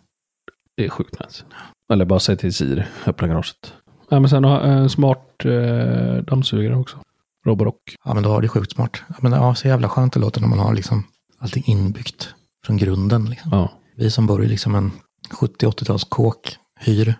det 0.78 0.86
är 0.86 0.90
sjukt 0.90 1.20
nice. 1.20 1.44
Eller 1.90 2.06
bara 2.06 2.20
säg 2.20 2.38
till 2.38 2.54
Siri, 2.54 2.84
öppna 3.06 3.28
garaget. 3.28 3.74
Ja, 4.10 4.20
men 4.20 4.30
sen 4.30 4.44
har 4.44 4.62
jag 4.68 4.70
en 4.78 4.90
smart 4.90 5.46
eh, 5.46 6.24
dammsugare 6.24 6.76
också. 6.76 6.98
Roborock. 7.46 7.96
Ja, 8.06 8.14
men 8.14 8.24
då 8.24 8.30
har 8.30 8.42
det 8.42 8.48
sjukt 8.48 8.72
smart. 8.72 9.02
Ja, 9.08 9.16
men 9.22 9.32
ja, 9.32 9.56
så 9.56 9.68
jävla 9.68 9.90
skönt 9.90 10.14
det 10.14 10.20
låter 10.20 10.42
när 10.42 10.48
man 10.48 10.60
har 10.60 10.74
liksom 10.74 11.04
allting 11.40 11.64
inbyggt 11.68 12.34
från 12.66 12.78
grunden. 12.78 13.26
Liksom. 13.26 13.50
Ja. 13.52 13.72
Vi 13.96 14.12
som 14.12 14.28
bor 14.28 14.44
i 14.44 14.48
liksom 14.48 14.76
en 14.76 14.92
70-80-tals 15.30 16.04
kåk, 16.04 16.56
hyr, 16.80 17.16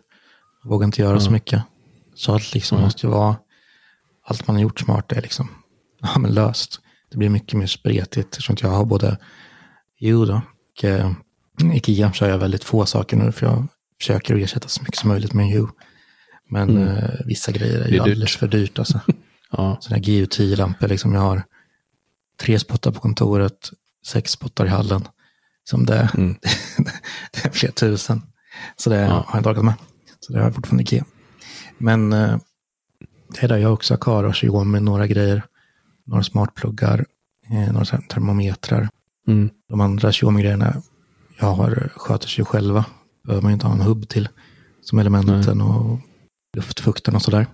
vågar 0.64 0.86
inte 0.86 1.02
göra 1.02 1.20
så 1.20 1.32
mycket. 1.32 1.64
Så 2.16 2.34
allt 2.34 2.54
liksom 2.54 2.76
Mm. 2.78 2.86
måste 2.86 3.06
ju 3.08 3.12
vara, 3.12 3.36
allt 4.26 4.48
man 4.48 4.56
har 4.56 4.64
gjort 4.64 4.80
smart 4.80 5.12
är 5.12 5.22
liksom 5.22 5.50
ja, 6.02 6.20
men 6.20 6.34
löst. 6.34 6.80
Det 7.12 7.18
blir 7.18 7.30
mycket 7.30 7.60
mer 7.60 7.68
spretigt 7.68 8.30
eftersom 8.34 8.56
jag 8.62 8.70
har 8.70 8.86
både 8.86 9.18
Jo 10.00 10.26
då, 10.26 10.42
och 10.78 10.84
eh, 10.86 11.12
Ikea 11.74 12.12
kör 12.14 12.30
jag 12.30 12.38
väldigt 12.38 12.64
få 12.64 12.86
saker 12.86 13.18
nu 13.18 13.32
för 13.32 13.46
jag 13.46 13.68
försöker 14.00 14.36
att 14.36 14.42
ersätta 14.42 14.68
så 14.68 14.82
mycket 14.82 14.96
som 15.00 15.10
möjligt 15.10 15.34
med 15.34 15.44
en 15.44 15.50
Jo. 15.50 15.70
Men 16.50 16.88
eh, 16.88 17.10
vissa 17.26 17.52
grejer 17.52 17.76
är, 17.80 17.82
Mm. 17.82 17.94
Ju 17.94 18.00
alldeles 18.00 18.38
för 18.38 18.48
dyrt 18.48 18.80
alltså. 18.80 19.02
Ja. 19.52 19.78
Sådana 19.82 19.96
här 19.96 20.04
GU10-lampor, 20.04 20.88
liksom 20.88 21.14
jag 21.14 21.22
har 21.22 21.44
tre 22.42 22.60
spottar 22.60 22.92
på 22.92 23.00
kontoret, 23.00 23.70
sex 24.08 24.32
spottar 24.32 24.66
i 24.66 24.70
hallen. 24.70 25.08
Som 25.64 25.86
det, 25.86 26.10
Mm. 26.18 26.36
det 27.32 27.46
är 27.46 27.50
flera 27.52 27.72
tusen. 27.72 28.22
Så 28.76 28.90
det 28.90 28.98
har 28.98 29.26
jag 29.32 29.40
inte 29.40 29.50
orkat 29.50 29.66
med. 29.66 29.74
Så 30.20 30.34
det 30.34 30.40
har 30.40 30.46
jag 30.46 30.56
fortfarande 30.56 30.84
Ikea. 30.84 31.06
Men 31.78 32.14
eh, 32.14 32.38
det 33.34 33.44
är 33.44 33.48
där 33.48 33.58
jag 33.58 33.74
också 33.74 33.94
har 33.94 34.00
kvar 34.00 34.24
och 34.24 34.68
med 34.68 34.84
några 34.84 35.08
grejer. 35.08 35.44
Några 36.06 36.24
smartpluggar, 36.24 37.06
eh, 37.52 37.74
några 37.74 37.86
termometrar. 37.86 38.90
Mm. 39.28 39.50
De 39.70 39.82
andra 39.82 40.12
Xiaomi-grejerna 40.12 40.82
jag 41.40 41.54
har 41.54 41.92
sköter 41.96 42.28
sig 42.28 42.46
själva. 42.46 42.86
Behöver 43.24 43.42
man 43.42 43.52
ju 43.52 43.54
inte 43.54 43.68
ha 43.68 43.74
en 43.74 43.82
hubb 43.82 44.10
till. 44.10 44.30
Som 44.82 45.00
elementen 45.00 45.62
och 45.62 46.00
luftfukten 46.58 47.16
och 47.16 47.22
sådär. 47.22 47.48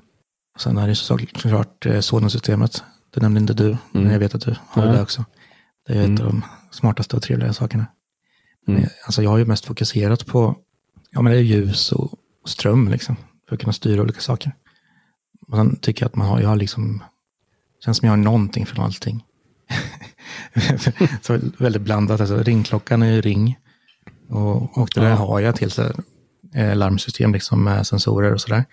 Och 0.55 0.61
sen 0.61 0.77
är 0.77 0.87
det 0.87 0.95
så- 0.95 1.19
såklart 1.35 1.85
eh, 1.85 1.99
Sonos-systemet. 1.99 2.83
Det 3.13 3.21
nämnde 3.21 3.39
inte 3.41 3.53
du, 3.53 3.77
men 3.91 4.11
jag 4.11 4.19
vet 4.19 4.35
att 4.35 4.41
du 4.41 4.55
har 4.67 4.85
Nej. 4.85 4.95
det 4.95 5.01
också. 5.01 5.25
Det 5.87 5.93
är 5.93 6.13
ett 6.13 6.19
av 6.19 6.25
de 6.25 6.45
smartaste 6.71 7.15
och 7.15 7.21
trevliga 7.23 7.53
sakerna. 7.53 7.85
Mm. 8.67 8.81
Men, 8.81 8.89
Alltså 9.05 9.23
jag 9.23 9.29
har 9.29 9.37
ju 9.37 9.45
mest 9.45 9.65
fokuserat 9.65 10.25
på 10.25 10.55
ja, 11.11 11.21
men 11.21 11.33
det 11.33 11.39
är 11.39 11.41
ljus 11.43 11.91
och, 11.91 12.13
och 12.43 12.49
ström 12.49 12.87
liksom, 12.87 13.15
för 13.47 13.55
att 13.55 13.61
kunna 13.61 13.73
styra 13.73 14.01
olika 14.01 14.19
saker. 14.19 14.55
Och 15.47 15.57
sen 15.57 15.75
tycker 15.75 16.03
jag 16.03 16.07
att 16.09 16.15
man 16.15 16.27
har, 16.27 16.39
jag 16.41 16.49
har 16.49 16.55
liksom, 16.55 17.03
känns 17.85 17.97
som 17.97 18.05
jag 18.05 18.11
har 18.11 18.17
någonting 18.17 18.65
från 18.65 18.85
allting. 18.85 19.23
så 21.21 21.39
väldigt 21.57 21.81
blandat, 21.81 22.21
alltså 22.21 22.43
ringklockan 22.43 23.01
är 23.03 23.11
ju 23.11 23.21
ring. 23.21 23.57
Och, 24.29 24.77
och 24.77 24.89
det 24.95 25.01
där 25.01 25.15
har 25.15 25.39
jag 25.39 25.55
till 25.55 25.71
så 25.71 25.81
här, 25.81 25.95
eh, 26.55 26.75
larmsystem 26.75 27.33
liksom 27.33 27.63
med 27.63 27.87
sensorer 27.87 28.33
och 28.33 28.41
sådär. 28.41 28.65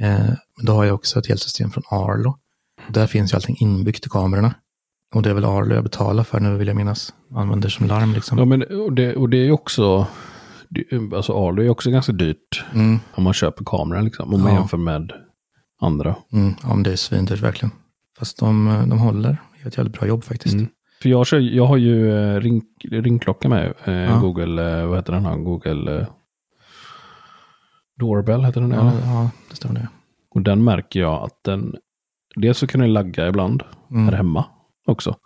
Eh, 0.00 0.18
men 0.56 0.66
då 0.66 0.72
har 0.72 0.84
jag 0.84 0.94
också 0.94 1.18
ett 1.18 1.26
helt 1.26 1.40
system 1.40 1.70
från 1.70 1.84
Arlo. 1.90 2.38
Där 2.88 3.06
finns 3.06 3.32
ju 3.32 3.36
allting 3.36 3.56
inbyggt 3.58 4.06
i 4.06 4.08
kamerorna. 4.08 4.54
Och 5.14 5.22
det 5.22 5.30
är 5.30 5.34
väl 5.34 5.44
Arlo 5.44 5.74
jag 5.74 5.84
betalar 5.84 6.24
för 6.24 6.40
nu 6.40 6.56
vill 6.56 6.68
jag 6.68 6.76
minnas. 6.76 7.14
Använder 7.34 7.68
som 7.68 7.86
larm 7.86 8.12
liksom. 8.12 8.38
Ja, 8.38 8.44
men 8.44 8.62
och 8.62 8.92
det, 8.92 9.16
och 9.16 9.28
det 9.28 9.36
är 9.36 9.44
ju 9.44 9.52
också, 9.52 10.06
det- 10.68 11.16
alltså 11.16 11.32
Arlo 11.48 11.62
är 11.62 11.68
också 11.68 11.90
ganska 11.90 12.12
dyrt 12.12 12.64
Mm, 12.74 12.98
om 13.14 13.24
man 13.24 13.32
köper 13.34 13.64
kameran 13.64 14.04
liksom. 14.04 14.34
Om 14.34 14.42
man 14.42 14.52
Ja. 14.52 14.58
jämför 14.58 14.76
med 14.76 15.12
andra. 15.80 16.16
mm, 16.32 16.54
ja, 16.62 16.68
men 16.68 16.82
det 16.82 16.92
är 16.92 16.96
svindyrt 16.96 17.40
verkligen. 17.40 17.70
Fast 18.18 18.38
de, 18.38 18.84
de 18.90 18.98
håller. 18.98 19.36
Gör 19.60 19.68
ett 19.68 19.76
jävligt 19.76 19.98
bra 19.98 20.08
jobb 20.08 20.24
faktiskt. 20.24 20.54
Mm. 20.54 20.68
För 21.04 21.08
jag, 21.10 21.26
kör, 21.26 21.38
jag 21.38 21.66
har 21.66 21.76
ju 21.76 22.12
eh, 22.18 22.40
ring, 22.40 22.62
ringklocka 22.90 23.48
med. 23.48 23.74
Eh, 23.84 23.94
Ja. 23.94 24.18
Google, 24.20 24.80
eh, 24.80 24.86
vad 24.86 24.96
heter 24.98 25.12
den 25.12 25.26
här? 25.26 25.36
Google 25.36 26.00
eh, 26.00 26.06
Doorbell 27.98 28.44
heter 28.44 28.60
den. 28.60 28.70
Ja, 28.70 28.80
eller? 28.90 29.00
ja, 29.06 29.30
det 29.50 29.56
stämmer 29.56 29.74
det. 29.80 29.88
Och 30.30 30.40
den 30.42 30.64
märker 30.64 31.00
jag 31.00 31.22
att 31.22 31.44
den, 31.44 31.74
dels 32.36 32.58
så 32.58 32.66
kan 32.66 32.80
den 32.80 32.92
lagga 32.92 33.28
ibland 33.28 33.62
Mm. 33.90 34.04
här 34.08 34.12
hemma 34.16 34.44
också. 34.86 35.16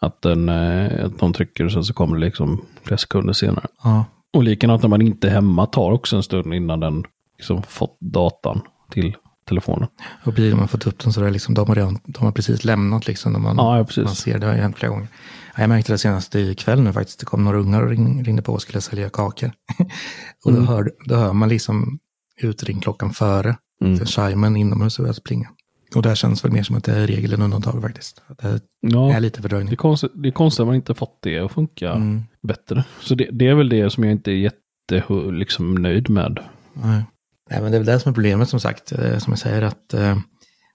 Att, 0.00 0.22
den, 0.22 0.48
eh, 0.48 1.04
att 1.04 1.18
de 1.18 1.32
trycker 1.32 1.64
och 1.64 1.72
sen 1.72 1.84
så 1.84 1.94
kommer 1.94 2.16
det 2.16 2.24
liksom 2.24 2.64
flera 2.82 2.98
sekunder 2.98 3.32
senare. 3.32 3.66
Ja, 3.84 4.04
Och 4.32 4.42
likadant 4.42 4.82
när 4.82 4.88
man 4.88 5.02
inte 5.02 5.28
är 5.28 5.32
hemma 5.32 5.66
tar 5.66 5.92
också 5.92 6.16
en 6.16 6.22
stund 6.22 6.54
innan 6.54 6.80
den 6.80 7.04
liksom 7.38 7.62
fått 7.62 7.96
datan 8.00 8.60
till 8.90 9.16
telefonen. 9.50 9.88
och 10.24 10.32
blir 10.32 10.54
man 10.54 10.68
fått 10.68 10.86
upp 10.86 10.98
den 10.98 11.12
så 11.12 11.20
är 11.20 11.24
det 11.24 11.30
liksom, 11.30 11.54
de 11.54 11.68
har, 11.68 11.74
redan, 11.74 11.98
de 12.04 12.24
har 12.24 12.32
precis 12.32 12.64
lämnat 12.64 13.06
liksom 13.06 13.32
när 13.32 13.40
man, 13.40 13.56
Ja, 13.56 13.84
precis. 13.84 14.04
man 14.04 14.14
ser 14.14 14.38
det. 14.38 14.46
har 14.46 14.54
ju 14.54 14.60
hänt 14.60 14.78
flera 14.78 14.90
gånger. 14.92 15.08
Ja, 15.54 15.60
jag 15.62 15.68
märkte 15.68 15.92
det 15.92 15.98
senast 15.98 16.34
ikväll 16.34 16.80
nu 16.82 16.92
faktiskt. 16.92 17.20
Det 17.20 17.26
kom 17.26 17.44
några 17.44 17.58
ungar 17.58 17.82
och 17.82 17.88
ring, 17.90 18.24
ringde 18.24 18.42
på 18.42 18.52
och 18.52 18.62
skulle 18.62 18.80
sälja 18.80 19.10
kakor. 19.10 19.52
och 20.44 20.50
Mm. 20.50 20.64
då, 20.66 20.72
hör, 20.72 20.90
då 21.06 21.14
hör 21.14 21.32
man 21.32 21.48
liksom 21.48 21.98
ut 22.40 22.62
ringklockan 22.62 23.10
före. 23.12 23.56
Mm. 23.84 24.06
Chimen 24.06 24.56
inomhus 24.56 24.98
och 24.98 25.02
börjar 25.02 25.16
plinga. 25.24 25.48
Och 25.94 26.02
det 26.02 26.08
här 26.08 26.16
känns 26.16 26.44
väl 26.44 26.52
mer 26.52 26.62
som 26.62 26.76
att 26.76 26.84
det 26.84 26.92
är 26.92 27.06
regel 27.06 27.32
än 27.32 27.42
undantag 27.42 27.82
faktiskt. 27.82 28.22
Det 28.42 28.60
Ja, 28.80 29.12
är 29.14 29.20
lite 29.20 29.38
det, 29.38 29.42
fördröjning. 29.42 29.72
är 29.72 29.76
konstigt, 29.76 30.10
det 30.14 30.28
är 30.28 30.32
konstigt 30.32 30.60
att 30.60 30.66
man 30.66 30.76
inte 30.76 30.94
fått 30.94 31.18
det 31.22 31.38
att 31.38 31.52
funka 31.52 31.90
Mm. 31.92 32.22
bättre. 32.42 32.84
Så 33.00 33.14
det, 33.14 33.28
det 33.32 33.46
är 33.48 33.54
väl 33.54 33.68
det 33.68 33.90
som 33.90 34.04
jag 34.04 34.12
inte 34.12 34.30
är 34.30 34.34
jätte 34.34 35.04
liksom, 35.32 35.74
nöjd 35.74 36.10
med. 36.10 36.38
Nej. 36.72 37.02
Nej, 37.50 37.62
men 37.62 37.70
det 37.70 37.76
är 37.76 37.80
väl 37.80 37.86
det 37.86 38.00
som 38.00 38.10
är 38.10 38.14
problemet 38.14 38.48
som 38.48 38.60
sagt. 38.60 38.92
Eh, 38.92 39.18
Som 39.18 39.32
jag 39.32 39.38
säger 39.38 39.62
att 39.62 39.94
eh, 39.94 40.18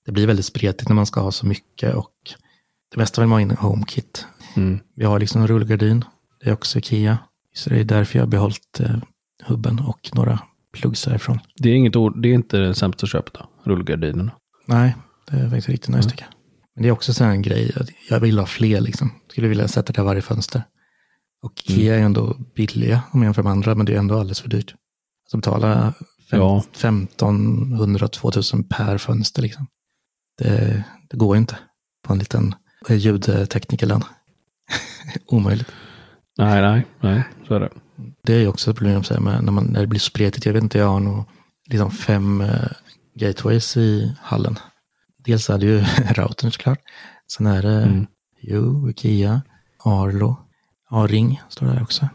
det 0.06 0.12
blir 0.12 0.28
väldigt 0.28 0.46
spretigt 0.46 0.90
när 0.90 0.96
man 0.96 1.06
ska 1.06 1.22
ha 1.22 1.32
så 1.32 1.46
mycket 1.46 1.96
och 1.96 2.14
det 2.92 2.98
mesta 2.98 3.22
vill 3.22 3.28
man 3.28 3.36
ha 3.36 3.42
in 3.42 3.52
i 3.52 3.56
HomeKit. 3.56 4.26
Mm. 4.56 4.80
Vi 4.96 5.06
har 5.06 5.20
liksom 5.20 5.42
en 5.42 5.48
rullgardin. 5.48 6.06
Det 6.40 6.50
är 6.50 6.54
också 6.54 6.78
Ikea. 6.78 7.18
Så 7.54 7.70
det 7.70 7.80
är 7.80 7.84
därför 7.84 8.20
jag 8.20 8.26
har 8.26 8.32
behållit 8.32 8.80
eh, 8.80 8.96
hubben 9.46 9.80
och 9.80 10.10
några 10.14 10.40
plugs 10.74 11.04
därifrån. 11.04 11.40
Det 11.56 11.70
är, 11.70 11.74
inget 11.74 11.96
ord, 11.96 12.22
det 12.22 12.30
är 12.30 12.34
inte 12.34 12.58
det 12.58 12.76
sämsta 12.76 13.08
köpet 13.08 13.34
då, 13.34 13.50
rullgardinerna. 13.64 14.32
Nej, 14.68 14.96
det 15.32 15.38
är 15.38 15.44
faktiskt 15.50 15.70
riktigt 15.70 15.96
nice 15.96 16.10
tycker 16.10 16.24
jag. 16.24 16.34
Men 16.76 16.82
det 16.84 16.88
är 16.88 16.92
också 16.94 17.14
så 17.14 17.24
här 17.24 17.32
en 17.32 17.42
grej, 17.42 17.72
att 17.76 17.90
jag 18.10 18.20
vill 18.20 18.40
ha 18.40 18.46
fler 18.46 18.82
liksom. 18.82 19.12
Skulle 19.32 19.48
vilja 19.48 19.68
sätta 19.68 19.94
det 19.94 20.02
varje 20.02 20.22
fönster. 20.22 20.64
Och 21.44 21.52
Ikea 21.66 21.94
är 21.94 22.00
ju 22.00 22.06
ändå 22.06 22.38
billiga 22.56 23.02
om 23.12 23.22
jag 23.22 23.28
jämför 23.28 23.44
med 23.44 23.52
andra, 23.52 23.76
men 23.76 23.86
det 23.86 23.94
är 23.94 23.98
ändå 23.98 24.20
alldeles 24.20 24.42
för 24.42 24.50
dyrt. 24.50 24.76
Alltså 25.26 25.38
betala 25.38 25.94
fem, 26.30 26.40
Ja. 26.40 26.64
1500, 26.72 28.08
2000 28.08 28.64
per 28.64 28.98
fönster 28.98 29.42
liksom. 29.42 29.68
Det, 30.38 30.84
det 31.10 31.18
går 31.18 31.36
ju 31.36 31.40
inte 31.40 31.58
på 32.08 32.14
en 32.14 32.20
liten 32.20 32.56
ljudteknikerlön. 32.90 34.04
omöjligt. 35.28 35.72
Nej, 36.38 36.62
nej, 36.62 36.86
nej, 37.00 37.24
så 37.48 37.56
är 37.56 37.60
det. 37.60 37.70
Det 38.24 38.34
är 38.34 38.40
ju 38.40 38.48
också 38.48 38.72
ett 38.72 38.78
problem 38.78 39.04
här, 39.10 39.42
när, 39.42 39.52
man, 39.52 39.66
när 39.66 39.82
det 39.82 39.88
blir 39.88 40.00
spretigt. 40.00 40.46
Jag 40.46 40.54
vet 40.54 40.64
inte, 40.64 40.78
jag 40.78 40.88
har 40.88 41.00
nog 41.00 41.24
liksom 41.70 41.92
fem 41.92 42.42
eh, 42.42 42.68
gateways 43.16 43.78
i 43.78 44.16
hallen. 44.22 44.60
Dels 45.18 45.50
är 45.50 45.58
det 45.58 45.66
ju 45.66 45.80
routern 46.14 46.52
såklart. 46.52 46.80
Sen 47.32 47.48
är 47.48 47.62
det 47.62 47.84
Mm. 47.84 48.06
Jo, 48.42 48.90
Ikea, 48.90 49.42
Arlo, 49.84 50.36
ja, 50.90 51.08
Ring 51.10 51.42
står 51.50 51.66
där 51.66 51.82
också. 51.82 52.10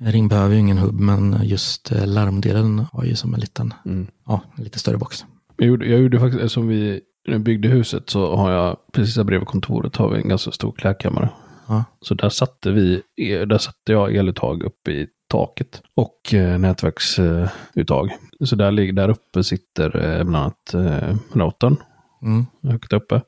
Ring 0.00 0.28
behöver 0.28 0.54
ju 0.54 0.60
ingen 0.60 0.78
hubb, 0.78 1.00
men 1.00 1.36
just 1.42 1.92
eh, 1.92 2.06
larmdelen 2.06 2.86
har 2.92 3.04
ju 3.04 3.14
som 3.14 3.34
en 3.34 3.40
liten, 3.40 3.74
Mm. 3.86 4.06
ja, 4.26 4.40
en 4.56 4.64
lite 4.64 4.78
större 4.78 4.96
box. 4.98 5.24
Jag 5.56 5.68
gjorde, 5.68 5.86
jag 5.86 6.00
gjorde 6.00 6.20
faktiskt, 6.20 6.54
som 6.54 6.68
vi 6.68 7.00
byggde 7.38 7.68
huset 7.68 8.10
så 8.10 8.36
har 8.36 8.52
jag, 8.52 8.76
precis 8.92 9.14
där 9.14 9.24
bredvid 9.24 9.48
kontoret 9.48 9.96
har 9.96 10.10
vi 10.10 10.16
en 10.22 10.28
ganska 10.28 10.50
stor 10.50 10.72
klädkammare. 10.72 11.30
Ja. 11.68 11.84
Så 12.00 12.14
där 12.14 12.28
satte 12.28 12.70
vi, 12.70 13.02
där 13.48 13.58
satte 13.58 13.92
jag 13.92 14.14
eluttag 14.16 14.62
uppe 14.62 14.90
i 14.90 15.06
taket 15.28 15.82
och 15.96 16.34
eh, 16.34 16.58
nätverksuttag. 16.58 18.10
Så 18.44 18.56
där, 18.56 18.70
ligger, 18.70 18.92
där 18.92 19.08
uppe 19.08 19.44
sitter 19.44 19.96
eh, 20.18 20.24
bland 20.24 20.36
annat 20.36 20.74
eh, 20.74 21.16
routern 21.32 21.76
Mm. 22.22 22.46
högt 22.62 22.92
uppe. 22.92 23.20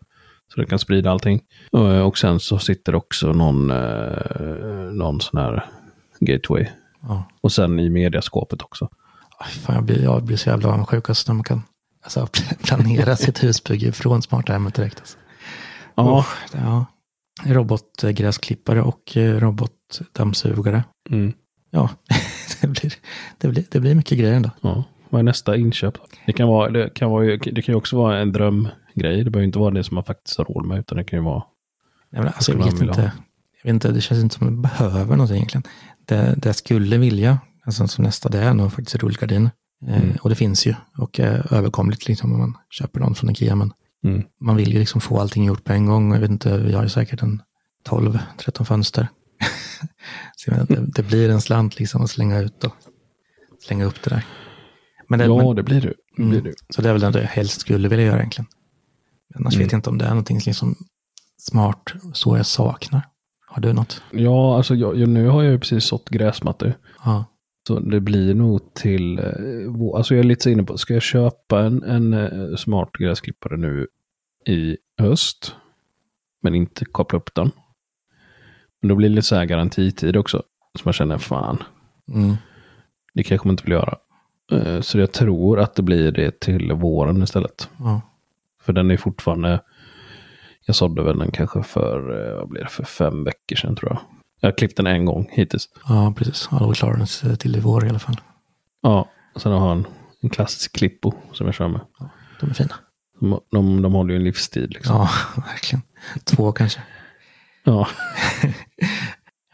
Så 0.54 0.60
det 0.60 0.66
kan 0.66 0.78
sprida 0.78 1.10
allting. 1.10 1.40
Och, 1.70 2.06
och 2.06 2.18
sen 2.18 2.40
så 2.40 2.58
sitter 2.58 2.94
också 2.94 3.32
någon, 3.32 3.70
eh, 3.70 4.92
någon 4.92 5.20
sån 5.20 5.40
här 5.40 5.64
gateway. 6.24 6.66
Ja. 7.02 7.24
Och 7.40 7.52
sen 7.52 7.80
i 7.80 7.90
mediaskåpet 7.90 8.62
också. 8.62 8.88
Fan, 9.62 9.74
jag, 9.74 9.84
blir, 9.84 10.02
jag 10.02 10.22
blir 10.24 10.36
så 10.36 10.48
jävla 10.50 10.68
avundsjuk 10.68 11.08
alltså, 11.08 11.32
när 11.32 11.34
man 11.34 11.44
kan 11.44 11.62
alltså, 12.02 12.28
planera 12.62 13.16
sitt 13.16 13.44
husbygge 13.44 13.92
från 13.92 14.22
smarta 14.22 14.52
hemmet 14.52 14.74
direkt. 14.74 14.98
Alltså. 15.00 15.18
Ja, 15.94 16.26
det- 16.52 16.58
ja. 16.58 16.86
Robotgräsklippare 17.44 18.82
och 18.82 19.16
eh, 19.16 19.40
robotdammsugare. 19.40 20.84
mm, 21.10 21.32
Ja, 21.70 21.88
det 22.60 22.66
blir, 22.66 22.94
det, 23.38 23.48
blir, 23.48 23.64
det 23.70 23.80
blir 23.80 23.94
mycket 23.94 24.18
grejer 24.18 24.34
ändå. 24.34 24.50
ja. 24.60 24.84
Vad 25.10 25.18
är 25.18 25.22
nästa 25.22 25.56
inköp? 25.56 25.94
Det 26.26 26.32
kan, 26.32 26.48
vara, 26.48 26.70
det, 26.70 26.90
kan 26.94 27.10
vara, 27.10 27.24
det 27.36 27.62
kan 27.62 27.72
ju 27.72 27.74
också 27.74 27.96
vara 27.96 28.18
en 28.18 28.32
drömgrej. 28.32 29.24
Det 29.24 29.30
behöver 29.30 29.46
inte 29.46 29.58
vara 29.58 29.70
det 29.74 29.84
som 29.84 29.94
man 29.94 30.04
faktiskt 30.04 30.38
har 30.38 30.44
råd 30.44 30.66
med. 30.66 30.78
Utan 30.78 30.98
det 30.98 31.04
kan 31.04 31.18
ju 31.18 31.24
vara... 31.24 31.42
Nej, 32.10 32.22
men 32.22 32.26
alltså, 32.34 32.52
jag, 32.52 32.58
vet 32.64 32.80
inte, 32.82 33.00
jag 33.62 33.64
vet 33.64 33.74
inte, 33.74 33.92
det 33.92 34.00
känns 34.00 34.20
inte 34.22 34.34
som 34.34 34.46
att 34.46 34.52
man 34.52 34.62
behöver 34.62 35.16
något 35.16 35.30
egentligen. 35.30 35.62
Det, 36.06 36.34
det 36.36 36.46
jag 36.48 36.56
skulle 36.56 36.98
vilja, 36.98 37.38
alltså 37.64 37.88
som 37.88 38.04
nästa, 38.04 38.28
det 38.28 38.38
är 38.38 38.54
nog 38.54 38.72
faktiskt 38.72 38.96
rullgardin. 38.96 39.50
Eh, 39.88 39.96
Mm. 40.02 40.16
och 40.22 40.28
det 40.30 40.34
finns 40.36 40.66
ju 40.66 40.74
och 40.98 41.20
är 41.20 41.54
överkomligt 41.54 42.08
liksom 42.08 42.32
om 42.32 42.38
man 42.38 42.56
köper 42.70 43.00
någon 43.00 43.14
från 43.14 43.30
Ikea. 43.30 43.54
Men 43.56 43.72
Mm. 44.04 44.22
man 44.40 44.56
vill 44.56 44.72
ju 44.72 44.78
liksom 44.78 45.00
få 45.00 45.20
allting 45.20 45.44
gjort 45.44 45.64
på 45.64 45.72
en 45.72 45.86
gång. 45.86 46.12
Jag 46.12 46.20
vet 46.20 46.30
inte, 46.30 46.58
vi 46.58 46.72
har 46.72 46.82
ju 46.82 46.88
säkert 46.88 47.22
en 47.22 47.42
12-13 47.88 48.64
fönster. 48.64 49.08
Så 50.36 50.50
inte, 50.60 50.74
det 50.94 51.02
blir 51.02 51.30
en 51.30 51.40
slant 51.40 51.78
liksom 51.78 52.02
att 52.02 52.10
slänga 52.10 52.38
ut 52.38 52.64
och 52.64 52.72
slänga 53.66 53.84
upp 53.84 54.02
det 54.04 54.10
där. 54.10 54.24
Men 55.08 55.18
det, 55.18 55.24
Ja, 55.24 55.36
men, 55.36 55.56
det 55.56 55.62
blir 55.62 55.80
det. 55.80 55.86
det, 56.16 56.22
blir 56.22 56.38
mm, 56.38 56.44
det. 56.44 56.54
så 56.74 56.82
det 56.82 56.88
är 56.88 56.92
väl 56.92 57.12
det 57.12 57.20
jag 57.20 57.28
helst 57.28 57.60
skulle 57.60 57.88
vilja 57.88 58.04
göra 58.06 58.18
egentligen. 58.18 58.46
Annars 59.34 59.54
Mm. 59.54 59.64
vet 59.64 59.72
jag 59.72 59.78
inte 59.78 59.90
om 59.90 59.98
det 59.98 60.04
är 60.04 60.08
någonting 60.08 60.40
liksom 60.46 60.74
smart 61.38 61.92
så 62.12 62.36
jag 62.36 62.46
saknar. 62.46 63.02
Har 63.54 63.62
du 63.62 63.72
något? 63.72 64.02
Ja, 64.10 64.56
alltså 64.56 64.74
jag, 64.74 64.96
jag, 64.96 65.08
nu 65.08 65.28
har 65.28 65.42
jag 65.42 65.52
ju 65.52 65.58
precis 65.58 65.84
sått 65.84 66.08
gräsmattor. 66.08 66.74
Ja. 67.04 67.24
Så 67.68 67.78
det 67.80 68.00
blir 68.00 68.34
nog 68.34 68.74
till, 68.74 69.18
eh, 69.18 69.94
alltså 69.96 70.14
jag 70.14 70.18
är 70.20 70.24
lite 70.28 70.50
inne 70.50 70.62
på, 70.62 70.78
ska 70.78 70.94
jag 70.94 71.02
köpa 71.02 71.60
en, 71.62 71.82
en 71.82 72.12
eh, 72.14 72.56
smart 72.56 72.90
gräsklippare 72.98 73.56
nu 73.56 73.86
i 74.46 74.76
höst, 74.98 75.54
men 76.42 76.54
inte 76.54 76.84
koppla 76.84 77.18
upp 77.18 77.34
den. 77.34 77.50
Men 78.80 78.88
då 78.88 78.94
blir 78.94 79.08
det 79.08 79.14
lite 79.14 79.26
så 79.26 79.34
här 79.36 79.44
garantitid 79.44 80.16
också, 80.16 80.42
så 80.78 80.80
man 80.84 80.92
känner 80.92 81.18
fan, 81.18 81.62
Mm. 82.12 82.34
det 83.14 83.22
kanske 83.22 83.48
man 83.48 83.52
inte 83.52 83.62
vill 83.64 83.72
göra. 83.72 83.98
Eh, 84.52 84.80
Så 84.80 84.98
jag 84.98 85.12
tror 85.12 85.60
att 85.60 85.74
det 85.74 85.82
blir 85.82 86.12
det 86.12 86.40
till 86.40 86.72
våren 86.72 87.22
istället. 87.22 87.68
Ja. 87.78 88.00
För 88.62 88.72
den 88.72 88.90
är 88.90 88.96
fortfarande, 88.96 89.60
jag 90.66 90.76
sådde 90.76 91.02
väl 91.02 91.18
den 91.18 91.30
kanske 91.30 91.62
för, 91.62 92.28
eh, 92.30 92.36
vad 92.38 92.48
blir 92.48 92.62
det, 92.62 92.68
för 92.68 92.84
fem 92.84 93.24
veckor 93.24 93.56
sedan 93.56 93.76
tror 93.76 93.90
jag. 93.92 94.00
Jag 94.40 94.48
har 94.50 94.56
klippt 94.56 94.76
den 94.76 94.86
en 94.86 95.04
gång 95.04 95.28
hittills. 95.32 95.68
ja, 95.88 96.14
precis. 96.16 96.48
Ja, 96.50 96.58
då 96.58 96.72
klarar 96.72 96.96
den 96.96 97.06
sig 97.06 97.36
till 97.36 97.56
i 97.56 97.60
vår 97.60 97.86
i 97.86 97.88
alla 97.88 97.98
fall. 97.98 98.20
Ja, 98.82 99.08
sen 99.36 99.52
har 99.52 99.68
han 99.68 99.86
en 100.22 100.30
klassisk 100.30 100.72
klippo 100.76 101.12
som 101.32 101.46
jag 101.46 101.54
kör 101.54 101.68
med. 101.68 101.80
De 102.40 102.50
är 102.50 102.54
fina. 102.54 102.74
De, 103.20 103.40
de, 103.50 103.82
de 103.82 103.92
håller 103.92 104.10
ju 104.14 104.16
en 104.18 104.24
livstid 104.24 104.72
liksom. 104.72 104.96
Ja, 104.96 105.08
verkligen. 105.46 105.82
Två 106.24 106.52
kanske. 106.52 106.80
Ja. 107.64 107.88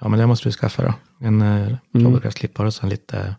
Ja, 0.00 0.08
men 0.08 0.18
det 0.18 0.26
måste 0.26 0.48
du 0.48 0.52
skaffa 0.52 0.82
då. 0.82 0.94
En 1.26 1.42
eh, 1.42 1.66
Mm. 1.66 1.78
robotgräsklippare 2.06 2.66
och 2.66 2.74
sen 2.74 2.88
lite 2.88 3.34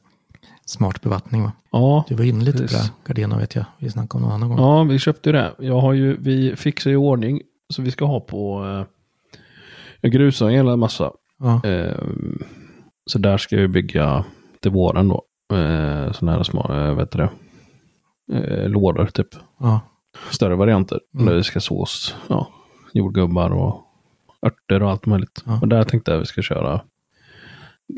smart 0.66 1.02
bevattning 1.02 1.44
va? 1.44 1.52
Ja, 1.72 2.06
Du 2.08 2.16
var 2.16 2.24
inne 2.24 2.44
lite 2.44 2.58
på 2.58 2.64
Precis. 2.64 2.82
det. 2.88 2.92
Gardena 3.08 3.38
vet 3.38 3.56
jag. 3.56 3.66
Vi 3.80 3.90
snackade 3.90 4.24
om 4.24 4.30
någon 4.30 4.32
annan 4.44 4.50
gång. 4.50 4.60
ja, 4.60 4.84
vi 4.84 5.00
köpte 5.00 5.30
ju 5.30 5.34
det. 5.34 5.54
Jag 5.60 5.80
har 5.82 5.94
ju, 5.94 6.18
vi 6.20 6.56
fixar 6.56 6.92
i 6.92 6.96
ordning 6.96 7.42
så 7.74 7.82
vi 7.82 7.92
ska 7.92 8.06
ha 8.06 8.20
på, 8.20 8.66
eh, 8.66 8.86
jag 10.02 10.12
grusar 10.12 10.48
en 10.48 10.54
jävla 10.54 10.76
massa. 10.76 11.12
Ja. 11.38 11.62
Eh, 11.70 11.98
så 13.06 13.20
där 13.20 13.38
ska 13.38 13.56
jag 13.56 13.70
bygga 13.70 14.26
till 14.60 14.72
våren 14.72 15.08
då. 15.08 15.24
Eh, 15.56 16.12
sådana 16.12 16.38
här 16.38 16.44
små, 16.44 16.74
eh, 16.74 16.94
vet 16.96 17.12
du 17.12 17.18
det, 17.18 17.30
eh, 18.38 18.70
lådor 18.70 19.06
typ. 19.06 19.28
ja. 19.58 19.80
Större 20.32 20.56
varianter. 20.56 21.00
Mm. 21.14 21.26
Där 21.26 21.36
vi 21.36 21.44
ska 21.44 21.60
sås, 21.60 22.16
ja, 22.28 22.48
jordgubbar 22.94 23.50
och 23.50 23.84
örter 24.46 24.84
och 24.84 24.90
allt 24.90 25.06
möjligt. 25.06 25.44
Ja. 25.46 25.60
Och 25.62 25.68
där 25.68 25.84
tänkte 25.84 26.12
jag 26.12 26.18
att 26.18 26.22
vi 26.22 26.26
ska 26.26 26.42
köra 26.42 26.82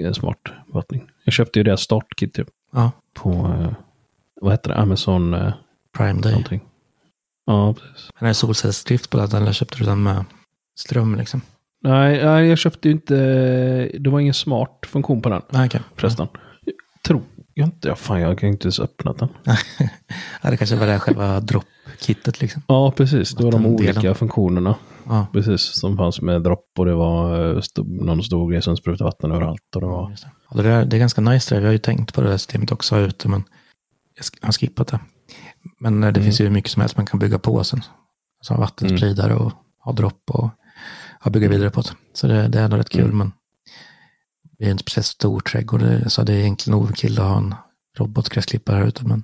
eh, 0.02 0.12
smart 0.14 0.38
vattning. 0.68 1.04
Jag 1.24 1.34
köpte 1.34 1.60
ju 1.60 1.64
det 1.64 1.78
startkit 1.78 2.34
typ. 2.34 2.48
ja. 2.72 2.92
på, 3.14 3.30
eh, 3.30 3.74
vad 4.42 4.54
heter 4.54 4.70
det, 4.70 4.76
Amazon 4.76 5.34
eh, 5.34 5.54
Prime 5.98 6.22
Day. 6.22 6.32
någonting. 6.32 6.62
Ja, 7.46 7.74
precis. 7.74 8.10
Men 8.20 8.26
är 8.26 8.30
det 8.30 8.34
solcellsdrift 8.34 9.10
på 9.10 9.18
den 9.18 9.42
eller 9.42 9.54
köpte 9.54 9.78
du 9.78 9.86
den 9.86 10.04
med 10.04 10.26
ström 10.80 11.16
liksom? 11.16 11.42
Nej, 11.84 12.26
nej, 12.26 12.48
jag 12.48 12.58
köpte 12.58 12.88
ju 12.88 12.92
inte, 12.92 13.16
det 14.00 14.10
var 14.10 14.20
ingen 14.20 14.34
smart 14.34 14.80
funktion 14.88 15.22
på 15.22 15.30
den 15.30 15.42
Nej, 15.50 15.66
okej. 15.68 15.82
förresten. 15.96 16.28
Jag 16.66 16.74
tror 17.04 17.22
jag 17.54 17.68
inte, 17.68 17.88
ja, 17.88 17.96
fan 17.96 18.22
jag 18.22 18.40
kan 18.40 18.50
inte 18.50 18.66
ens 18.66 18.80
öppna 18.80 19.14
den. 19.14 19.30
Ja, 20.42 20.50
det 20.50 20.58
kanske 20.58 20.76
var 20.76 20.86
det 20.86 20.92
här 20.92 21.00
själva 21.00 21.40
droppkittet 21.40 22.42
liksom. 22.42 22.62
Ja, 22.68 22.92
precis, 22.92 23.36
det 23.36 23.44
var 23.44 23.52
de 23.52 23.66
olika 23.66 24.14
funktionerna. 24.14 24.76
Ja. 25.06 25.28
Precis, 25.34 25.62
som 25.62 25.98
fanns 25.98 26.22
med 26.22 26.42
dropp 26.44 26.70
och 26.78 26.86
det 26.86 26.94
var 26.94 27.50
eh, 27.56 27.62
sto, 27.62 27.84
någon 27.84 28.24
stor 28.24 28.52
grej 28.52 28.62
som 28.62 28.78
sprutade 28.78 29.04
vatten 29.04 29.32
överallt. 29.32 29.76
Och 29.76 29.82
det 29.82 29.88
var. 29.88 30.16
Ja, 30.50 30.58
det, 30.58 30.64
där, 30.64 30.86
det 30.86 30.98
är 30.98 31.00
ganska 31.00 31.22
nice 31.22 31.56
det. 31.56 31.60
Vi 31.62 31.66
har 31.66 31.74
ju 31.74 31.78
tänkt 31.78 32.14
på 32.14 32.22
det 32.22 32.30
där 32.30 32.38
systemet 32.38 32.72
också 32.72 32.96
här 32.96 33.02
ute, 33.02 33.28
men 33.28 33.44
jag 34.16 34.48
har 34.48 34.52
skippat 34.52 34.88
det. 34.88 35.00
Men 35.80 36.04
eh, 36.04 36.12
det 36.14 36.20
Mm. 36.20 36.24
finns 36.24 36.42
ju 36.42 36.50
mycket 36.50 36.72
som 36.72 36.82
helst 36.82 36.98
man 36.98 37.06
kan 37.06 37.20
bygga 37.20 37.40
på 37.40 37.64
sen. 37.64 37.82
Alltså 38.40 38.54
ha 38.54 38.60
vattenspridare 38.62 39.36
och 39.36 39.52
ha 39.80 39.92
dropp 39.92 40.24
och 40.30 40.50
ha 41.24 41.32
bygga 41.32 41.50
vidare 41.50 41.70
på 41.70 41.82
det. 41.82 41.90
Så 42.14 42.28
det, 42.28 42.48
det 42.48 42.60
är 42.60 42.64
ändå 42.64 42.78
rätt 42.78 42.90
kul, 42.90 43.04
Mm. 43.06 43.18
men 43.18 43.32
det 44.58 44.66
är 44.66 44.72
inte 44.72 44.82
speciellt 44.84 45.06
stor 45.08 45.40
trädgård. 45.40 45.84
Så 46.08 46.24
det 46.24 46.34
är 46.34 46.38
egentligen 46.38 46.80
overkill 46.80 47.20
att 47.20 47.26
ha 47.28 47.38
en 47.38 47.56
robotgräsklippare 47.98 48.76
här 48.78 48.86
ute, 48.86 49.06
men 49.06 49.24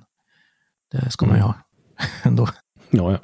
det 0.92 1.10
ska 1.10 1.26
man 1.26 1.34
ju 1.36 1.42
Mm. 1.42 1.48
ha 1.52 1.54
ändå. 2.22 2.48
ja, 2.90 3.12
ja. 3.12 3.18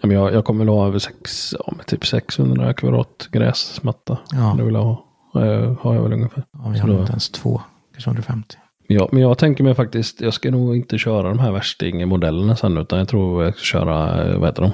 ja 0.00 0.06
men 0.08 0.10
jag, 0.10 0.32
jag 0.34 0.44
kommer 0.44 0.64
väl 0.64 0.74
ha 0.74 0.86
över 0.86 0.98
sex, 0.98 1.54
ja, 1.58 1.72
typ 1.86 2.06
600 2.06 2.74
kvadrat 2.74 3.28
gräsmatta. 3.32 4.18
Ja. 4.32 4.54
Det 4.58 4.64
vill 4.64 4.74
jag 4.74 4.82
ha. 4.84 5.04
Eh, 5.34 5.76
har 5.80 5.94
jag 5.94 6.02
väl 6.02 6.12
ungefär. 6.12 6.44
Ja, 6.52 6.68
vi 6.68 6.78
har 6.78 6.88
inte 7.00 7.12
ens 7.12 7.30
två, 7.30 7.62
kanske 7.92 8.10
150. 8.10 8.56
Ja, 8.86 9.08
men 9.12 9.22
jag 9.22 9.38
tänker 9.38 9.64
mig 9.64 9.74
faktiskt, 9.74 10.20
jag 10.20 10.34
ska 10.34 10.50
nog 10.50 10.76
inte 10.76 10.98
köra 10.98 11.28
de 11.28 11.38
här 11.38 11.52
värsting-modellerna 11.52 12.56
sen, 12.56 12.78
utan 12.78 12.98
jag 12.98 13.08
tror 13.08 13.44
jag 13.44 13.54
ska 13.54 13.62
köra, 13.64 14.24
eh, 14.24 14.38
vad 14.38 14.48
heter 14.48 14.62
de? 14.62 14.72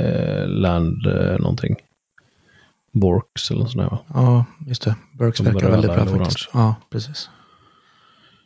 Eh, 0.00 0.48
Land 0.48 1.06
eh, 1.06 1.38
någonting. 1.38 1.76
Borks 2.92 3.50
eller 3.50 3.60
något 3.60 3.70
sånt 3.70 3.82
där 3.82 3.90
va? 3.90 3.98
Ja, 4.14 4.44
just 4.66 4.82
det. 4.82 4.94
Burks 5.18 5.38
De 5.38 5.44
verkar 5.44 5.70
väldigt 5.70 5.94
bra 5.94 6.06
faktiskt. 6.06 6.48
Ja, 6.52 6.74
precis. 6.90 7.30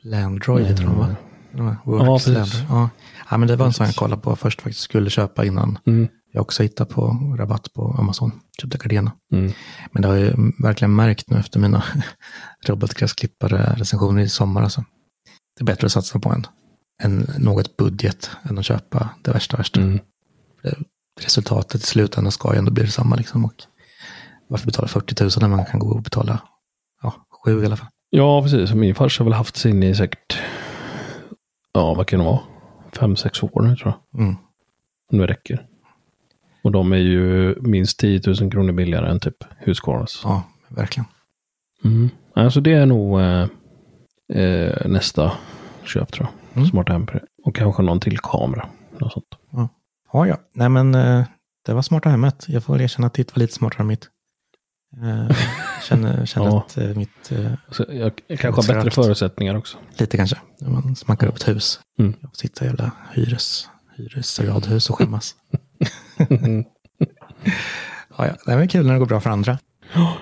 Landroid 0.03 0.67
heter 0.67 0.85
de 0.85 0.99
va? 0.99 1.17
Ja, 1.57 1.77
Works 1.85 2.25
precis. 2.25 2.35
Landroid. 2.35 2.67
Ja. 2.69 2.89
ja, 3.31 3.37
men 3.37 3.49
det 3.49 3.57
var 3.57 3.67
en 3.67 3.73
sån 3.73 3.87
jag 3.87 3.95
kollade 3.95 4.23
på 4.23 4.37
först 4.37 4.61
faktiskt. 4.61 4.81
Skulle 4.85 5.11
köpa 5.11 5.45
innan 5.45 5.79
Mm. 5.87 6.09
jag 6.33 6.41
också 6.41 6.63
hittade 6.63 6.95
på 6.95 7.17
rabatt 7.39 7.73
på 7.75 7.97
Amazon. 7.99 8.33
Köpte 8.63 8.79
Gardena. 8.79 9.13
Mm. 9.33 9.53
Men 9.93 10.03
det 10.03 10.09
har 10.09 10.15
jag 10.17 10.25
ju 10.27 10.53
verkligen 10.63 10.95
märkt 10.95 11.31
nu 11.31 11.39
efter 11.39 11.61
mina 11.61 11.83
robotgräsklippare 12.67 13.75
recensioner 13.77 14.23
i 14.23 14.29
sommar. 14.29 14.63
Alltså. 14.63 14.85
Det 15.61 15.65
är 15.65 15.67
bättre 15.67 15.87
att 15.87 15.93
satsa 15.93 16.19
på 16.19 16.31
en, 16.31 16.47
en 17.03 17.27
något 17.39 17.77
budget 17.77 18.31
än 18.43 18.59
att 18.59 18.65
köpa 18.65 19.09
det 19.23 19.31
värsta 19.31 19.57
värsta. 19.57 19.81
Mm. 19.81 19.99
Resultatet 21.21 21.83
i 21.83 21.87
slutändan 21.87 22.33
ska 22.33 22.53
ju 22.53 22.59
ändå 22.59 22.71
bli 22.71 22.85
detsamma. 22.85 23.17
Liksom. 23.17 23.45
Och 23.45 23.53
varför 24.49 24.67
betala 24.67 24.89
40 24.89 25.23
000 25.23 25.31
när 25.41 25.49
man 25.57 25.67
kan 25.67 25.81
gå 25.81 25.89
och 25.89 26.03
betala 26.03 26.43
ja, 27.03 27.15
sju 27.45 27.63
i 27.63 27.67
alla 27.67 27.77
fall? 27.77 27.89
Ja, 28.11 28.43
precis. 28.43 28.75
Min 28.75 28.95
farsa 28.95 29.23
har 29.23 29.25
väl 29.25 29.35
haft 29.35 29.57
sin 29.57 29.83
i 29.83 29.95
säkert, 29.95 30.39
ja 31.73 31.95
vad 31.95 32.07
kan 32.07 32.19
det 32.19 32.25
vara? 32.25 32.41
Fem, 32.93 33.17
sex 33.17 33.43
år 33.43 33.63
nu 33.63 33.77
tror 33.77 33.95
jag. 34.13 34.21
Mm. 34.21 34.37
Det 35.11 35.27
räcker. 35.27 35.67
Och 36.63 36.73
de 36.73 36.93
är 36.93 36.97
ju 36.97 37.55
minst 37.61 37.99
10 37.99 38.21
000 38.27 38.51
kronor 38.51 38.73
billigare 38.73 39.11
än 39.11 39.21
typ 39.21 39.45
Husqvarnas. 39.59 40.21
Ja, 40.25 40.43
verkligen. 40.69 41.07
Mm. 41.85 42.11
Alltså 42.35 42.61
det 42.61 42.73
är 42.73 42.87
nog 42.87 43.21
eh, 43.21 43.47
eh, 44.35 44.87
nästa 44.91 45.33
köp 45.85 46.13
tror 46.13 46.27
jag. 46.29 46.57
Mm. 46.57 46.69
Smarta 46.71 46.93
hem 46.93 47.07
Och 47.45 47.57
kanske 47.57 47.83
någon 47.83 48.01
till 48.01 48.19
kamera. 48.19 48.69
Något 48.99 49.13
sånt. 49.13 49.27
Ja, 50.13 50.27
ja. 50.27 50.37
Nej, 50.55 50.69
men 50.69 50.95
eh, 50.95 51.25
det 51.67 51.75
var 51.75 51.83
smarta 51.83 52.09
hemmet. 52.09 52.45
Jag 52.49 52.65
får 52.65 52.81
erkänna 52.81 53.07
att 53.07 53.15
ditt 53.15 53.37
var 53.37 53.41
lite 53.41 53.53
smartare 53.55 53.81
än 53.81 53.87
mitt. 53.87 54.09
Eh, 55.03 55.37
känner 55.89 56.27
känner 56.27 56.47
Ja. 56.47 56.59
att 56.59 56.79
eh, 56.79 56.85
mitt, 56.97 57.33
eh, 57.33 57.53
Så 57.71 57.85
jag, 57.89 58.13
jag 58.27 58.39
kanske 58.39 58.73
har 58.73 58.77
bättre 58.77 58.91
förutsättningar 58.91 59.55
också. 59.55 59.79
lite 59.99 60.17
kanske, 60.17 60.37
när 60.61 60.71
man 60.71 60.97
smackar 60.97 61.27
upp 61.27 61.37
ett 61.37 61.49
hus. 61.49 61.81
Mm. 61.99 62.15
Och 62.23 62.37
sitta 62.37 62.65
i 62.65 62.69
jävla 62.69 62.91
hyres, 63.13 63.69
hyresradhus 63.97 64.91
och 64.91 64.99
skämmas. 64.99 65.35
ja, 66.19 66.27
ja. 68.27 68.35
Det 68.47 68.53
är 68.53 68.67
kul 68.67 68.87
när 68.87 68.93
det 68.93 68.99
går 68.99 69.07
bra 69.07 69.21
för 69.21 69.31
andra. 69.31 69.59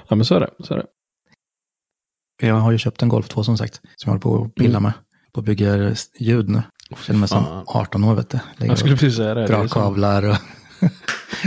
Ja 0.09 0.17
men 0.17 0.25
så 0.25 0.35
är 0.35 0.41
det. 0.41 0.51
Så 0.65 0.75
är 0.75 0.79
det. 0.79 0.87
Jag 2.41 2.55
har 2.55 2.71
ju 2.73 2.79
köpt 2.79 3.03
en 3.03 3.09
Golf 3.09 3.29
2 3.29 3.45
som 3.45 3.59
sagt, 3.59 3.75
som 3.75 3.83
jag 4.05 4.09
håller 4.09 4.21
på 4.21 4.45
att 4.45 4.55
pilla 4.55 4.81
med. 4.81 4.93
På 5.33 5.41
att 5.41 5.47
bygga 5.47 5.95
ljud 6.19 6.49
nu. 6.49 6.63
Känner 7.07 7.21
mig 7.21 7.29
som 7.29 7.45
fan. 7.45 7.65
18 7.67 8.05
år, 8.05 8.15
vet 8.15 8.31
du. 8.31 8.39
Lägger 8.57 8.73
Jag 8.73 8.79
skulle 8.79 8.97
precis 8.97 9.17
säga 9.17 9.35
det. 9.35 9.47
drar 9.47 9.69
kablar 9.69 10.23
och 10.29 10.37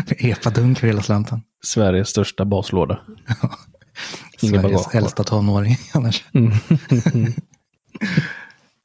epadunk 0.17 0.79
för 0.79 0.87
hela 0.87 1.01
slanten. 1.01 1.41
Sveriges 1.63 2.09
största 2.09 2.45
baslåda. 2.45 2.99
Ingen 4.41 4.61
Sveriges 4.61 4.81
bagage 4.81 4.95
äldsta 4.95 5.23
tonåring 5.23 5.77
annars. 5.93 6.23
Mm. 6.33 6.51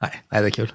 nej, 0.01 0.13
nej, 0.33 0.41
det 0.43 0.47
är 0.47 0.51
kul. 0.51 0.73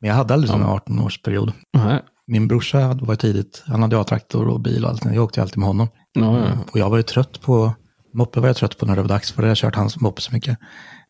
Men 0.00 0.08
jag 0.08 0.16
hade 0.16 0.34
aldrig 0.34 0.50
sån 0.50 0.62
18-årsperiod. 0.64 1.52
Nej. 1.72 2.00
Min 2.26 2.48
brorsa 2.48 2.98
var 3.02 3.14
tidigt, 3.16 3.62
han 3.66 3.82
hade 3.82 4.00
A-traktor 4.00 4.48
och 4.48 4.60
bil 4.60 4.84
och 4.84 4.90
allt. 4.90 5.04
Jag 5.04 5.24
åkte 5.24 5.42
alltid 5.42 5.58
med 5.58 5.66
honom. 5.66 5.88
Ja, 6.12 6.38
ja. 6.38 6.50
Och 6.72 6.78
jag 6.78 6.90
var 6.90 6.96
ju 6.96 7.02
trött 7.02 7.40
på, 7.40 7.74
moppe 8.12 8.40
var 8.40 8.46
jag 8.48 8.56
trött 8.56 8.78
på 8.78 8.86
när 8.86 8.96
det 8.96 9.02
var 9.02 9.08
dags, 9.08 9.32
för 9.32 9.42
hade 9.42 9.48
jag 9.50 9.56
kört 9.56 9.74
hans 9.74 10.00
moppe 10.00 10.20
så 10.20 10.32
mycket. 10.32 10.58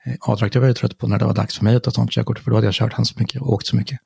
Eh, 0.07 0.15
A-traktor 0.21 0.61
var 0.61 0.67
jag 0.67 0.77
trött 0.77 0.99
på 0.99 1.07
när 1.09 1.19
det 1.19 1.25
var 1.25 1.35
dags 1.35 1.57
för 1.59 1.65
mig 1.65 1.77
att 1.77 1.83
ta 1.85 1.91
sånt 1.91 2.11
körkort, 2.11 2.39
för 2.39 2.51
då 2.51 2.57
hade 2.57 2.67
jag 2.67 2.75
kört 2.75 2.93
hans 2.93 3.09
så 3.09 3.15
mycket 3.19 3.43
och 3.43 3.53
åkt 3.53 3.67
så 3.67 3.77
mycket. 3.77 3.99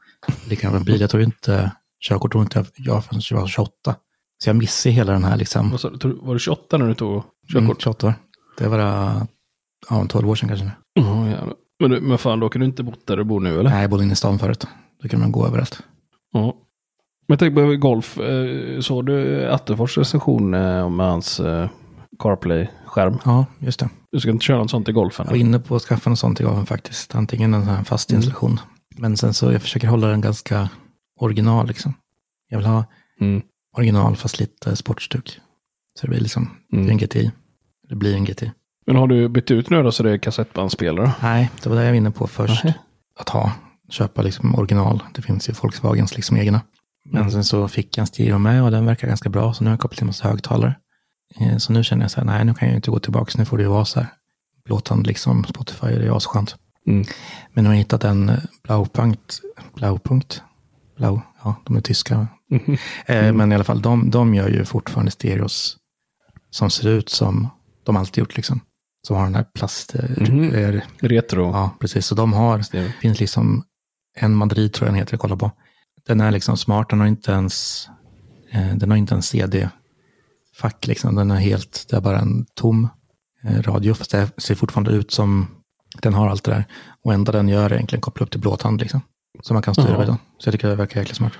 Likadant 0.48 0.74
med 0.74 0.84
bil, 0.86 1.00
jag 1.00 1.10
tog 1.10 1.22
inte, 1.22 1.72
körkort 2.08 2.32
tog 2.32 2.42
inte 2.42 2.64
jag- 2.76 3.04
förrän 3.04 3.20
jag 3.30 3.40
var 3.40 3.46
28. 3.46 3.96
Så 4.38 4.48
jag 4.48 4.56
missade 4.56 4.92
hela 4.94 5.12
den 5.12 5.24
här 5.24 5.36
liksom, 5.36 5.70
Var 6.22 6.32
du 6.34 6.38
28 6.38 6.78
när 6.78 6.88
du 6.88 6.94
tog 6.94 7.22
körkort? 7.52 7.62
mm, 7.62 7.76
28 7.78 8.06
år. 8.06 8.14
Det 8.58 8.68
var 8.68 8.78
ja, 9.90 10.06
12 10.08 10.28
år 10.30 10.34
sedan 10.34 10.48
kanske 10.48 10.64
nu. 10.94 11.02
Jävlar. 11.30 11.54
Men, 11.80 11.90
du, 11.90 12.00
men 12.00 12.18
fan, 12.18 12.40
då 12.40 12.48
kan 12.48 12.60
du 12.60 12.66
inte 12.66 12.82
bott 12.82 13.06
där 13.06 13.16
du 13.16 13.24
bor 13.24 13.40
nu 13.40 13.60
eller? 13.60 13.70
Nej, 13.70 13.80
jag 13.80 13.90
bodde 13.90 14.02
inne 14.04 14.12
i 14.12 14.16
stan 14.16 14.38
förut. 14.38 14.66
Då 15.02 15.08
kunde 15.08 15.24
man 15.24 15.32
gå 15.32 15.46
överallt. 15.46 15.80
Ja. 16.32 16.54
Men 17.28 17.38
tänk 17.38 17.54
på 17.54 17.76
golf. 17.76 18.18
Eh, 18.18 18.80
såg 18.80 19.06
du 19.06 19.46
Attefors 19.50 19.98
recension 19.98 20.54
eh, 20.54 20.88
med 20.90 21.06
hans 21.06 21.40
CarPlay-skärm? 22.22 23.18
Ja, 23.24 23.46
just 23.58 23.80
det. 23.80 23.88
Du 24.12 24.20
ska 24.20 24.30
inte 24.30 24.44
köra 24.44 24.58
något 24.58 24.70
sånt 24.70 24.88
i 24.88 24.92
golfen? 24.92 25.24
Jag 25.26 25.32
var 25.32 25.38
inne 25.38 25.58
på 25.58 25.76
att 25.76 25.82
skaffa 25.82 26.10
något 26.10 26.18
sånt 26.18 26.40
i 26.40 26.44
gaven 26.44 26.66
faktiskt. 26.66 27.14
Antingen 27.14 27.54
en 27.54 27.64
sån 27.64 27.74
här 27.74 27.84
fast 27.84 28.12
installation. 28.12 28.60
Men 28.96 29.16
sen 29.16 29.34
så 29.34 29.52
jag 29.52 29.62
försöker 29.62 29.88
hålla 29.88 30.06
den 30.08 30.20
ganska 30.20 30.68
original 31.20 31.66
liksom. 31.68 31.94
Jag 32.48 32.58
vill 32.58 32.66
ha 32.66 32.84
Mm. 33.20 33.42
original 33.76 34.16
fast 34.16 34.40
lite 34.40 34.76
sportstuk. 34.76 35.40
Så 36.00 36.06
det 36.06 36.10
blir 36.10 36.20
liksom, 36.20 36.50
Mm. 36.72 36.84
det 36.86 36.90
är 36.90 36.92
en 36.92 36.98
GTI. 36.98 37.30
Det 37.88 37.94
blir 37.96 38.14
en 38.14 38.24
GTI. 38.24 38.52
Men 38.86 38.96
har 38.96 39.06
du 39.06 39.28
bytt 39.28 39.50
ut 39.50 39.70
nu 39.70 39.82
då 39.82 39.92
så 39.92 40.02
det 40.02 40.10
är 40.10 40.18
kassettbandspelare? 40.18 41.12
Nej, 41.22 41.50
det 41.62 41.68
var 41.68 41.76
det 41.76 41.82
jag 41.82 41.90
var 41.90 41.96
inne 41.96 42.10
på 42.10 42.26
först. 42.26 42.64
Nähä. 42.64 42.74
Att 43.18 43.28
ha, 43.28 43.52
köpa 43.90 44.22
liksom 44.22 44.54
original. 44.54 45.02
Det 45.14 45.22
finns 45.22 45.48
ju 45.48 45.52
Volkswagens 45.62 46.16
liksom 46.16 46.36
egna. 46.36 46.60
Men 47.04 47.20
Mm. 47.20 47.30
sen 47.32 47.44
så 47.44 47.68
fick 47.68 47.98
jag 47.98 48.02
en 48.02 48.06
stereo 48.06 48.38
med 48.38 48.62
och 48.64 48.70
den 48.70 48.86
verkar 48.86 49.08
ganska 49.08 49.28
bra. 49.28 49.52
Så 49.54 49.64
nu 49.64 49.70
har 49.70 49.72
jag 49.72 49.80
kopplat 49.80 50.00
in 50.00 50.06
massa 50.06 50.28
högtalare. 50.28 50.74
Eh, 51.40 51.56
Så 51.56 51.72
nu 51.72 51.84
känner 51.84 52.04
jag 52.04 52.10
så 52.10 52.20
här, 52.20 52.26
nej 52.26 52.44
nu 52.44 52.54
kan 52.54 52.68
jag 52.68 52.76
inte 52.78 52.90
gå 52.90 52.98
tillbaka. 52.98 53.32
Nu 53.38 53.44
får 53.44 53.58
det 53.58 53.68
vara 53.68 53.84
så 53.84 54.00
här. 54.00 54.08
Blåtand 54.64 55.06
liksom, 55.06 55.44
Spotify, 55.44 55.86
det 55.86 56.06
är 56.06 56.16
asskönt. 56.16 56.56
Mm. 56.86 57.04
Men 57.52 57.64
nu 57.64 57.70
har 57.70 57.74
jag 57.74 57.78
hittat 57.78 58.04
en 58.04 58.28
eh, 58.28 58.38
Blaupunkt, 58.64 59.40
Blaupunkt, 59.74 60.42
Blau, 60.96 61.20
ja 61.44 61.54
de 61.64 61.76
är 61.76 61.80
tyska. 61.80 62.26
Mhm. 62.50 62.76
Eh, 63.06 63.32
men 63.32 63.52
i 63.52 63.54
alla 63.54 63.64
fall, 63.64 63.82
de, 63.82 64.10
de 64.10 64.34
gör 64.34 64.48
ju 64.48 64.64
fortfarande 64.64 65.10
stereos 65.10 65.76
som 66.50 66.70
ser 66.70 66.88
ut 66.88 67.08
som 67.08 67.48
de 67.84 67.96
alltid 67.96 68.18
gjort 68.22 68.36
liksom. 68.36 68.60
Som 69.06 69.16
har 69.16 69.24
den 69.24 69.34
här 69.34 69.44
plast... 69.54 69.94
eh, 69.94 70.80
Retro. 71.00 71.42
Ja, 71.52 71.76
precis. 71.80 72.06
Så 72.06 72.14
de 72.14 72.32
har, 72.32 72.62
Stereo. 72.62 72.90
finns 73.00 73.20
liksom 73.20 73.64
en 74.16 74.34
Madrid 74.34 74.72
tror 74.72 74.86
jag 74.86 74.92
den 74.94 74.98
heter, 74.98 75.12
jag 75.12 75.20
kollar 75.20 75.36
på. 75.36 75.50
Den 76.06 76.20
är 76.20 76.30
liksom 76.30 76.56
smart, 76.56 76.90
den 76.90 77.00
har 77.00 77.06
inte 77.06 77.32
ens, 77.32 77.86
den 78.76 78.90
har 78.90 78.96
inte 78.98 79.14
en 79.14 79.22
CD-fack 80.62 80.86
liksom. 80.86 81.14
Den 81.14 81.30
är 81.30 81.36
helt, 81.36 81.86
det 81.90 81.96
är 81.96 82.00
bara 82.00 82.18
en 82.18 82.46
tom 82.54 82.88
eh, 83.44 83.62
radio, 83.62 83.94
fast 83.94 84.10
det 84.10 84.30
ser 84.36 84.54
fortfarande 84.54 84.90
ut 84.90 85.10
som, 85.10 85.46
den 86.02 86.14
har 86.14 86.28
allt 86.28 86.44
det 86.44 86.50
där. 86.50 86.64
Och 87.04 87.14
enda 87.14 87.32
den 87.32 87.48
gör 87.48 87.70
är 87.70 87.74
egentligen 87.74 88.00
koppla 88.00 88.24
upp 88.24 88.30
till 88.30 88.40
blåtand 88.40 88.80
liksom. 88.80 89.00
Så 89.42 89.54
man 89.54 89.62
kan 89.62 89.74
styra 89.74 89.98
med 89.98 90.06
den. 90.06 90.16
Så 90.38 90.48
jag 90.48 90.52
tycker 90.52 90.68
det 90.68 90.76
verkar 90.76 91.00
jäkligt 91.00 91.16
smart. 91.16 91.32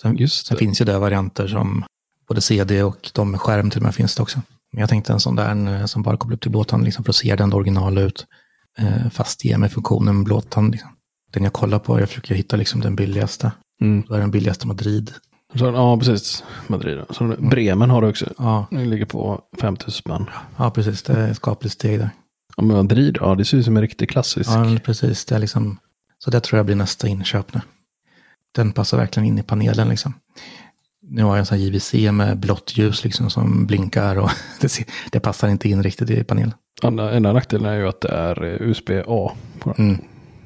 Sen, 0.00 0.28
sen 0.28 0.56
finns 0.56 0.80
ju 0.80 0.84
det 0.84 0.98
varianter 0.98 1.48
som 1.48 1.84
både 2.28 2.40
CD 2.40 2.82
och 2.82 3.10
de 3.14 3.30
med 3.30 3.40
skärm 3.40 3.70
till 3.70 3.80
och 3.80 3.84
med 3.84 3.94
finns 3.94 4.16
det 4.16 4.22
också. 4.22 4.42
Men 4.72 4.80
jag 4.80 4.88
tänkte 4.88 5.12
en 5.12 5.20
sån 5.20 5.36
där 5.36 5.80
eh, 5.80 5.86
som 5.86 6.02
bara 6.02 6.16
kopplar 6.16 6.34
upp 6.34 6.42
till 6.42 6.50
blåtand 6.50 6.84
liksom, 6.84 7.04
för 7.04 7.10
att 7.10 7.16
se 7.16 7.36
den 7.36 7.52
original 7.52 7.98
ut. 7.98 8.26
Eh, 8.78 9.08
fast 9.10 9.44
ge 9.44 9.58
mig 9.58 9.68
funktionen 9.70 10.24
blåtand. 10.24 10.72
Liksom. 10.72 10.90
Den 11.32 11.44
jag 11.44 11.52
kollar 11.52 11.78
på, 11.78 12.00
jag 12.00 12.08
försöker 12.08 12.34
hitta 12.34 12.56
liksom 12.56 12.80
den 12.80 12.96
billigaste. 12.96 13.52
Mm. 13.80 14.04
Då 14.08 14.14
är 14.14 14.20
den 14.20 14.30
billigaste 14.30 14.66
Madrid. 14.66 15.14
Så, 15.54 15.64
ja, 15.64 15.96
precis. 15.98 16.44
Madrid. 16.66 16.98
Så, 17.10 17.34
Bremen 17.38 17.90
har 17.90 18.02
du 18.02 18.08
också. 18.08 18.26
Ja, 18.38 18.66
Den 18.70 18.90
ligger 18.90 19.04
på 19.06 19.40
5000 19.60 19.92
spänn. 19.92 20.26
ja 20.56 20.70
precis. 20.70 21.02
Det 21.02 21.12
är 21.12 21.30
ett 21.30 21.36
skapligt 21.36 21.72
steg 21.74 21.98
där. 21.98 22.10
Ja, 22.56 22.62
men 22.62 22.76
Madrid, 22.76 23.18
ja 23.20 23.34
det 23.34 23.44
ser 23.44 23.56
ut 23.56 23.64
som 23.64 23.76
en 23.76 23.82
riktig 23.82 24.10
klassisk. 24.10 24.50
Ja, 24.50 24.76
precis. 24.84 25.24
Det 25.24 25.34
är 25.34 25.38
liksom, 25.38 25.78
så 26.18 26.30
det 26.30 26.40
tror 26.40 26.56
jag 26.58 26.66
blir 26.66 26.76
nästa 26.76 27.08
inköp 27.08 27.54
nu. 27.54 27.60
Den 28.54 28.72
passar 28.72 28.98
verkligen 28.98 29.26
in 29.26 29.38
i 29.38 29.42
panelen 29.42 29.88
liksom. 29.88 30.14
Nu 31.02 31.22
har 31.22 31.30
jag 31.30 31.38
en 31.38 31.46
sån 31.46 31.58
här 31.58 31.64
JVC 31.64 31.94
med 32.12 32.38
blått 32.38 32.76
ljus 32.76 33.04
liksom 33.04 33.30
som 33.30 33.66
blinkar 33.66 34.16
och 34.16 34.30
det, 34.60 34.68
ser, 34.68 34.84
det 35.10 35.20
passar 35.20 35.48
inte 35.48 35.68
in 35.68 35.82
riktigt 35.82 36.10
i 36.10 36.24
panelen. 36.24 36.54
Enda, 36.82 37.12
enda 37.12 37.32
nackdelen 37.32 37.72
är 37.72 37.76
ju 37.76 37.88
att 37.88 38.00
det 38.00 38.08
är 38.08 38.42
USB-A. 38.62 39.32
Mm. 39.78 39.98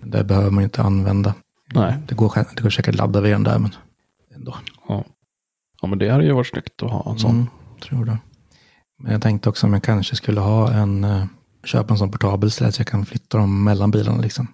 Det 0.02 0.24
behöver 0.24 0.50
man 0.50 0.62
ju 0.62 0.64
inte 0.64 0.82
använda. 0.82 1.34
Nej. 1.74 1.94
Det 2.06 2.14
går, 2.14 2.32
det 2.56 2.62
går 2.62 2.70
säkert 2.70 2.94
att 2.94 2.98
ladda 2.98 3.20
vid 3.20 3.32
den 3.32 3.42
där, 3.42 3.58
men 3.58 3.74
ändå. 4.34 4.54
Ja. 4.88 5.04
ja, 5.82 5.88
men 5.88 5.98
det 5.98 6.08
hade 6.10 6.24
ju 6.24 6.32
varit 6.32 6.46
snyggt 6.46 6.82
att 6.82 6.90
ha 6.90 7.10
en 7.12 7.18
sån. 7.18 7.30
Mm, 7.30 7.46
tror 7.82 8.04
det. 8.04 8.18
Men 9.02 9.12
jag 9.12 9.22
tänkte 9.22 9.48
också 9.48 9.66
om 9.66 9.72
jag 9.72 9.82
kanske 9.82 10.16
skulle 10.16 10.40
ha 10.40 10.72
en, 10.72 11.04
eh, 11.04 11.24
köpa 11.64 11.94
en 11.94 11.98
sån 11.98 12.10
portabel 12.10 12.50
så 12.50 12.64
jag 12.64 12.86
kan 12.86 13.06
flytta 13.06 13.38
dem 13.38 13.64
mellan 13.64 13.90
bilarna 13.90 14.20
liksom. 14.22 14.46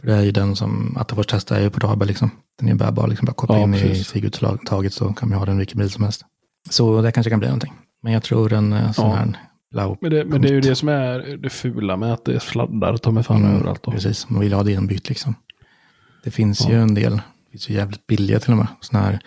För 0.00 0.06
det 0.06 0.14
är 0.14 0.22
ju 0.22 0.30
den 0.32 0.56
som, 0.56 0.96
att 0.96 1.12
först 1.12 1.30
testa 1.30 1.56
är 1.56 1.60
ju 1.62 1.70
portabel 1.70 2.08
liksom. 2.08 2.30
Den 2.58 2.68
är 2.68 2.74
bärbar, 2.74 3.08
liksom 3.08 3.26
bara 3.26 3.32
koppla 3.32 3.56
Ja, 3.58 3.62
in 3.62 3.74
i 3.74 3.80
precis. 3.80 4.08
stigutslaget 4.08 4.92
så 4.92 5.12
kan 5.12 5.28
man 5.28 5.38
ha 5.38 5.46
den 5.46 5.58
vilken 5.58 5.78
bil 5.78 5.90
som 5.90 6.04
helst. 6.04 6.24
Så 6.70 7.02
det 7.02 7.12
kanske 7.12 7.30
kan 7.30 7.38
bli 7.38 7.48
någonting. 7.48 7.72
Men 8.02 8.12
jag 8.12 8.22
tror 8.22 8.52
en 8.52 8.72
eh, 8.72 8.92
sån 8.92 9.10
Ja. 9.10 9.16
här 9.16 9.38
blau. 9.72 9.96
Men 10.00 10.10
det, 10.10 10.24
men 10.24 10.42
det 10.42 10.48
är 10.48 10.52
ju 10.52 10.60
det 10.60 10.74
som 10.76 10.88
är 10.88 11.18
det 11.36 11.50
fula 11.50 11.96
med 11.96 12.12
att 12.12 12.24
det 12.24 12.40
sladdar 12.40 12.96
ta 12.96 13.10
mig 13.10 13.22
fan 13.22 13.36
Mm, 13.44 13.56
överallt. 13.56 13.82
Då. 13.82 13.90
Precis, 13.90 14.28
man 14.28 14.40
vill 14.40 14.52
ha 14.52 14.62
det 14.62 14.72
inbytt 14.72 15.08
liksom. 15.08 15.34
Det 16.24 16.30
finns 16.30 16.60
Ja. 16.60 16.70
ju 16.70 16.82
en 16.82 16.94
del, 16.94 17.20
det 17.50 17.58
finns 17.58 17.68
ju 17.70 17.74
jävligt 17.74 18.06
billiga 18.06 18.40
till 18.40 18.50
och 18.52 18.56
med, 18.58 18.66
sådana 18.80 19.06
här, 19.06 19.20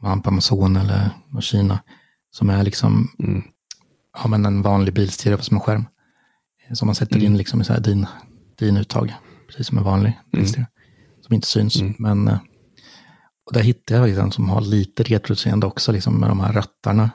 Amazon 0.00 0.76
eller 0.76 1.10
och 1.34 1.42
Kina, 1.42 1.78
som 2.30 2.50
är 2.50 2.62
liksom, 2.62 3.08
Mm. 3.18 3.42
ja 4.22 4.28
men 4.28 4.46
en 4.46 4.62
vanlig 4.62 4.94
bilstereo 4.94 5.36
fast 5.36 5.50
med 5.50 5.62
skärm. 5.62 5.84
Som 6.72 6.86
man 6.86 6.94
sätter 6.94 7.16
in 7.16 7.22
Mm. 7.26 7.36
liksom 7.38 7.60
i 7.60 7.64
så 7.64 7.72
här 7.72 7.80
din, 7.80 8.06
din 8.58 8.76
uttag, 8.76 9.14
precis 9.46 9.66
som 9.66 9.78
en 9.78 9.84
vanlig 9.84 10.18
bilstereo. 10.32 10.66
Som 11.20 11.34
inte 11.34 11.46
syns, 11.46 11.80
Mm. 11.80 11.94
men 11.98 12.28
eh, 12.28 12.38
och 13.46 13.52
där 13.52 13.60
hittade 13.62 13.98
jag 14.00 14.06
faktiskt 14.06 14.22
en 14.24 14.32
som 14.32 14.48
har 14.48 14.60
lite 14.60 15.02
retroutseende 15.02 15.66
också, 15.66 15.92
liksom 15.92 16.20
med 16.20 16.28
de 16.30 16.40
här 16.40 16.52
rattarna. 16.52 17.10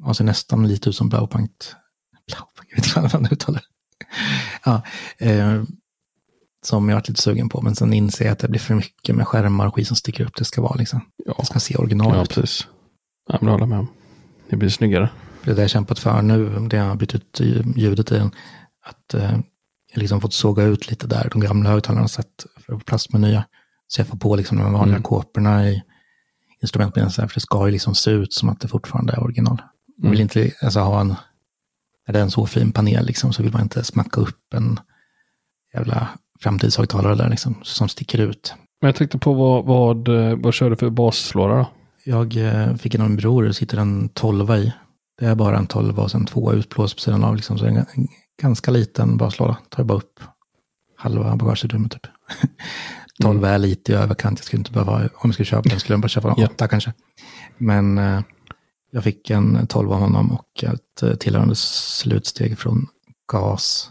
Man 0.00 0.14
ser 0.14 0.24
nästan 0.24 0.68
lite 0.68 0.88
ut 0.88 0.96
som 0.96 1.08
Blaupunkt. 1.08 1.76
Blaupunkt, 2.26 2.70
jag 2.70 2.76
vet 2.76 2.86
inte 2.86 3.00
vad 3.00 3.22
man 3.22 3.32
uttalar 3.32 3.60
det. 3.60 3.66
Ja, 4.64 4.82
eh, 5.18 5.62
som 6.66 6.88
jag 6.88 6.96
varit 6.96 7.08
lite 7.08 7.22
sugen 7.22 7.48
på, 7.48 7.62
men 7.62 7.74
sen 7.74 7.92
inser 7.92 8.24
jag 8.24 8.32
att 8.32 8.38
det 8.38 8.48
blir 8.48 8.60
för 8.60 8.74
mycket 8.74 9.16
med 9.16 9.28
skärmar 9.28 9.66
och 9.66 9.74
skit 9.74 9.86
som 9.86 9.96
sticker 9.96 10.24
upp. 10.24 10.36
Det 10.36 10.44
ska 10.44 10.62
vara 10.62 10.74
liksom, 10.74 11.00
Ja, 11.26 11.34
det 11.38 11.46
ska 11.46 11.60
se 11.60 11.76
original 11.76 12.16
ja 12.16 12.24
precis. 12.30 12.66
Ja, 13.28 13.38
men 13.40 13.46
det 13.46 13.52
håller 13.52 13.66
med 13.66 13.78
om. 13.78 13.88
Det 14.48 14.56
blir 14.56 14.68
snyggare. 14.68 15.08
Det 15.44 15.50
är 15.50 15.54
det 15.54 15.60
jag 15.60 15.70
kämpat 15.70 15.98
för 15.98 16.22
nu, 16.22 16.68
det 16.68 16.76
jag 16.76 16.84
har 16.84 16.96
bytt 16.96 17.14
ut 17.14 17.40
ljudet 17.76 18.12
i 18.12 18.14
den. 18.14 18.30
Att 18.86 19.14
eh, 19.14 19.38
jag 19.92 20.00
liksom 20.00 20.20
fått 20.20 20.34
såga 20.34 20.62
ut 20.62 20.90
lite 20.90 21.06
där, 21.06 21.28
de 21.32 21.40
gamla 21.40 21.70
högtalarna 21.70 22.08
sett 22.08 22.46
för 22.60 22.72
att 22.72 22.78
få 22.80 22.84
plats 22.84 23.12
med 23.12 23.20
nya. 23.20 23.44
Så 23.86 24.00
jag 24.00 24.08
får 24.08 24.16
på 24.18 24.36
liksom 24.36 24.58
de 24.58 24.72
vanliga 24.72 24.96
Mm. 24.96 25.02
kåporna 25.02 25.68
i 25.68 25.82
här, 26.62 27.26
för 27.26 27.34
det 27.34 27.40
ska 27.40 27.66
ju 27.66 27.72
liksom 27.72 27.94
se 27.94 28.10
ut 28.10 28.32
som 28.32 28.48
att 28.48 28.60
det 28.60 28.68
fortfarande 28.68 29.12
är 29.12 29.22
original. 29.22 29.62
Man 30.02 30.10
vill 30.10 30.20
Mm. 30.20 30.22
inte 30.44 30.56
alltså, 30.62 30.80
ha 30.80 31.00
en, 31.00 31.08
när 32.06 32.12
det 32.12 32.18
är 32.18 32.22
en 32.22 32.30
så 32.30 32.46
fin 32.46 32.72
panel 32.72 33.06
liksom, 33.06 33.32
så 33.32 33.42
vill 33.42 33.52
man 33.52 33.62
inte 33.62 33.84
smacka 33.84 34.20
upp 34.20 34.54
en 34.54 34.80
jävla 35.74 36.08
framtidshögtalare 36.40 37.14
där 37.14 37.28
liksom, 37.30 37.54
som 37.62 37.88
sticker 37.88 38.18
ut. 38.18 38.54
Men 38.80 38.88
jag 38.88 38.94
tänkte 38.96 39.18
på 39.18 39.32
vad, 39.32 39.64
vad, 39.64 40.08
eh, 40.08 40.36
vad 40.36 40.54
kör 40.54 40.70
du 40.70 40.76
för 40.76 40.90
baslåda 40.90 41.54
då? 41.54 41.66
Jag 42.04 42.36
eh, 42.36 42.74
fick 42.74 42.94
en 42.94 43.00
av 43.00 43.08
min 43.08 43.16
bror, 43.16 43.42
det 43.44 43.54
sitter 43.54 43.78
en 43.78 44.08
12 44.08 44.50
i. 44.50 44.72
Det 45.18 45.26
är 45.26 45.34
bara 45.34 45.58
en 45.58 45.66
12 45.66 45.98
och 46.00 46.10
sen 46.10 46.26
två 46.26 46.52
utblås 46.52 46.94
på 46.94 47.00
sidan 47.00 47.24
av, 47.24 47.36
liksom, 47.36 47.58
så 47.58 47.64
det 47.64 47.70
är 47.70 47.86
en 47.94 48.08
ganska 48.42 48.70
liten 48.70 49.16
baslåda. 49.16 49.56
Tar 49.68 49.84
bara 49.84 49.98
upp 49.98 50.20
halva 50.96 51.36
bagageutrymmet 51.36 51.92
typ. 51.92 52.06
12 53.22 53.38
Mm. 53.38 53.50
är 53.54 53.58
lite 53.58 53.92
i 53.92 53.94
överkant. 53.94 54.38
Jag 54.38 54.44
skulle 54.46 54.60
inte 54.60 54.72
behöva, 54.72 54.96
om 54.96 55.08
jag 55.22 55.34
skulle 55.34 55.46
köpa 55.46 55.68
den 55.68 55.80
skulle 55.80 55.94
jag 55.94 56.00
bara 56.00 56.08
köpa 56.08 56.28
en 56.28 56.34
Ja. 56.38 56.46
8 56.46 56.68
kanske. 56.68 56.92
Men 57.58 57.98
eh, 57.98 58.20
jag 58.90 59.04
fick 59.04 59.30
en 59.30 59.66
12 59.66 59.92
av 59.92 59.98
honom 60.00 60.32
och 60.32 60.64
ett 60.64 61.20
tillhörande 61.20 61.54
slutsteg 61.56 62.58
från 62.58 62.86
gas 63.32 63.90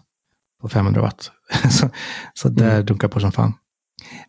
på 0.64 0.70
500 0.70 1.02
watt. 1.02 1.32
så 1.72 1.90
så 2.34 2.50
där 2.50 2.74
Mm. 2.74 2.86
dunkar 2.86 3.08
på 3.08 3.20
som 3.20 3.32
fan. 3.32 3.54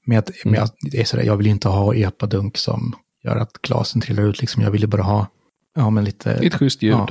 Men, 0.06 0.18
att, 0.18 0.30
men 0.44 0.54
jag, 0.54 0.68
det 0.80 1.00
är 1.00 1.04
sådär, 1.04 1.24
jag 1.24 1.36
vill 1.36 1.46
inte 1.46 1.68
ha 1.68 1.94
epa-dunk 1.94 2.56
som 2.56 2.94
gör 3.24 3.36
att 3.36 3.52
glasen 3.62 4.00
trillar 4.00 4.22
ut. 4.22 4.40
Liksom. 4.40 4.62
Jag 4.62 4.70
ju 4.80 4.86
bara 4.86 5.02
ha 5.02 5.26
ja, 5.74 5.90
men 5.90 6.04
lite... 6.04 6.32
Ett 6.32 6.54
schysst 6.54 6.82
ljud. 6.82 6.94
Ja, 6.94 7.08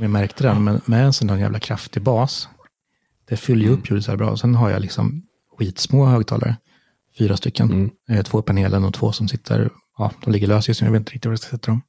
vi 0.00 0.08
märkte 0.08 0.42
den, 0.44 0.64
men 0.64 0.80
med 0.84 1.04
en 1.04 1.12
sån 1.12 1.28
där 1.28 1.36
jävla 1.36 1.58
kraftig 1.58 2.02
bas, 2.02 2.48
det 3.28 3.36
fyller 3.36 3.62
ju 3.62 3.68
Mm. 3.68 3.80
upp 3.80 3.90
ljudet 3.90 4.04
så 4.04 4.10
här 4.10 4.16
bra. 4.18 4.36
Sen 4.36 4.54
har 4.54 4.70
jag 4.70 4.82
liksom 4.82 5.22
skitsmå 5.58 6.06
högtalare, 6.06 6.56
fyra 7.18 7.36
stycken, 7.36 7.70
Mm. 7.70 7.90
Eh, 8.10 8.22
två 8.24 8.38
i 8.40 8.42
panelen 8.42 8.84
och 8.84 8.94
två 8.94 9.12
som 9.12 9.28
sitter, 9.28 9.70
ja, 9.98 10.12
de 10.24 10.30
ligger 10.30 10.46
lös 10.46 10.68
just 10.68 10.80
nu, 10.80 10.86
jag 10.86 10.92
vet 10.92 11.00
inte 11.00 11.12
riktigt 11.12 11.26
var 11.26 11.32
jag 11.32 11.38
ska 11.40 11.50
sätta 11.50 11.70
dem. 11.70 11.82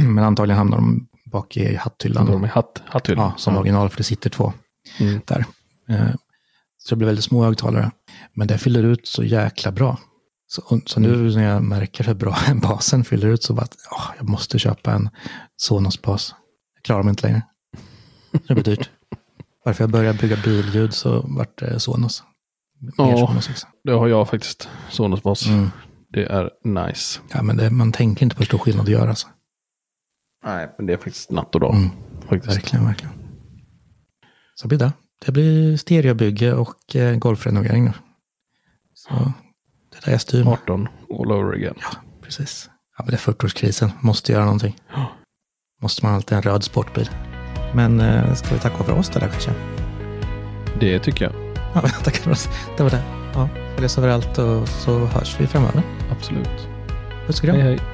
men 0.14 0.24
antagligen 0.24 0.58
hamnar 0.58 0.76
de 0.76 1.06
bak 1.26 1.56
i 1.56 1.74
hatthyllan. 1.76 2.26
De 2.26 2.44
är 2.44 2.48
hatt, 2.48 2.82
hatthyllan. 2.86 3.24
Ja, 3.24 3.38
som 3.38 3.56
original, 3.56 3.88
för 3.90 3.96
det 3.96 4.04
sitter 4.04 4.30
två 4.30 4.52
Mm. 5.00 5.20
där. 5.24 5.44
Eh, 5.88 6.14
Så 6.78 6.94
det 6.94 6.96
blir 6.98 7.06
väldigt 7.06 7.24
små 7.24 7.44
högtalare. 7.44 7.90
Men 8.34 8.48
det 8.48 8.58
fyller 8.58 8.82
ut 8.82 9.06
så 9.08 9.24
jäkla 9.24 9.72
bra. 9.72 9.98
Så, 10.46 10.80
så 10.86 11.00
Mm. 11.00 11.12
nu 11.12 11.34
när 11.36 11.44
jag 11.44 11.62
märker 11.62 12.04
hur 12.04 12.14
bra 12.14 12.36
basen 12.62 13.04
fyller 13.04 13.28
ut 13.28 13.42
så 13.42 13.54
bara, 13.54 13.62
att, 13.62 13.76
åh, 13.90 14.10
jag 14.18 14.28
måste 14.28 14.58
köpa 14.58 14.92
en 14.92 15.10
Sonos-bas. 15.56 16.34
Jag 16.74 16.82
klarar 16.84 17.02
mig 17.02 17.10
inte 17.10 17.26
längre. 17.26 17.42
Det 18.48 18.54
blir 18.54 18.64
dyrt. 18.64 18.90
Varför 19.64 19.84
jag 19.84 19.90
började 19.90 20.18
bygga 20.18 20.36
billjud 20.44 20.94
så 20.94 21.20
vart 21.28 21.58
det 21.58 21.80
Sonos. 21.80 22.22
Mer 22.80 22.92
Ja. 22.96 23.26
Sonos 23.26 23.48
också. 23.50 23.66
Det 23.84 23.92
har 23.92 24.08
jag 24.08 24.28
faktiskt. 24.28 24.68
Sonos 24.90 25.22
bas. 25.22 25.46
Mm. 25.46 25.70
Det 26.08 26.24
är 26.24 26.50
nice. 26.64 27.20
Ja, 27.32 27.42
men 27.42 27.56
det, 27.56 27.70
man 27.70 27.92
tänker 27.92 28.22
inte 28.22 28.36
på 28.36 28.40
hur 28.40 28.46
stor 28.46 28.58
skillnad 28.58 28.86
det 28.86 28.92
gör 28.92 29.08
alltså. 29.08 29.28
Nej, 30.44 30.74
men 30.78 30.86
det 30.86 30.92
är 30.92 30.96
faktiskt 30.96 31.30
natt 31.30 31.54
och 31.54 31.60
dag. 31.60 31.74
Mm. 31.74 31.90
Faktiskt. 32.28 32.56
Verkligen, 32.56 32.84
verkligen. 32.84 33.14
Så 34.54 34.68
blir 34.68 34.78
det. 34.78 34.92
Det 35.26 35.32
blir 35.32 35.76
stereobygge 35.76 36.52
och 36.52 36.96
eh, 36.96 37.16
golfrenovering. 37.16 37.92
Så 38.94 39.14
det 39.92 39.98
är 39.98 40.04
där 40.04 40.12
jag 40.12 40.20
styr 40.20 40.44
med. 40.44 40.52
18 40.52 40.88
all 41.10 41.32
over 41.32 41.54
again. 41.54 41.74
Ja, 41.80 41.88
precis. 42.22 42.70
Ja, 42.98 43.04
men 43.04 43.10
det 43.10 43.16
är 43.16 43.32
40-årskrisen. 43.32 43.90
Måste 44.00 44.32
göra 44.32 44.44
någonting. 44.44 44.76
Måste 45.82 46.06
man 46.06 46.14
alltid 46.14 46.36
en 46.36 46.42
röd 46.42 46.64
sportbil. 46.64 47.10
Men 47.74 48.00
eh, 48.00 48.34
ska 48.34 48.54
vi 48.54 48.60
tacka 48.60 48.84
för 48.84 48.92
oss 48.92 49.08
där 49.08 49.20
kanske? 49.20 49.52
Det 50.80 50.98
tycker 50.98 51.24
jag. 51.24 51.34
Ja, 51.74 51.80
tackar 51.80 52.22
för 52.22 52.30
oss. 52.30 52.48
Det 52.76 52.82
var 52.82 52.90
det. 52.90 53.02
Ja, 53.34 53.48
följ 53.74 53.86
oss 53.86 53.98
överallt 53.98 54.38
och 54.38 54.68
så 54.68 54.98
hörs 54.98 55.40
vi 55.40 55.46
framöver. 55.46 55.82
Absolut. 56.10 56.68
Puss 57.26 57.38
och 57.38 57.44
kram. 57.44 57.56
Hej 57.56 57.64
hej. 57.64 57.93